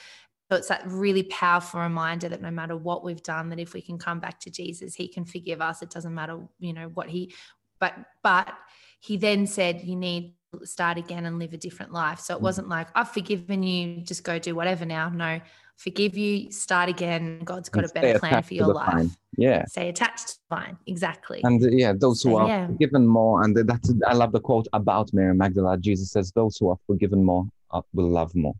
So 0.49 0.57
it's 0.57 0.69
that 0.69 0.81
really 0.85 1.23
powerful 1.23 1.79
reminder 1.79 2.29
that 2.29 2.41
no 2.41 2.49
matter 2.49 2.75
what 2.75 3.03
we've 3.03 3.21
done, 3.21 3.49
that 3.49 3.59
if 3.59 3.73
we 3.73 3.81
can 3.81 3.99
come 3.99 4.19
back 4.19 4.39
to 4.41 4.49
Jesus, 4.49 4.95
he 4.95 5.07
can 5.07 5.25
forgive 5.25 5.61
us. 5.61 5.81
It 5.81 5.91
doesn't 5.91 6.13
matter, 6.13 6.39
you 6.59 6.73
know, 6.73 6.89
what 6.93 7.07
he 7.09 7.33
but 7.79 7.93
but 8.23 8.53
he 8.99 9.17
then 9.17 9.47
said 9.47 9.81
you 9.83 9.95
need 9.95 10.33
to 10.53 10.65
start 10.65 10.97
again 10.97 11.25
and 11.25 11.39
live 11.39 11.53
a 11.53 11.57
different 11.57 11.91
life. 11.93 12.19
So 12.19 12.35
it 12.35 12.39
Mm. 12.39 12.43
wasn't 12.43 12.69
like, 12.69 12.87
I've 12.95 13.11
forgiven 13.11 13.61
you, 13.63 14.01
just 14.01 14.23
go 14.23 14.39
do 14.39 14.55
whatever 14.55 14.83
now. 14.85 15.09
No, 15.09 15.39
forgive 15.77 16.17
you, 16.17 16.51
start 16.51 16.89
again. 16.89 17.41
God's 17.45 17.69
got 17.69 17.83
and 17.83 17.91
a 17.91 17.93
better 17.93 18.19
plan 18.19 18.41
for 18.43 18.53
your 18.55 18.73
life. 18.73 19.11
Yeah. 19.37 19.63
Stay 19.65 19.89
attached 19.89 20.27
to 20.29 20.35
vine. 20.49 20.75
Exactly. 20.87 21.39
And 21.43 21.63
uh, 21.63 21.67
yeah, 21.69 21.93
those 21.93 22.21
who 22.23 22.31
So, 22.31 22.37
are 22.39 22.47
yeah. 22.47 22.65
forgiven 22.67 23.05
more, 23.07 23.43
and 23.43 23.55
that's 23.55 23.93
I 24.07 24.13
love 24.13 24.31
the 24.31 24.41
quote 24.41 24.67
about 24.73 25.13
Mary 25.13 25.33
Magdalene. 25.35 25.81
Jesus 25.81 26.11
says, 26.11 26.31
"Those 26.31 26.57
who 26.57 26.69
are 26.69 26.77
forgiven 26.87 27.23
more 27.23 27.45
uh, 27.71 27.81
will 27.93 28.09
love 28.09 28.33
more." 28.35 28.55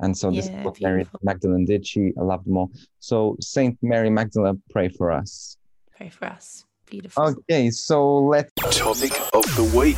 And 0.00 0.16
so 0.16 0.30
this 0.30 0.46
is 0.46 0.50
Yeah, 0.50 0.62
what 0.64 0.80
Mary. 0.80 1.06
Magdalene 1.22 1.64
did. 1.66 1.86
She 1.86 2.12
loved 2.16 2.46
more. 2.46 2.68
So 3.00 3.36
Saint 3.40 3.76
Mary 3.82 4.08
Magdalene, 4.10 4.62
pray 4.70 4.88
for 4.88 5.10
us. 5.12 5.56
Pray 5.96 6.08
for 6.10 6.26
us. 6.26 6.64
Beautiful. 6.94 7.24
Okay, 7.50 7.70
so 7.70 8.18
let's 8.20 8.52
Topic 8.54 9.10
of 9.34 9.42
the 9.56 9.64
week. 9.74 9.96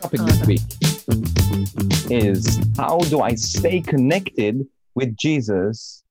topic 0.00 0.20
this 0.26 0.44
week 0.44 0.60
is 2.10 2.58
how 2.76 2.98
do 2.98 3.20
I 3.20 3.36
stay 3.36 3.80
connected 3.80 4.66
with 4.96 5.16
Jesus 5.16 6.02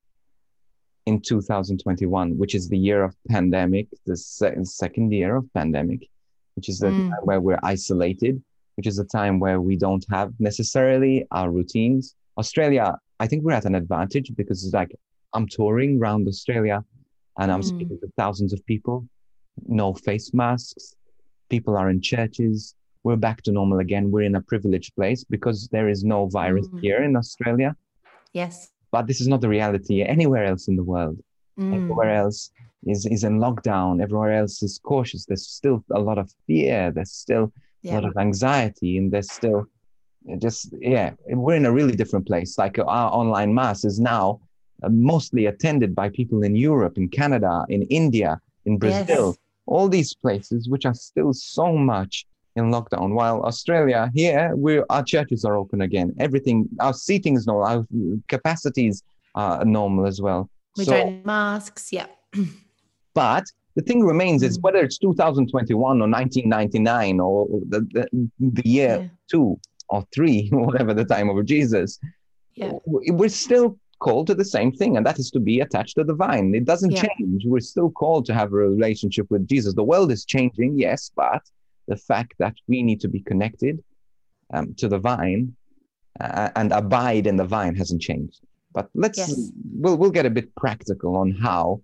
in 1.06 1.20
2021, 1.20 2.38
which 2.38 2.56
is 2.56 2.70
the 2.70 2.78
year 2.78 3.04
of 3.04 3.13
pandemic, 3.28 3.88
the 4.06 4.15
se- 4.15 4.56
second 4.63 5.12
year 5.12 5.36
of 5.36 5.54
pandemic, 5.54 6.08
which 6.56 6.70
is 6.70 6.80
the 6.80 6.88
Mm. 6.88 7.10
time 7.10 7.20
where 7.24 7.42
we're 7.42 7.60
isolated, 7.62 8.42
which 8.78 8.88
is 8.88 9.00
a 9.00 9.04
time 9.04 9.42
where 9.42 9.60
we 9.60 9.76
don't 9.76 10.06
have 10.10 10.32
necessarily 10.39 11.28
our 11.32 11.52
routines. 11.52 12.15
Australia, 12.38 12.98
I 13.20 13.28
think 13.28 13.44
we're 13.44 13.52
at 13.52 13.65
an 13.65 13.76
advantage 13.76 14.32
because 14.38 14.63
it's 14.63 14.74
like 14.74 14.96
I'm 15.34 15.48
touring 15.48 16.00
around 16.00 16.28
Australia 16.28 16.84
and 17.39 17.52
I'm 17.52 17.62
Mm. 17.62 17.65
speaking 17.74 18.00
to 18.00 18.08
thousands 18.18 18.52
of 18.54 18.65
people, 18.65 19.08
no 19.68 19.94
face 19.94 20.34
masks, 20.34 20.96
people 21.50 21.76
are 21.78 21.89
in 21.89 22.02
churches, 22.02 22.76
we're 23.04 23.15
back 23.15 23.42
to 23.44 23.52
normal 23.52 23.80
again. 23.80 24.12
We're 24.12 24.24
in 24.32 24.36
a 24.36 24.42
privileged 24.42 24.94
place 24.96 25.24
because 25.24 25.68
there 25.70 25.88
is 25.89 26.04
no 26.04 26.28
virus 26.28 26.68
Mm. 26.68 26.82
here 26.82 27.02
in 27.04 27.15
Australia. 27.15 27.76
yes. 28.34 28.72
But 28.92 29.06
this 29.06 29.22
is 29.22 29.28
not 29.28 29.42
the 29.42 29.50
reality 29.50 30.02
anywhere 30.04 30.46
else 30.46 30.68
in 30.68 30.76
the 30.76 30.84
world. 30.84 31.18
Mm. 31.60 31.76
Everywhere 31.76 32.10
else 32.24 32.52
is, 32.88 33.06
is 33.06 33.24
in 33.24 33.38
lockdown. 33.39 34.02
Everywhere 34.02 34.34
else 34.34 34.63
is 34.63 34.80
cautious. 34.92 35.26
There's 35.26 35.48
still 35.48 35.84
a 35.92 36.00
lot 36.00 36.18
of 36.18 36.28
fear. 36.48 36.92
There's 36.92 37.12
still 37.12 37.54
a 37.86 37.94
lot 37.94 38.06
of 38.06 38.18
anxiety. 38.18 38.98
And 38.98 39.12
there's 39.12 39.32
still 39.32 39.65
just, 40.39 40.74
yeah, 40.82 41.12
we're 41.28 41.56
in 41.56 41.68
a 41.68 41.72
really 41.72 41.96
different 41.96 42.26
place. 42.26 42.58
Like 42.58 42.80
our 42.80 43.12
online 43.22 43.54
mass 43.54 43.86
is 43.86 44.00
now 44.00 44.39
mostly 44.89 45.48
attended 45.48 45.94
by 45.96 46.10
people 46.10 46.44
in 46.44 46.56
Europe, 46.56 46.98
in 46.98 47.08
Canada, 47.10 47.65
in 47.70 47.82
India, 47.84 48.39
in 48.65 48.78
Brazil 48.78 49.28
Yes. 49.30 49.38
all 49.65 49.88
these 49.89 50.13
places 50.13 50.70
which 50.70 50.86
are 50.86 50.94
still 50.94 51.34
so 51.34 51.74
much 51.78 52.26
in 52.56 52.65
lockdown 52.72 53.13
while 53.13 53.42
australia 53.44 54.10
here 54.15 54.54
we 54.56 54.82
our 54.89 55.04
churches 55.04 55.46
are 55.46 55.56
open 55.56 55.80
again 55.82 56.08
everything 56.20 56.68
our 56.80 56.94
seating 56.94 57.36
is 57.38 57.46
normal 57.48 57.65
our 57.72 57.86
capacities 58.28 59.04
are 59.36 59.63
normal 59.63 60.06
as 60.08 60.20
well 60.22 60.50
We 60.78 60.86
so 60.86 60.92
don't 60.92 61.26
masks. 61.26 61.84
Yeah. 61.94 62.08
but 63.13 63.46
the 63.76 63.82
thing 63.84 64.04
remains 64.04 64.42
is 64.44 64.58
Mm. 64.58 64.63
whether 64.63 64.80
it's 64.80 64.98
2021 64.98 66.02
or 66.02 66.08
1999 66.10 67.20
or 67.20 67.48
the, 67.74 67.80
the, 67.96 68.04
the 68.39 68.68
year 68.78 68.96
Yeah. 69.02 69.08
two 69.32 69.60
or 69.89 70.06
three 70.13 70.50
whatever 70.52 70.94
the 70.94 71.06
time 71.06 71.30
of 71.30 71.38
jesus 71.46 72.00
Yeah. 72.56 72.74
we're 72.86 73.30
still 73.48 73.78
called 74.00 74.28
to 74.28 74.36
the 74.36 74.46
same 74.46 74.72
thing 74.72 74.96
and 74.98 75.06
that 75.06 75.20
is 75.20 75.30
to 75.32 75.40
be 75.40 75.60
attached 75.60 75.96
to 75.96 76.04
the 76.04 76.14
vine 76.14 76.54
it 76.56 76.66
doesn't 76.66 76.92
Yeah. 76.92 77.06
change 77.18 77.44
we're 77.46 77.60
still 77.74 77.92
called 77.92 78.26
to 78.28 78.34
have 78.34 78.50
a 78.54 78.56
relationship 78.56 79.28
with 79.30 79.48
jesus 79.48 79.74
the 79.74 79.84
world 79.84 80.10
is 80.12 80.24
changing 80.26 80.78
yes 80.78 81.12
but 81.16 81.42
the 81.88 81.98
fact 81.98 82.34
that 82.40 82.56
we 82.68 82.82
need 82.84 83.00
to 83.02 83.10
be 83.10 83.22
connected 83.22 83.84
um, 84.54 84.74
to 84.76 84.88
the 84.88 85.00
vine 85.00 85.56
uh, 86.22 86.50
and 86.56 86.72
abide 86.72 87.26
in 87.28 87.36
the 87.36 87.46
vine 87.56 87.76
hasn't 87.76 88.02
changed 88.02 88.40
but 88.74 88.90
let's 88.94 89.18
Yes. 89.20 89.52
we'll, 89.82 89.98
we'll 89.98 90.12
get 90.20 90.26
a 90.26 90.30
bit 90.40 90.48
practical 90.56 91.16
on 91.18 91.32
how 91.32 91.82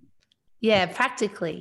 Yeah. 0.62 0.86
Practically. 1.02 1.60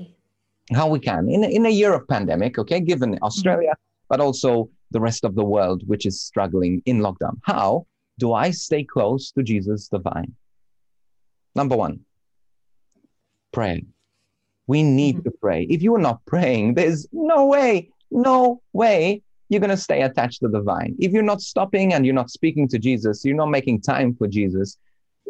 how 0.79 0.87
we 0.95 1.01
can 1.11 1.29
in, 1.29 1.43
a- 1.45 1.53
in 1.59 1.67
a 1.67 1.75
year 1.81 1.93
of 1.99 2.03
pandemic 2.09 2.53
okay 2.62 2.81
given 2.81 3.11
australia 3.29 3.75
but 4.11 4.21
also 4.27 4.51
the 4.97 5.01
rest 5.09 5.23
of 5.29 5.35
the 5.35 5.45
world 5.57 5.83
which 5.90 6.05
is 6.11 6.17
struggling 6.31 6.75
in 6.90 6.97
lockdown 7.07 7.37
how 7.53 7.69
do 8.23 8.33
i 8.45 8.47
stay 8.67 8.83
close 8.95 9.23
to 9.35 9.43
jesus 9.43 9.81
the 9.95 9.99
vine 9.99 10.33
number 11.55 11.77
one 11.77 12.01
prayer 13.53 13.81
we 14.67 14.83
need 14.83 15.17
Mhm. 15.17 15.25
to 15.25 15.31
pray 15.40 15.62
if 15.71 15.83
you 15.83 15.95
are 15.95 15.99
not 16.11 16.25
praying 16.27 16.75
there's 16.75 17.07
no 17.12 17.47
way 17.47 17.88
no 18.11 18.61
way 18.73 19.23
you're 19.49 19.61
going 19.61 19.71
to 19.71 19.77
stay 19.88 20.03
attached 20.03 20.40
to 20.40 20.49
the 20.49 20.61
vine 20.61 20.95
if 20.99 21.12
you're 21.12 21.23
not 21.33 21.40
stopping 21.40 21.93
and 21.93 22.05
you're 22.05 22.14
not 22.23 22.31
speaking 22.31 22.67
to 22.69 22.79
jesus 22.79 23.25
you're 23.25 23.37
not 23.37 23.51
making 23.51 23.81
time 23.81 24.14
for 24.14 24.27
jesus 24.27 24.77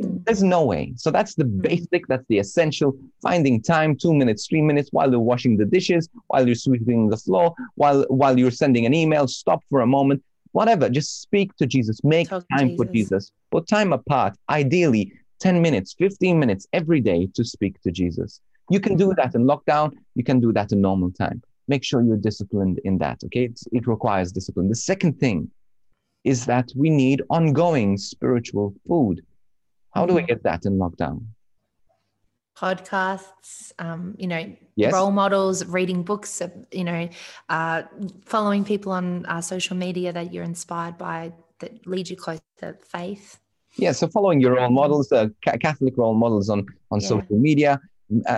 Mm. 0.03 0.25
there's 0.25 0.43
no 0.43 0.65
way. 0.65 0.93
So 0.97 1.13
that's 1.13 1.37
the 1.37 1.45
Mm. 1.45 1.63
basic, 1.63 2.09
that's 2.09 2.27
the 2.29 2.41
essential. 2.41 2.99
Finding 3.23 3.63
time, 3.63 3.95
two 3.95 4.13
minutes, 4.13 4.49
three 4.49 4.61
minutes, 4.61 4.89
while 4.91 5.09
you're 5.09 5.21
washing 5.33 5.57
the 5.57 5.65
dishes, 5.65 6.09
while 6.27 6.45
you're 6.49 6.57
sweeping 6.57 7.11
the 7.11 7.17
floor, 7.17 7.55
while 7.77 8.05
while 8.09 8.37
you're 8.37 8.51
sending 8.51 8.87
an 8.87 8.93
email, 9.03 9.29
stop 9.29 9.61
for 9.71 9.83
a 9.83 9.87
moment, 9.87 10.21
whatever. 10.51 10.89
Just 10.89 11.23
speak 11.23 11.55
to 11.59 11.65
Jesus. 11.75 12.03
Make 12.03 12.29
Talk 12.29 12.45
time 12.57 12.75
for 12.77 12.85
Jesus. 12.87 13.31
Jesus. 13.31 13.33
Put 13.53 13.69
time 13.69 13.93
apart, 13.93 14.33
ideally 14.61 15.13
10 15.40 15.61
minutes, 15.61 15.94
15 15.99 16.38
minutes 16.38 16.66
every 16.73 17.01
day 17.01 17.29
to 17.35 17.44
speak 17.44 17.81
to 17.83 17.90
Jesus. 17.90 18.40
You 18.70 18.81
can 18.81 18.97
do 18.97 19.12
that 19.16 19.35
in 19.35 19.44
lockdown, 19.44 19.92
you 20.14 20.25
can 20.25 20.40
do 20.40 20.53
that 20.53 20.73
in 20.73 20.81
normal 20.81 21.11
time. 21.12 21.42
Make 21.68 21.85
sure 21.85 22.03
you're 22.03 22.16
disciplined 22.16 22.81
in 22.85 22.99
that. 22.99 23.23
Okay. 23.25 23.44
It's, 23.44 23.66
it 23.73 23.87
requires 23.87 24.33
discipline. 24.33 24.68
The 24.68 24.75
second 24.75 25.18
thing 25.18 25.51
is 26.25 26.47
that 26.47 26.70
we 26.75 26.88
need 26.88 27.23
ongoing 27.31 27.97
spiritual 27.99 28.75
food. 28.88 29.20
How 29.94 30.07
do 30.07 30.14
we 30.14 30.23
Mhm. 30.23 30.29
get 30.29 30.42
that 30.44 30.64
in 30.66 30.79
lockdown? 30.79 31.27
podcasts, 32.57 33.73
um, 33.81 34.14
you 34.16 34.29
know, 34.29 34.57
Yes. 34.77 34.92
role 34.92 35.11
models, 35.11 35.64
reading 35.66 36.05
books, 36.05 36.40
uh, 36.40 36.49
you 36.70 36.85
know, 36.85 37.09
uh, 37.49 37.83
following 38.25 38.64
people 38.64 38.92
on 38.92 39.27
uh, 39.27 39.40
social 39.40 39.77
media 39.77 40.12
that 40.12 40.33
you're 40.33 40.44
inspired 40.44 40.97
by 40.97 41.33
that 41.59 41.85
lead 41.87 42.09
you 42.09 42.16
close 42.16 42.40
to 42.59 42.77
faith. 42.85 43.40
Yeah, 43.77 43.93
so 43.93 44.09
following 44.09 44.41
your 44.41 44.55
role 44.57 44.70
models, 44.70 45.11
uh, 45.12 45.29
ca- 45.45 45.59
Catholic 45.59 45.97
role 45.97 46.14
models 46.14 46.49
on, 46.49 46.66
on 46.91 47.01
Yeah. 47.01 47.09
social 47.09 47.37
media 47.39 47.81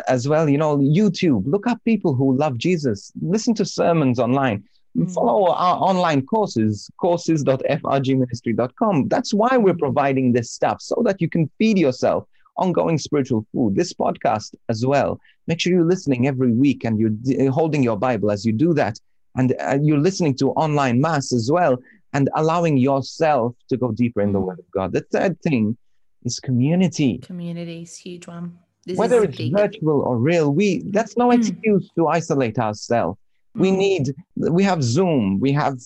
as 0.08 0.26
well, 0.28 0.48
you 0.48 0.56
know, 0.58 0.78
YouTube, 0.78 1.42
look 1.46 1.66
up 1.66 1.82
people 1.84 2.14
who 2.14 2.34
love 2.36 2.56
Jesus, 2.56 3.12
listen 3.20 3.52
to 3.54 3.64
sermons 3.64 4.18
online, 4.18 4.64
Mm. 4.96 5.12
follow 5.12 5.50
our 5.52 5.76
online 5.90 6.22
courses, 6.24 6.88
courses.frgministry.com. 6.98 9.08
That's 9.08 9.34
why 9.34 9.56
we're 9.58 9.74
providing 9.74 10.32
this 10.32 10.50
stuff 10.50 10.80
so 10.80 11.02
that 11.04 11.20
you 11.20 11.28
can 11.28 11.50
feed 11.58 11.76
yourself 11.78 12.24
ongoing 12.56 12.96
spiritual 12.96 13.44
food. 13.52 13.74
This 13.76 13.92
podcast 13.92 14.54
as 14.70 14.86
well. 14.86 15.20
Make 15.46 15.60
sure 15.60 15.72
you're 15.74 15.84
listening 15.84 16.26
every 16.26 16.50
week 16.52 16.82
and 16.84 16.98
you're 16.98 17.10
d- 17.10 17.44
holding 17.46 17.82
your 17.82 17.98
Bible 17.98 18.30
as 18.30 18.46
you 18.46 18.52
do 18.54 18.72
that. 18.74 18.98
And 19.36 19.54
uh, 19.60 19.76
you're 19.82 19.98
listening 19.98 20.34
to 20.36 20.52
online 20.52 20.98
mass 20.98 21.30
as 21.30 21.50
well 21.52 21.76
and 22.12 22.28
allowing 22.36 22.76
yourself 22.76 23.54
to 23.68 23.76
go 23.76 23.92
deeper 23.92 24.20
in 24.20 24.32
the 24.32 24.38
Mm. 24.40 24.46
Word 24.46 24.58
of 24.58 24.70
God. 24.70 24.92
The 24.92 25.02
third 25.12 25.40
thing 25.42 25.76
is 26.24 26.40
community. 26.40 27.18
Communities, 27.18 27.96
huge 27.96 28.26
one. 28.26 28.58
This 28.86 28.96
Whether 28.98 29.18
is 29.22 29.28
it's 29.30 29.38
big. 29.38 29.52
virtual 29.52 30.00
or 30.02 30.16
real, 30.18 30.52
we 30.52 30.82
that's 30.90 31.16
no 31.16 31.28
Mm. 31.28 31.38
excuse 31.38 31.90
to 31.96 32.06
isolate 32.08 32.58
ourselves. 32.58 33.18
We 33.54 33.70
need, 33.70 34.14
we 34.36 34.62
have 34.64 34.82
Zoom, 34.82 35.40
we 35.40 35.50
have 35.52 35.78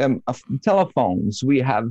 um, 0.00 0.22
uh, 0.26 0.32
telephones, 0.62 1.44
we 1.44 1.58
have 1.60 1.86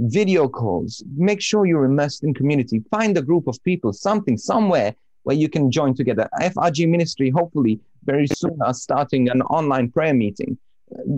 video 0.00 0.48
calls. 0.48 1.04
Make 1.16 1.40
sure 1.40 1.64
you're 1.64 1.84
immersed 1.84 2.24
in 2.24 2.34
community. 2.34 2.82
Find 2.90 3.16
a 3.16 3.22
group 3.22 3.46
of 3.46 3.56
people, 3.62 3.92
something, 3.92 4.36
somewhere 4.36 4.96
where 5.22 5.36
you 5.36 5.48
can 5.48 5.70
join 5.70 5.94
together. 5.94 6.28
FRG 6.40 6.88
Ministry, 6.88 7.30
hopefully, 7.30 7.78
very 8.04 8.26
soon 8.26 8.58
are 8.62 8.74
starting 8.74 9.28
an 9.30 9.42
online 9.42 9.90
prayer 9.92 10.12
meeting. 10.12 10.58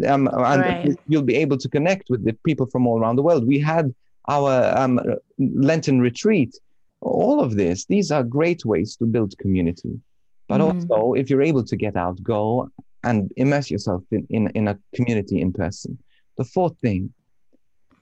Um, 0.06 0.28
and 0.28 0.62
Right. 0.64 0.96
you'll 1.06 1.22
be 1.22 1.36
able 1.36 1.58
to 1.58 1.68
connect 1.68 2.10
with 2.10 2.24
the 2.24 2.32
people 2.44 2.66
from 2.66 2.86
all 2.86 2.98
around 3.00 3.16
the 3.16 3.22
world. 3.22 3.46
We 3.46 3.58
had 3.58 3.94
our 4.28 4.76
um, 4.76 5.00
Lenten 5.38 6.00
retreat. 6.00 6.52
All 7.00 7.40
of 7.40 7.56
this, 7.56 7.84
these 7.86 8.10
are 8.10 8.24
great 8.24 8.64
ways 8.64 8.96
to 8.96 9.04
build 9.06 9.36
community. 9.38 10.00
But 10.48 10.60
Mhm. 10.60 10.66
also, 10.66 11.12
if 11.14 11.30
you're 11.30 11.42
able 11.42 11.64
to 11.64 11.76
get 11.76 11.96
out, 11.96 12.22
go 12.22 12.68
and 13.04 13.30
immerse 13.36 13.70
yourself 13.70 14.02
in, 14.10 14.26
in, 14.30 14.48
in 14.58 14.68
a 14.68 14.78
community 14.94 15.40
in 15.40 15.52
person. 15.52 15.98
The 16.36 16.44
fourth 16.44 16.76
thing 16.80 17.12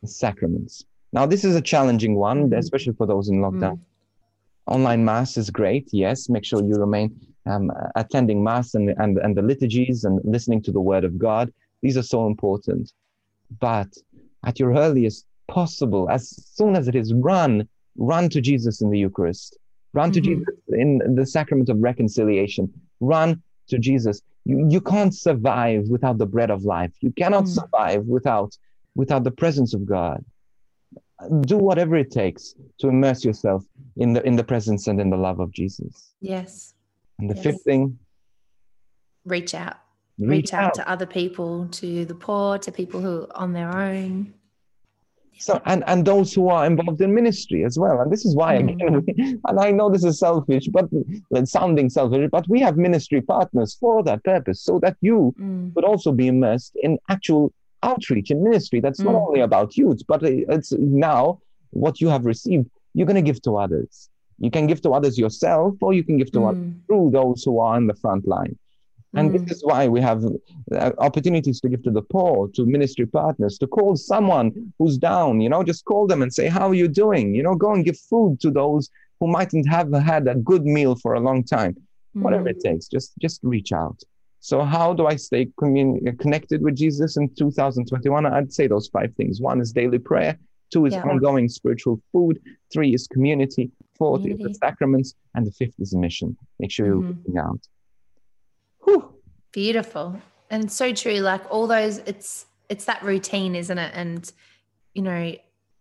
is 0.02 0.18
sacraments. 0.18 0.84
Now, 1.12 1.26
this 1.26 1.44
is 1.44 1.54
a 1.54 1.60
challenging 1.60 2.14
one, 2.16 2.50
Mhm. 2.50 2.58
especially 2.58 2.94
for 2.94 3.06
those 3.06 3.28
in 3.28 3.36
lockdown. 3.40 3.78
Online 4.66 5.04
mass 5.04 5.36
is 5.36 5.50
great. 5.50 5.88
Yes, 5.92 6.28
make 6.30 6.44
sure 6.44 6.62
you 6.64 6.76
remain 6.76 7.14
um, 7.46 7.70
attending 7.94 8.42
mass 8.42 8.74
and, 8.74 8.88
and, 8.96 9.18
and 9.18 9.36
the 9.36 9.42
liturgies 9.42 10.04
and 10.04 10.18
listening 10.24 10.62
to 10.62 10.72
the 10.72 10.80
word 10.80 11.04
of 11.04 11.18
God. 11.18 11.52
These 11.84 11.98
are 11.98 12.02
so 12.02 12.26
important. 12.26 12.90
But 13.60 13.90
at 14.46 14.58
your 14.58 14.72
earliest 14.74 15.26
possible, 15.48 16.08
as 16.08 16.22
soon 16.56 16.74
as 16.76 16.88
it 16.88 16.94
is, 16.94 17.12
run, 17.12 17.68
run 17.98 18.30
to 18.30 18.40
Jesus 18.40 18.80
in 18.80 18.88
the 18.90 18.98
Eucharist, 18.98 19.58
run 19.92 20.10
to 20.12 20.20
Mhm. 20.20 20.24
Jesus 20.24 20.54
in 20.84 20.88
the 21.14 21.26
sacrament 21.26 21.68
of 21.68 21.76
reconciliation, 21.90 22.72
run 23.00 23.42
to 23.68 23.78
Jesus. 23.78 24.22
You, 24.46 24.66
you 24.74 24.80
can't 24.80 25.14
survive 25.14 25.82
without 25.90 26.16
the 26.16 26.26
bread 26.34 26.50
of 26.50 26.64
life. 26.64 26.92
You 27.02 27.12
cannot 27.12 27.44
Mm. 27.44 27.54
survive 27.60 28.02
without, 28.06 28.56
without 28.94 29.22
the 29.24 29.30
presence 29.42 29.74
of 29.74 29.84
God. 29.84 30.24
Do 31.42 31.58
whatever 31.58 31.96
it 31.96 32.10
takes 32.10 32.54
to 32.78 32.88
immerse 32.88 33.24
yourself 33.26 33.62
in 33.96 34.14
the, 34.14 34.22
in 34.26 34.36
the 34.36 34.44
presence 34.44 34.86
and 34.88 34.98
in 35.02 35.10
the 35.10 35.18
love 35.18 35.38
of 35.38 35.50
Jesus. 35.52 36.14
Yes. 36.20 36.74
And 37.18 37.28
the 37.30 37.34
Yes. 37.34 37.44
fifth 37.44 37.62
thing, 37.64 37.98
Reach 39.26 39.54
out. 39.54 39.76
Reach, 40.18 40.52
out. 40.52 40.74
to 40.74 40.88
other 40.88 41.06
people, 41.06 41.66
to 41.72 42.04
the 42.04 42.14
poor, 42.14 42.58
to 42.58 42.70
people 42.70 43.00
who 43.00 43.22
are 43.22 43.36
on 43.36 43.52
their 43.52 43.70
own. 43.76 44.32
So, 45.38 45.60
and, 45.66 45.82
and 45.88 46.06
those 46.06 46.32
who 46.32 46.48
are 46.48 46.64
involved 46.64 47.00
in 47.00 47.12
ministry 47.12 47.64
as 47.64 47.76
well. 47.76 48.00
And 48.00 48.10
this 48.12 48.24
is 48.24 48.36
why, 48.36 48.56
Mm. 48.58 48.72
again, 48.74 49.04
we, 49.04 49.38
and 49.48 49.58
I 49.60 49.72
know 49.72 49.90
this 49.90 50.04
is 50.04 50.20
selfish, 50.20 50.68
but 50.68 50.88
it's 51.32 51.50
sounding 51.50 51.90
selfish, 51.90 52.28
but 52.30 52.48
we 52.48 52.60
have 52.60 52.76
ministry 52.76 53.20
partners 53.20 53.74
for 53.74 54.02
that 54.04 54.22
purpose 54.22 54.62
so 54.62 54.78
that 54.80 54.96
you 55.00 55.34
Mm. 55.38 55.74
could 55.74 55.84
also 55.84 56.12
be 56.12 56.28
immersed 56.28 56.76
in 56.82 56.98
actual 57.08 57.52
outreach 57.82 58.30
and 58.30 58.42
ministry. 58.42 58.78
That's 58.80 59.00
not 59.00 59.14
Mm. 59.14 59.26
only 59.28 59.40
about 59.40 59.76
youth, 59.76 60.02
but 60.06 60.22
it's 60.22 60.72
now 60.72 61.40
what 61.72 62.00
you 62.00 62.08
have 62.08 62.24
received, 62.24 62.70
you're 62.94 63.06
going 63.06 63.22
to 63.24 63.30
give 63.32 63.42
to 63.42 63.56
others. 63.56 64.08
You 64.38 64.50
can 64.52 64.66
give 64.68 64.80
to 64.82 64.90
others 64.90 65.18
yourself, 65.18 65.74
or 65.82 65.92
you 65.92 66.04
can 66.04 66.16
give 66.16 66.30
to 66.32 66.44
others 66.46 66.62
Mm. 66.62 66.86
through 66.86 67.10
those 67.10 67.42
who 67.42 67.58
are 67.58 67.76
in 67.76 67.86
the 67.88 67.94
front 67.94 68.26
line. 68.28 68.56
And 69.16 69.30
Mm. 69.30 69.46
this 69.46 69.56
is 69.58 69.64
why 69.64 69.86
we 69.88 70.00
have 70.00 70.24
uh, 70.24 70.90
opportunities 70.98 71.60
to 71.60 71.68
give 71.68 71.82
to 71.84 71.90
the 71.90 72.02
poor, 72.02 72.48
to 72.56 72.66
ministry 72.66 73.06
partners, 73.06 73.58
to 73.58 73.66
call 73.66 73.96
someone 73.96 74.52
who's 74.78 74.96
down, 74.98 75.40
you 75.40 75.48
know, 75.48 75.62
just 75.62 75.84
call 75.84 76.06
them 76.06 76.20
and 76.22 76.32
say, 76.32 76.46
How 76.48 76.66
are 76.68 76.74
you 76.82 76.88
doing? 76.88 77.34
You 77.34 77.42
know, 77.42 77.54
go 77.54 77.72
and 77.74 77.84
give 77.84 77.98
food 77.98 78.40
to 78.40 78.50
those 78.50 78.90
who 79.20 79.26
mightn't 79.28 79.68
have 79.68 79.92
had 79.92 80.26
a 80.28 80.34
good 80.50 80.64
meal 80.64 80.94
for 80.96 81.14
a 81.14 81.20
long 81.20 81.44
time. 81.44 81.76
Whatever 82.14 82.44
Mm. 82.48 82.52
it 82.54 82.60
takes, 82.60 82.86
just 82.88 83.12
just 83.26 83.38
reach 83.42 83.72
out. 83.72 83.98
So, 84.40 84.56
how 84.62 84.88
do 84.98 85.06
I 85.06 85.16
stay 85.16 85.42
commun- 85.60 86.00
connected 86.24 86.60
with 86.62 86.74
Jesus 86.76 87.16
in 87.16 87.24
2021? 87.34 88.26
I'd 88.26 88.52
say 88.52 88.66
those 88.66 88.88
five 88.88 89.10
things. 89.18 89.40
One 89.40 89.58
is 89.60 89.72
daily 89.72 89.98
prayer, 90.10 90.32
two 90.72 90.84
is 90.86 90.94
Yeah. 90.94 91.04
ongoing 91.10 91.48
spiritual 91.48 91.96
food, 92.12 92.34
three 92.72 92.92
is 92.94 93.06
community, 93.06 93.70
fourth 94.00 94.26
is 94.26 94.38
the 94.38 94.52
sacraments, 94.54 95.14
and 95.34 95.46
the 95.46 95.52
fifth 95.52 95.78
is 95.84 95.94
mission. 95.94 96.36
Make 96.60 96.70
sure 96.72 96.86
you're 96.86 97.02
Mhm. 97.02 97.16
reaching 97.16 97.38
out. 97.38 97.60
Whew. 98.84 99.14
Beautiful. 99.52 100.20
And 100.50 100.70
so 100.70 100.92
true. 100.92 101.18
Like 101.20 101.42
all 101.50 101.66
those, 101.66 101.98
it's 101.98 102.46
it's 102.68 102.84
that 102.86 103.02
routine, 103.02 103.54
isn't 103.54 103.78
it? 103.78 103.92
And 103.94 104.30
you 104.94 105.02
know, 105.02 105.34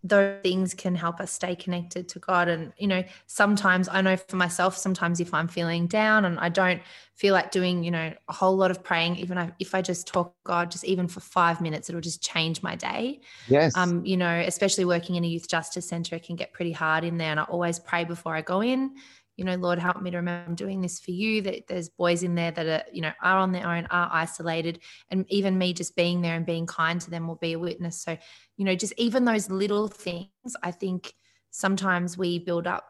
those 0.06 0.42
things 0.42 0.74
can 0.74 0.96
help 0.96 1.22
us 1.22 1.32
stay 1.32 1.56
connected 1.56 2.10
to 2.10 2.20
God. 2.20 2.50
And, 2.50 2.74
you 2.78 2.88
know, 2.88 3.04
sometimes 3.28 3.88
I 3.88 4.02
know 4.02 4.18
for 4.18 4.36
myself, 4.36 4.76
sometimes 4.76 5.22
if 5.22 5.34
I'm 5.34 5.48
feeling 5.48 5.88
down 5.88 6.26
and 6.26 6.38
I 6.40 6.50
don't 6.50 6.82
feel 7.16 7.34
like 7.34 7.52
doing, 7.52 7.86
you 7.86 7.92
know, 7.92 8.12
a 8.28 8.34
whole 8.34 8.58
lot 8.58 8.70
of 8.70 8.84
praying, 8.84 9.16
even 9.16 9.38
if- 9.38 9.52
if 9.60 9.76
I 9.76 9.82
just 9.82 10.06
talk 10.06 10.36
God, 10.44 10.72
just 10.72 10.84
even 10.84 11.08
for 11.08 11.22
five 11.22 11.62
minutes, 11.62 11.88
it'll 11.88 12.02
just 12.02 12.22
change 12.22 12.62
my 12.62 12.76
day. 12.76 13.22
Yes. 13.48 13.78
Um, 13.78 14.06
you 14.06 14.18
know, 14.18 14.44
especially 14.46 14.84
working 14.84 15.16
in 15.16 15.24
a 15.24 15.28
youth 15.28 15.48
justice 15.48 15.88
center, 15.88 16.18
it 16.18 16.24
can 16.24 16.36
get 16.36 16.52
pretty 16.52 16.74
hard 16.74 17.06
in 17.06 17.18
there. 17.18 17.32
And 17.32 17.40
I 17.40 17.44
always 17.44 17.80
pray 17.80 18.04
before 18.04 18.36
I 18.36 18.42
go 18.42 18.62
in, 18.62 18.96
you 19.38 19.46
know, 19.46 19.56
Lord, 19.56 19.80
help 19.80 20.02
me 20.02 20.12
to 20.12 20.18
remember 20.18 20.50
I'm 20.50 20.56
doing 20.56 20.82
this 20.82 21.00
for 21.00 21.12
you. 21.12 21.42
That 21.42 21.68
there's 21.68 21.90
boys 21.90 22.24
in 22.24 22.36
there 22.36 22.52
that 22.52 22.66
are, 22.66 22.84
you 22.92 23.02
know, 23.02 23.12
are 23.22 23.38
on 23.38 23.52
their 23.52 23.68
own, 23.68 23.88
are 23.88 24.10
isolated. 24.12 24.80
And 25.10 25.26
even 25.30 25.58
me 25.58 25.74
just 25.74 25.96
being 25.96 26.22
there 26.22 26.36
and 26.36 26.46
being 26.46 26.66
kind 26.66 27.02
to 27.02 27.10
them 27.10 27.28
will 27.28 27.36
be 27.36 27.54
a 27.54 27.60
witness. 27.60 28.02
So, 28.02 28.18
you 28.58 28.66
know, 28.66 28.76
just 28.76 28.94
even 28.98 29.26
those 29.26 29.50
little 29.50 29.88
things, 29.88 30.30
I 30.62 30.72
think 30.72 31.14
sometimes 31.52 32.18
we 32.18 32.40
build 32.40 32.68
up 32.68 32.86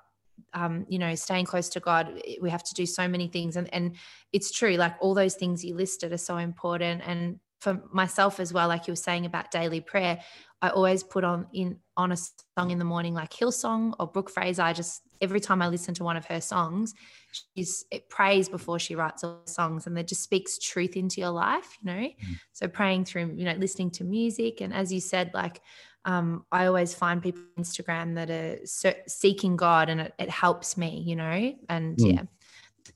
um, 0.53 0.85
you 0.87 0.99
know, 0.99 1.15
staying 1.15 1.45
close 1.45 1.69
to 1.69 1.79
God, 1.79 2.21
we 2.41 2.49
have 2.49 2.63
to 2.63 2.73
do 2.73 2.85
so 2.85 3.07
many 3.07 3.27
things. 3.27 3.55
And 3.55 3.71
and 3.73 3.95
it's 4.31 4.51
true, 4.51 4.75
like 4.75 4.95
all 4.99 5.13
those 5.13 5.35
things 5.35 5.63
you 5.63 5.75
listed 5.75 6.11
are 6.13 6.17
so 6.17 6.37
important. 6.37 7.01
And 7.05 7.39
for 7.59 7.81
myself 7.91 8.39
as 8.39 8.53
well, 8.53 8.67
like 8.67 8.87
you 8.87 8.91
were 8.91 8.97
saying 8.97 9.25
about 9.25 9.51
daily 9.51 9.79
prayer, 9.79 10.19
I 10.63 10.69
always 10.69 11.03
put 11.03 11.25
on 11.25 11.45
in 11.53 11.77
on 11.97 12.13
a 12.13 12.17
song 12.17 12.71
in 12.71 12.79
the 12.79 12.85
morning, 12.85 13.13
like 13.13 13.31
Hillsong 13.31 13.93
or 13.99 14.07
Brooke 14.07 14.29
Fraser. 14.29 14.61
I 14.63 14.71
just 14.71 15.01
every 15.19 15.41
time 15.41 15.61
I 15.61 15.67
listen 15.67 15.93
to 15.95 16.05
one 16.05 16.15
of 16.15 16.25
her 16.27 16.39
songs, 16.39 16.93
she's 17.31 17.85
it 17.91 18.07
prays 18.09 18.47
before 18.47 18.79
she 18.79 18.95
writes 18.95 19.25
all 19.25 19.41
the 19.45 19.51
songs, 19.51 19.87
and 19.87 19.97
that 19.97 20.07
just 20.07 20.23
speaks 20.23 20.57
truth 20.57 20.95
into 20.95 21.19
your 21.19 21.31
life, 21.31 21.77
you 21.81 21.91
know. 21.91 22.07
So 22.53 22.69
praying 22.69 23.05
through, 23.05 23.33
you 23.35 23.43
know, 23.43 23.55
listening 23.55 23.91
to 23.91 24.05
music, 24.05 24.61
and 24.61 24.73
as 24.73 24.91
you 24.91 25.01
said, 25.01 25.31
like 25.33 25.59
um, 26.05 26.45
I 26.49 26.65
always 26.67 26.93
find 26.95 27.21
people 27.21 27.41
on 27.57 27.63
Instagram 27.65 28.15
that 28.15 28.29
are 28.29 28.99
seeking 29.07 29.57
God, 29.57 29.89
and 29.89 29.99
it, 29.99 30.13
it 30.17 30.29
helps 30.29 30.77
me, 30.77 31.03
you 31.05 31.17
know. 31.17 31.53
And 31.67 31.97
Mm. 31.97 32.13
yeah, 32.13 32.21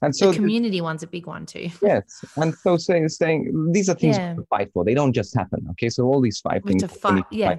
and 0.02 0.16
so 0.16 0.32
the 0.32 0.38
community 0.38 0.80
one's 0.82 1.04
a 1.04 1.08
big 1.08 1.26
one 1.28 1.46
too. 1.46 1.70
yes, 1.82 2.24
and 2.38 2.54
so 2.56 2.78
saying 2.78 3.10
saying 3.10 3.72
these 3.72 3.90
are 3.90 3.96
things 3.96 4.18
Yeah. 4.18 4.36
to 4.36 4.44
fight 4.50 4.70
for. 4.74 4.86
They 4.86 4.94
don't 4.94 5.14
just 5.14 5.36
happen. 5.36 5.66
Okay, 5.72 5.90
so 5.90 6.04
all 6.06 6.22
these 6.22 6.40
five 6.40 6.64
We 6.64 6.72
things. 6.72 6.84
to 6.84 6.88
fight, 6.90 7.24
yeah. 7.32 7.58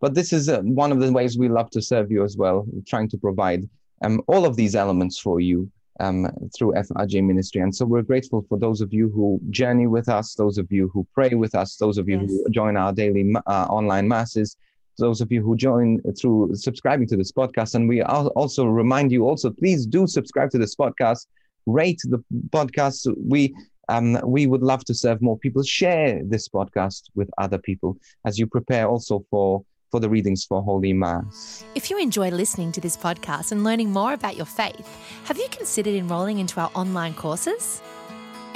But 0.00 0.14
this 0.14 0.32
is 0.32 0.48
uh, 0.48 0.60
one 0.60 0.92
of 0.92 1.00
the 1.00 1.10
ways 1.10 1.38
we 1.38 1.48
love 1.48 1.70
to 1.70 1.80
serve 1.80 2.10
you 2.10 2.22
as 2.22 2.36
well, 2.36 2.66
trying 2.86 3.08
to 3.08 3.16
provide 3.16 3.62
um, 4.04 4.20
all 4.28 4.44
of 4.44 4.54
these 4.56 4.74
elements 4.74 5.18
for 5.18 5.40
you 5.40 5.70
um, 6.00 6.28
through 6.54 6.72
FRG 6.74 7.24
Ministry. 7.24 7.62
And 7.62 7.74
so 7.74 7.86
we're 7.86 8.02
grateful 8.02 8.44
for 8.48 8.58
those 8.58 8.82
of 8.82 8.92
you 8.92 9.08
who 9.08 9.40
journey 9.50 9.86
with 9.86 10.10
us, 10.10 10.34
those 10.34 10.58
of 10.58 10.70
you 10.70 10.90
who 10.92 11.06
pray 11.14 11.30
with 11.30 11.54
us, 11.54 11.76
those 11.76 11.96
of 11.96 12.08
you 12.10 12.18
who 12.18 12.44
join 12.50 12.76
our 12.76 12.92
daily 12.92 13.32
uh, 13.46 13.66
online 13.70 14.06
masses, 14.06 14.58
those 14.98 15.20
of 15.20 15.30
you 15.30 15.42
who 15.42 15.56
join 15.56 16.00
through 16.18 16.54
subscribing 16.54 17.06
to 17.08 17.16
this 17.16 17.32
podcast. 17.32 17.74
And 17.74 17.88
we 17.88 18.02
also 18.02 18.66
remind 18.66 19.12
you 19.12 19.26
also, 19.26 19.50
please 19.50 19.86
do 19.86 20.06
subscribe 20.06 20.50
to 20.50 20.58
this 20.58 20.74
podcast, 20.74 21.26
rate 21.66 22.00
the 22.04 22.22
podcast. 22.50 23.12
We 23.16 23.54
um, 23.88 24.18
we 24.24 24.46
would 24.46 24.62
love 24.62 24.84
to 24.86 24.94
serve 24.94 25.22
more 25.22 25.38
people. 25.38 25.62
Share 25.62 26.20
this 26.24 26.48
podcast 26.48 27.02
with 27.14 27.30
other 27.38 27.58
people 27.58 27.98
as 28.24 28.38
you 28.38 28.46
prepare 28.46 28.88
also 28.88 29.24
for 29.30 29.64
for 29.90 30.00
the 30.00 30.08
readings 30.08 30.44
for 30.44 30.62
Holy 30.62 30.92
Mass. 30.92 31.64
If 31.74 31.90
you 31.90 31.98
enjoy 31.98 32.30
listening 32.30 32.72
to 32.72 32.80
this 32.80 32.96
podcast 32.96 33.52
and 33.52 33.62
learning 33.62 33.92
more 33.92 34.12
about 34.12 34.36
your 34.36 34.46
faith, 34.46 34.86
have 35.24 35.38
you 35.38 35.46
considered 35.50 35.94
enrolling 35.94 36.38
into 36.38 36.60
our 36.60 36.70
online 36.74 37.14
courses? 37.14 37.80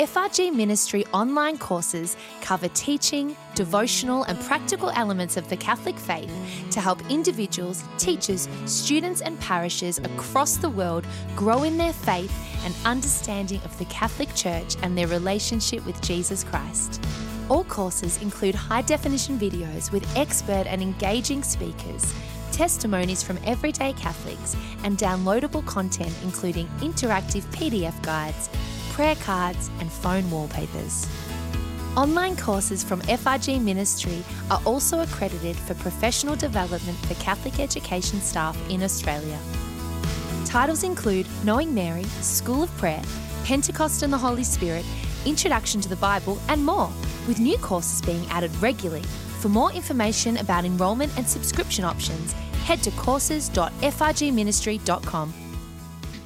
FRG 0.00 0.50
Ministry 0.54 1.04
online 1.12 1.58
courses 1.58 2.16
cover 2.40 2.68
teaching, 2.68 3.36
devotional, 3.54 4.22
and 4.22 4.40
practical 4.40 4.88
elements 4.94 5.36
of 5.36 5.46
the 5.50 5.58
Catholic 5.58 5.98
faith 5.98 6.32
to 6.70 6.80
help 6.80 7.02
individuals, 7.10 7.84
teachers, 7.98 8.48
students, 8.64 9.20
and 9.20 9.38
parishes 9.40 9.98
across 9.98 10.56
the 10.56 10.70
world 10.70 11.06
grow 11.36 11.64
in 11.64 11.76
their 11.76 11.92
faith 11.92 12.32
and 12.64 12.74
understanding 12.86 13.60
of 13.62 13.78
the 13.78 13.84
Catholic 13.84 14.34
Church 14.34 14.74
and 14.82 14.96
their 14.96 15.06
relationship 15.06 15.84
with 15.84 16.00
Jesus 16.00 16.44
Christ. 16.44 17.04
All 17.50 17.64
courses 17.64 18.22
include 18.22 18.54
high 18.54 18.80
definition 18.80 19.38
videos 19.38 19.92
with 19.92 20.16
expert 20.16 20.64
and 20.66 20.80
engaging 20.80 21.42
speakers, 21.42 22.14
testimonies 22.52 23.22
from 23.22 23.38
everyday 23.44 23.92
Catholics, 23.92 24.56
and 24.82 24.96
downloadable 24.96 25.66
content 25.66 26.14
including 26.22 26.68
interactive 26.78 27.42
PDF 27.52 28.00
guides, 28.02 28.48
prayer 28.90 29.16
cards, 29.16 29.70
and 29.80 29.90
phone 29.90 30.30
wallpapers. 30.30 31.08
Online 31.96 32.36
courses 32.36 32.84
from 32.84 33.00
FRG 33.02 33.60
Ministry 33.60 34.22
are 34.50 34.60
also 34.64 35.00
accredited 35.00 35.56
for 35.56 35.74
professional 35.74 36.36
development 36.36 36.96
for 37.06 37.14
Catholic 37.14 37.58
education 37.58 38.20
staff 38.20 38.56
in 38.70 38.82
Australia. 38.82 39.38
Titles 40.44 40.84
include 40.84 41.26
Knowing 41.44 41.74
Mary, 41.74 42.04
School 42.20 42.62
of 42.62 42.70
Prayer, 42.76 43.02
Pentecost 43.44 44.02
and 44.02 44.12
the 44.12 44.18
Holy 44.18 44.44
Spirit, 44.44 44.84
Introduction 45.26 45.80
to 45.80 45.88
the 45.88 45.96
Bible, 45.96 46.38
and 46.48 46.64
more, 46.64 46.90
with 47.26 47.40
new 47.40 47.58
courses 47.58 48.00
being 48.02 48.24
added 48.30 48.54
regularly. 48.62 49.02
For 49.40 49.48
more 49.48 49.72
information 49.72 50.36
about 50.36 50.64
enrolment 50.64 51.12
and 51.16 51.28
subscription 51.28 51.84
options, 51.84 52.34
head 52.64 52.84
to 52.84 52.92
courses.frgministry.com. 52.92 55.49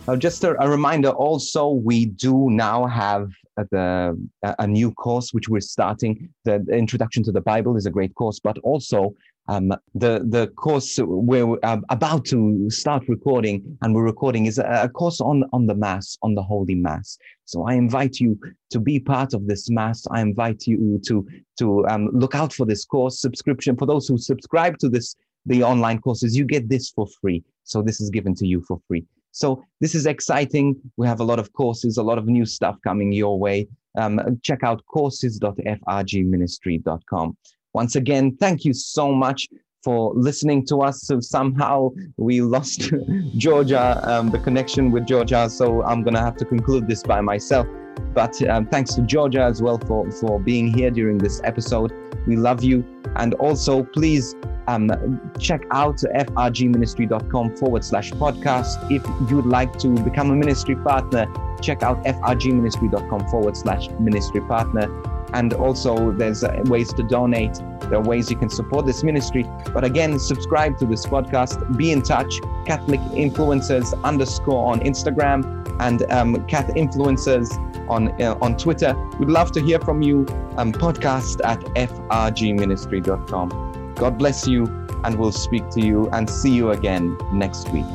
Uh, 0.06 0.16
just 0.16 0.44
a, 0.44 0.54
a, 0.62 0.68
reminder 0.68 1.08
also, 1.08 1.70
we 1.70 2.04
do 2.04 2.50
now 2.50 2.86
have 2.86 3.30
the, 3.56 4.28
a 4.58 4.66
new 4.66 4.92
course 4.92 5.32
which 5.32 5.48
we're 5.48 5.60
starting. 5.60 6.28
The, 6.44 6.62
Introduction 6.70 7.22
to 7.24 7.32
the 7.32 7.40
Bible 7.40 7.78
is 7.78 7.86
a 7.86 7.90
great 7.90 8.14
course, 8.14 8.38
but 8.38 8.58
also 8.58 9.14
um, 9.48 9.68
the 9.94 10.24
the 10.26 10.48
course 10.56 10.98
we're 10.98 11.58
about 11.62 12.24
to 12.26 12.68
start 12.70 13.08
recording 13.08 13.78
and 13.82 13.94
we're 13.94 14.04
recording 14.04 14.46
is 14.46 14.58
a, 14.58 14.82
a, 14.84 14.88
course 14.88 15.20
on 15.20 15.44
on 15.52 15.66
the 15.66 15.74
mass 15.74 16.18
on 16.22 16.34
the 16.34 16.42
holy 16.42 16.74
mass. 16.74 17.18
So 17.44 17.66
i 17.66 17.74
invite 17.74 18.20
you 18.20 18.38
to 18.72 18.80
be 18.80 18.98
part 18.98 19.32
of 19.32 19.46
this 19.46 19.70
mass. 19.70 20.06
I 20.10 20.20
invite 20.20 20.66
you 20.66 21.00
to 21.06 21.26
to 21.58 21.86
um, 21.88 22.10
look 22.12 22.34
out 22.34 22.52
for 22.52 22.66
this 22.66 22.84
course 22.84 23.20
subscription. 23.20 23.76
For 23.76 23.86
those 23.86 24.06
who 24.08 24.18
subscribe 24.18 24.78
to 24.78 24.88
this 24.90 25.14
the 25.46 25.62
online 25.62 26.00
courses 26.00 26.36
you 26.36 26.44
get 26.44 26.68
this 26.68 26.90
for 26.90 27.06
free. 27.20 27.42
So 27.64 27.80
this 27.82 28.00
is 28.00 28.10
given 28.10 28.34
to 28.36 28.46
you 28.46 28.62
for 28.62 28.80
free 28.86 29.04
so 29.34 29.62
this 29.80 29.94
is 29.94 30.06
exciting 30.06 30.74
we 30.96 31.06
have 31.06 31.20
a 31.20 31.24
lot 31.24 31.38
of 31.38 31.52
courses 31.52 31.98
a 31.98 32.02
lot 32.02 32.18
of 32.18 32.26
new 32.26 32.46
stuff 32.46 32.76
coming 32.82 33.12
your 33.12 33.38
way 33.38 33.68
um, 33.96 34.18
check 34.42 34.64
out 34.64 34.84
courses.frgministry.com 34.86 37.36
once 37.74 37.96
again, 37.96 38.36
thank 38.36 38.64
you 38.64 38.72
so 38.72 39.12
much 39.12 39.48
for 39.82 40.12
listening 40.14 40.64
to 40.66 40.78
us. 40.78 41.02
So 41.02 41.20
somehow 41.20 41.90
we 42.16 42.40
lost 42.40 42.92
Georgia, 43.36 44.00
um, 44.04 44.30
the 44.30 44.38
connection 44.38 44.92
with 44.92 45.06
Georgia. 45.06 45.50
So 45.50 45.82
I'm 45.82 46.02
going 46.02 46.14
to 46.14 46.20
have 46.20 46.36
to 46.36 46.44
conclude 46.44 46.88
this 46.88 47.02
by 47.02 47.20
myself. 47.20 47.66
But 48.12 48.40
um, 48.48 48.66
thanks 48.66 48.94
to 48.94 49.02
Georgia 49.02 49.42
as 49.42 49.60
well 49.60 49.78
for, 49.78 50.10
for 50.10 50.38
being 50.40 50.72
here 50.72 50.90
during 50.90 51.18
this 51.18 51.40
episode. 51.44 51.92
We 52.26 52.36
love 52.36 52.62
you. 52.62 52.84
And 53.16 53.34
also, 53.34 53.82
please 53.82 54.34
um, 54.66 55.20
check 55.38 55.62
out 55.70 55.96
frgministry.com 55.96 57.56
forward 57.56 57.84
slash 57.84 58.10
podcast. 58.12 58.90
If 58.90 59.04
you'd 59.30 59.46
like 59.46 59.78
to 59.80 59.88
become 59.88 60.30
a 60.30 60.34
ministry 60.34 60.76
partner, 60.76 61.26
check 61.60 61.82
out 61.82 62.02
frgministry.com 62.04 63.28
forward 63.28 63.56
slash 63.56 63.88
ministry 64.00 64.40
partner. 64.42 64.88
And 65.34 65.52
also, 65.52 66.12
there's 66.12 66.44
uh, 66.44 66.62
ways 66.66 66.92
to 66.92 67.02
donate. 67.02 67.54
There 67.80 67.96
are 67.96 68.02
ways 68.02 68.30
you 68.30 68.36
can 68.36 68.48
support 68.48 68.86
this 68.86 69.02
ministry. 69.02 69.44
But 69.72 69.84
again, 69.84 70.18
subscribe 70.18 70.78
to 70.78 70.86
this 70.86 71.04
podcast. 71.06 71.76
Be 71.76 71.90
in 71.90 72.02
touch. 72.02 72.40
Catholic 72.66 73.00
Influencers 73.00 74.00
underscore 74.04 74.72
on 74.72 74.80
Instagram 74.80 75.63
and 75.80 76.02
um, 76.10 76.44
Cath 76.46 76.68
Influencers 76.74 77.50
on 77.88 78.20
uh, 78.20 78.36
on 78.40 78.56
Twitter. 78.56 78.96
We'd 79.18 79.28
love 79.28 79.52
to 79.52 79.62
hear 79.62 79.78
from 79.80 80.02
you. 80.02 80.26
Um, 80.56 80.72
podcast 80.72 81.40
at 81.44 81.60
frgministry.com. 81.60 83.94
God 83.94 84.18
bless 84.18 84.46
you, 84.46 84.66
and 85.04 85.18
we'll 85.18 85.32
speak 85.32 85.70
to 85.70 85.80
you 85.80 86.10
and 86.10 86.28
see 86.28 86.52
you 86.52 86.70
again 86.70 87.16
next 87.32 87.70
week. 87.70 87.86